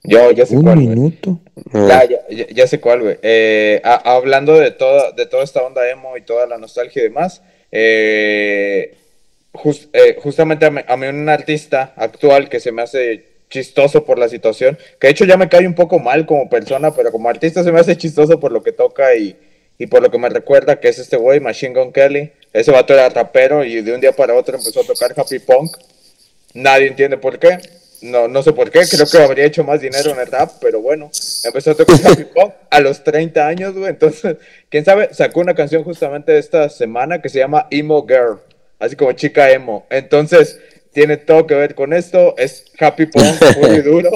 [0.04, 0.88] yo, yo sé Un cuál, güey.
[0.88, 1.40] minuto.
[1.74, 3.18] Ya, ya, ya- ya sé cuál, güey.
[3.22, 7.42] Eh, hablando de toda, de toda esta onda emo y toda la nostalgia y demás,
[7.72, 8.96] eh,
[9.58, 14.04] jus- eh, justamente a mí, a mí un artista actual que se me hace chistoso
[14.06, 17.12] por la situación, que de hecho ya me cae un poco mal como persona, pero
[17.12, 19.38] como artista se me hace chistoso por lo que toca y,
[19.78, 22.32] y por lo que me recuerda, que es este güey, Machine Gun Kelly.
[22.54, 25.78] Ese vato era rapero y de un día para otro empezó a tocar Happy Punk.
[26.54, 27.58] Nadie entiende por qué.
[28.02, 30.82] No, no sé por qué, creo que habría hecho más dinero en el rap, pero
[30.82, 31.10] bueno,
[31.44, 33.90] empezó a tocar Happy Punk a los 30 años, güey.
[33.90, 34.38] Entonces,
[34.70, 38.40] quién sabe, sacó una canción justamente esta semana que se llama Emo Girl,
[38.80, 39.86] así como chica emo.
[39.90, 40.60] Entonces,
[40.94, 43.26] tiene todo que ver con esto, es Happy Punk
[43.62, 44.12] muy duro.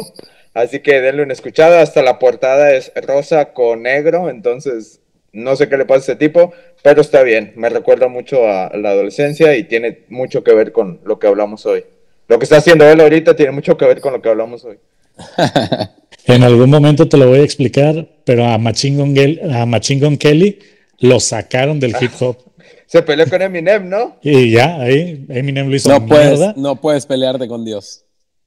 [0.53, 4.99] Así que denle una escuchada, hasta la portada es rosa con negro, entonces
[5.31, 6.51] no sé qué le pasa a ese tipo,
[6.83, 10.99] pero está bien, me recuerda mucho a la adolescencia y tiene mucho que ver con
[11.05, 11.85] lo que hablamos hoy.
[12.27, 14.77] Lo que está haciendo él ahorita tiene mucho que ver con lo que hablamos hoy.
[16.25, 20.17] En algún momento te lo voy a explicar, pero a Machine Gun, a Machine Gun
[20.17, 20.59] Kelly
[20.99, 22.38] lo sacaron del hip hop.
[22.85, 24.17] Se peleó con Eminem, ¿no?
[24.21, 26.53] Y ya, ahí Eminem lo hizo No puedes, mierda.
[26.57, 28.03] no puedes pelearte con Dios.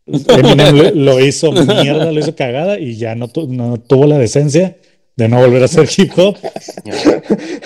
[0.06, 4.18] Eminem lo, lo hizo mierda, lo hizo cagada y ya no, tu- no tuvo la
[4.18, 4.76] decencia
[5.16, 6.36] de no volver a hacer hip hop.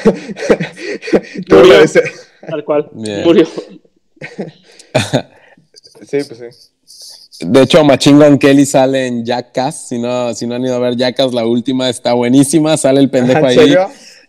[1.50, 1.74] Murió.
[2.48, 2.88] Tal cual.
[2.92, 3.22] Bien.
[3.24, 3.46] Murió.
[6.08, 6.44] Sí, pues sí.
[7.46, 9.88] De hecho, Machine Gun Kelly sale en Jackass.
[9.88, 12.76] Si no, si no han ido a ver Jackass, la última está buenísima.
[12.76, 13.54] Sale el pendejo ¿En ahí.
[13.56, 13.88] serio?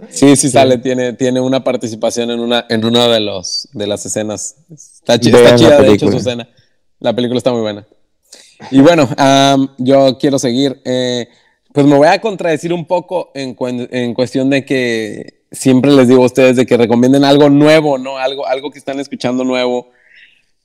[0.09, 4.05] Sí, sí sale, tiene, tiene una participación en una, en una de los de las
[4.05, 4.55] escenas.
[4.71, 6.47] Está, está chida, de hecho, su escena.
[6.99, 7.85] La película está muy buena.
[8.71, 9.09] Y bueno,
[9.77, 10.81] yo quiero seguir.
[10.85, 11.27] eh,
[11.73, 13.55] pues me voy a contradecir un poco en,
[13.91, 18.17] en cuestión de que siempre les digo a ustedes de que recomienden algo nuevo, ¿no?
[18.17, 19.89] Algo, algo que están escuchando nuevo.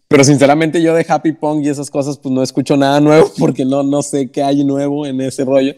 [0.09, 3.65] Pero sinceramente yo de Happy Pong y esas cosas pues no escucho nada nuevo porque
[3.65, 5.75] no, no sé qué hay nuevo en ese rollo.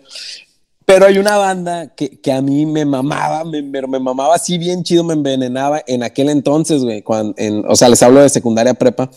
[0.86, 4.84] Pero hay una banda que, que a mí me mamaba, me, me mamaba así bien
[4.84, 7.02] chido, me envenenaba en aquel entonces, güey.
[7.02, 9.10] cuan- en- O sea, les hablo de secundaria prepa.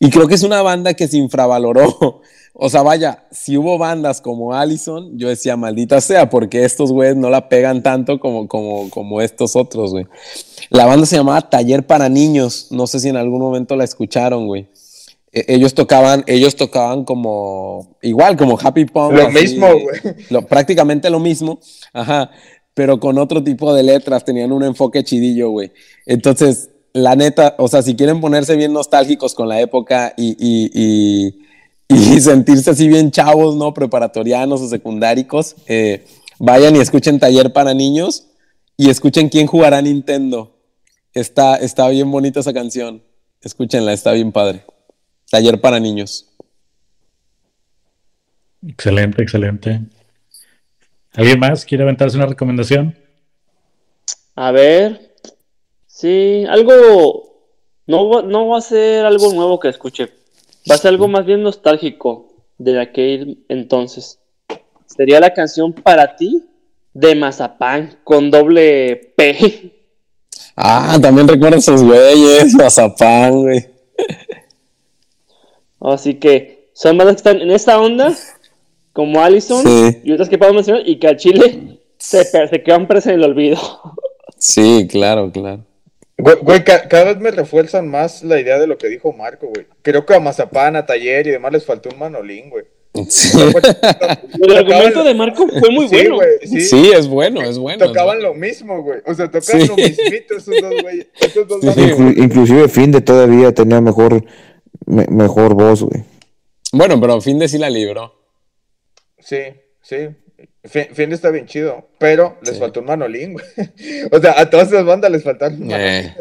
[0.00, 2.20] Y creo que es una banda que se infravaloró.
[2.56, 7.16] O sea, vaya, si hubo bandas como Allison, yo decía, maldita sea, porque estos güeyes
[7.16, 10.06] no la pegan tanto como, como, como estos otros, güey.
[10.70, 12.68] La banda se llamaba Taller para Niños.
[12.70, 14.68] No sé si en algún momento la escucharon, güey.
[15.34, 19.12] E- ellos tocaban, ellos tocaban como, igual, como Happy Punk.
[19.12, 20.14] Lo así, mismo, güey.
[20.30, 21.58] lo- prácticamente lo mismo,
[21.92, 22.30] ajá,
[22.72, 25.72] pero con otro tipo de letras, tenían un enfoque chidillo, güey.
[26.06, 30.70] Entonces, la neta, o sea, si quieren ponerse bien nostálgicos con la época y, y,
[30.72, 31.44] y-
[31.88, 33.74] y sentirse así bien chavos, ¿no?
[33.74, 36.04] Preparatorianos o secundáricos, eh,
[36.38, 38.28] vayan y escuchen Taller para Niños
[38.76, 40.52] y escuchen quién jugará Nintendo.
[41.12, 43.02] Está, está bien bonita esa canción.
[43.42, 44.64] Escúchenla, está bien padre.
[45.30, 46.28] Taller para niños.
[48.66, 49.80] Excelente, excelente.
[51.14, 52.96] ¿Alguien más quiere aventarse una recomendación?
[54.34, 55.14] A ver.
[55.86, 57.48] Sí, algo.
[57.86, 60.10] No, va- no va a ser algo nuevo que escuche.
[60.68, 64.18] Va a ser algo más bien nostálgico de aquel entonces.
[64.86, 66.44] Sería la canción Para ti
[66.94, 69.72] de Mazapán con doble P.
[70.56, 73.73] Ah, también recuerdo esos güeyes, Mazapán, güey.
[75.84, 78.12] Así que son bandas que están en esta onda,
[78.92, 79.98] como Allison Sí.
[80.04, 83.24] y otras que podemos mencionar, y que a Chile se, se quedan presas en el
[83.30, 83.58] olvido.
[84.38, 85.64] Sí, claro, claro.
[86.18, 89.48] Güey, güey, ca- cada vez me refuerzan más la idea de lo que dijo Marco,
[89.48, 89.66] güey.
[89.82, 92.64] Creo que a Mazapán, a Taller y demás les faltó un manolín, güey.
[93.08, 93.36] Sí,
[94.40, 96.14] El argumento de Marco fue muy Sí, bueno.
[96.16, 96.60] güey, sí.
[96.60, 97.84] Sí, es bueno, es bueno.
[97.84, 98.28] es Tocaban bueno.
[98.32, 99.00] lo mismo, güey.
[99.06, 99.66] O sea, tocaban Sí.
[99.66, 101.08] lo mismito esos dos, güey.
[101.20, 101.64] Esos dos
[102.16, 104.24] inclusive Finde todavía tenía mejor,
[104.86, 106.04] me- mejor voz, güey.
[106.72, 108.14] Bueno, pero fin de sí la libró.
[109.18, 109.38] Sí,
[109.82, 110.08] sí.
[110.64, 112.60] Fin, fin está bien chido, pero les Sí.
[112.60, 113.44] faltó un manolín, güey.
[114.12, 115.86] O sea, a todas esas bandas les faltaron un manolín.
[116.06, 116.16] Eh,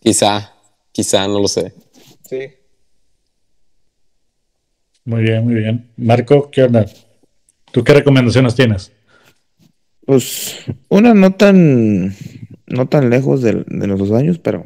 [0.00, 0.52] quizá,
[0.92, 1.72] quizá, no lo sé.
[2.28, 2.48] Sí.
[5.04, 5.90] Muy bien, muy bien.
[5.96, 6.84] Marco, ¿qué onda?
[7.70, 8.92] ¿Tú qué recomendaciones tienes?
[10.04, 10.56] Pues
[10.88, 12.14] una no tan,
[12.66, 14.64] no tan lejos de, de los dos años, pero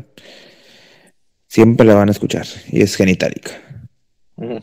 [1.50, 2.46] siempre la van a escuchar.
[2.70, 3.50] Y es genitálica.
[4.36, 4.60] Muy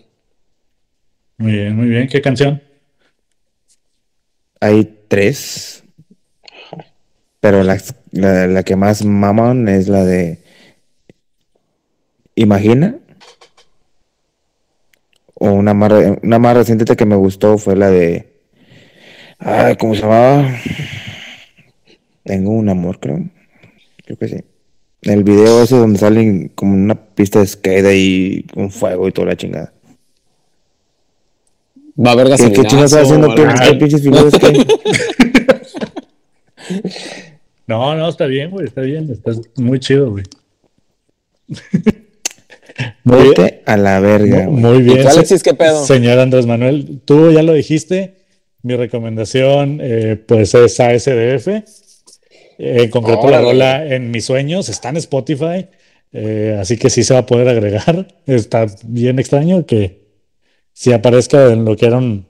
[1.37, 2.07] bien, muy bien.
[2.07, 2.63] ¿Qué canción?
[4.59, 5.83] Hay tres,
[7.39, 7.77] pero la,
[8.11, 10.39] la, la que más maman es la de
[12.33, 12.95] Imagina.
[15.35, 15.91] O una más,
[16.23, 18.33] una más reciente que me gustó fue la de.
[19.37, 20.49] Ay, ¿cómo se llamaba?
[22.23, 23.23] Tengo un amor, creo.
[24.03, 24.43] Creo que sí.
[25.01, 29.27] El video ese donde salen como una pista de skate ahí con fuego y toda
[29.27, 29.73] la chingada.
[31.99, 32.61] Va a haber ¿Qué, qué
[37.67, 39.09] No, no, está bien, güey, está bien.
[39.11, 40.25] Estás muy chido, güey.
[43.03, 44.47] Muy Vete a la verga.
[44.49, 45.07] Muy ¿Y bien.
[45.07, 45.83] Alexis, qué pedo?
[45.83, 48.17] Señor Andrés Manuel, tú ya lo dijiste.
[48.61, 51.47] Mi recomendación, eh, pues, es ASDF.
[52.57, 55.67] Eh, en concreto, la rola en mis sueños está en Spotify.
[56.13, 58.07] eh, así que sí se va a poder agregar.
[58.25, 60.07] Está bien extraño que
[60.73, 62.25] si aparezca en lo que era un,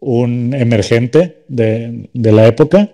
[0.00, 2.90] un emergente de, de la época.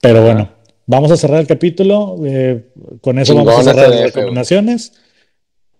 [0.00, 0.50] Pero bueno,
[0.86, 2.16] vamos a cerrar el capítulo.
[2.24, 2.66] eh,
[3.00, 4.92] con eso vamos a cerrar las recomendaciones.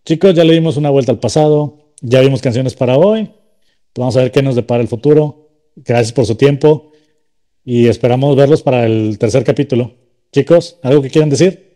[0.05, 1.79] Chicos, ya le dimos una vuelta al pasado.
[2.01, 3.31] Ya vimos canciones para hoy.
[3.97, 5.51] Vamos a ver qué nos depara el futuro.
[5.77, 6.93] Gracias por su tiempo
[7.67, 9.93] y esperamos verlos para el tercer capítulo.
[10.33, 11.67] Chicos, ¿algo que quieran decir?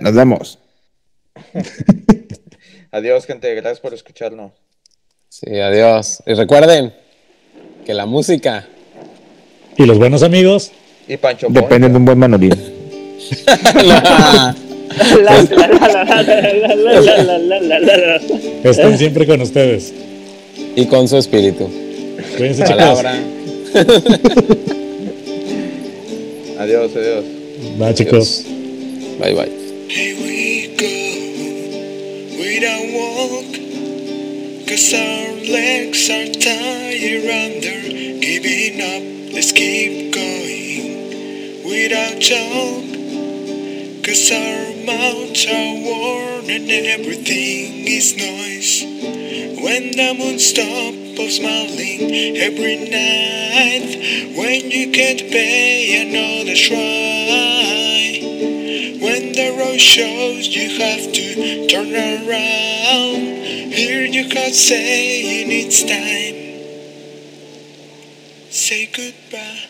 [0.00, 0.58] Nos vemos.
[2.90, 3.54] adiós, gente.
[3.54, 4.50] Gracias por escucharnos.
[5.28, 6.24] Sí, adiós.
[6.26, 6.92] Y recuerden
[7.86, 8.66] que la música
[9.76, 10.72] y los buenos amigos
[11.06, 12.54] y Pancho dependen de un buen manorío.
[18.64, 19.94] Están siempre con ustedes
[20.78, 21.68] y con su espíritu.
[22.36, 22.76] Cuídense, chicos.
[22.76, 23.14] Palabra.
[26.60, 27.24] Adiós, adiós.
[27.78, 28.44] Bye, chicos.
[29.18, 29.50] Bye bye.
[29.88, 30.86] Here we go
[32.38, 33.46] without walk,
[34.68, 37.80] cause our legs are tired under
[38.20, 39.02] giving up.
[39.34, 42.97] Let's keep going without joke,
[44.08, 48.82] cause our mouths are worn and everything is noise.
[49.62, 56.78] When the moon stops smiling every night, when you can't pay another shrine.
[59.02, 63.20] When the road shows you have to turn around,
[63.74, 66.36] hear God saying it's time.
[68.50, 69.67] Say goodbye.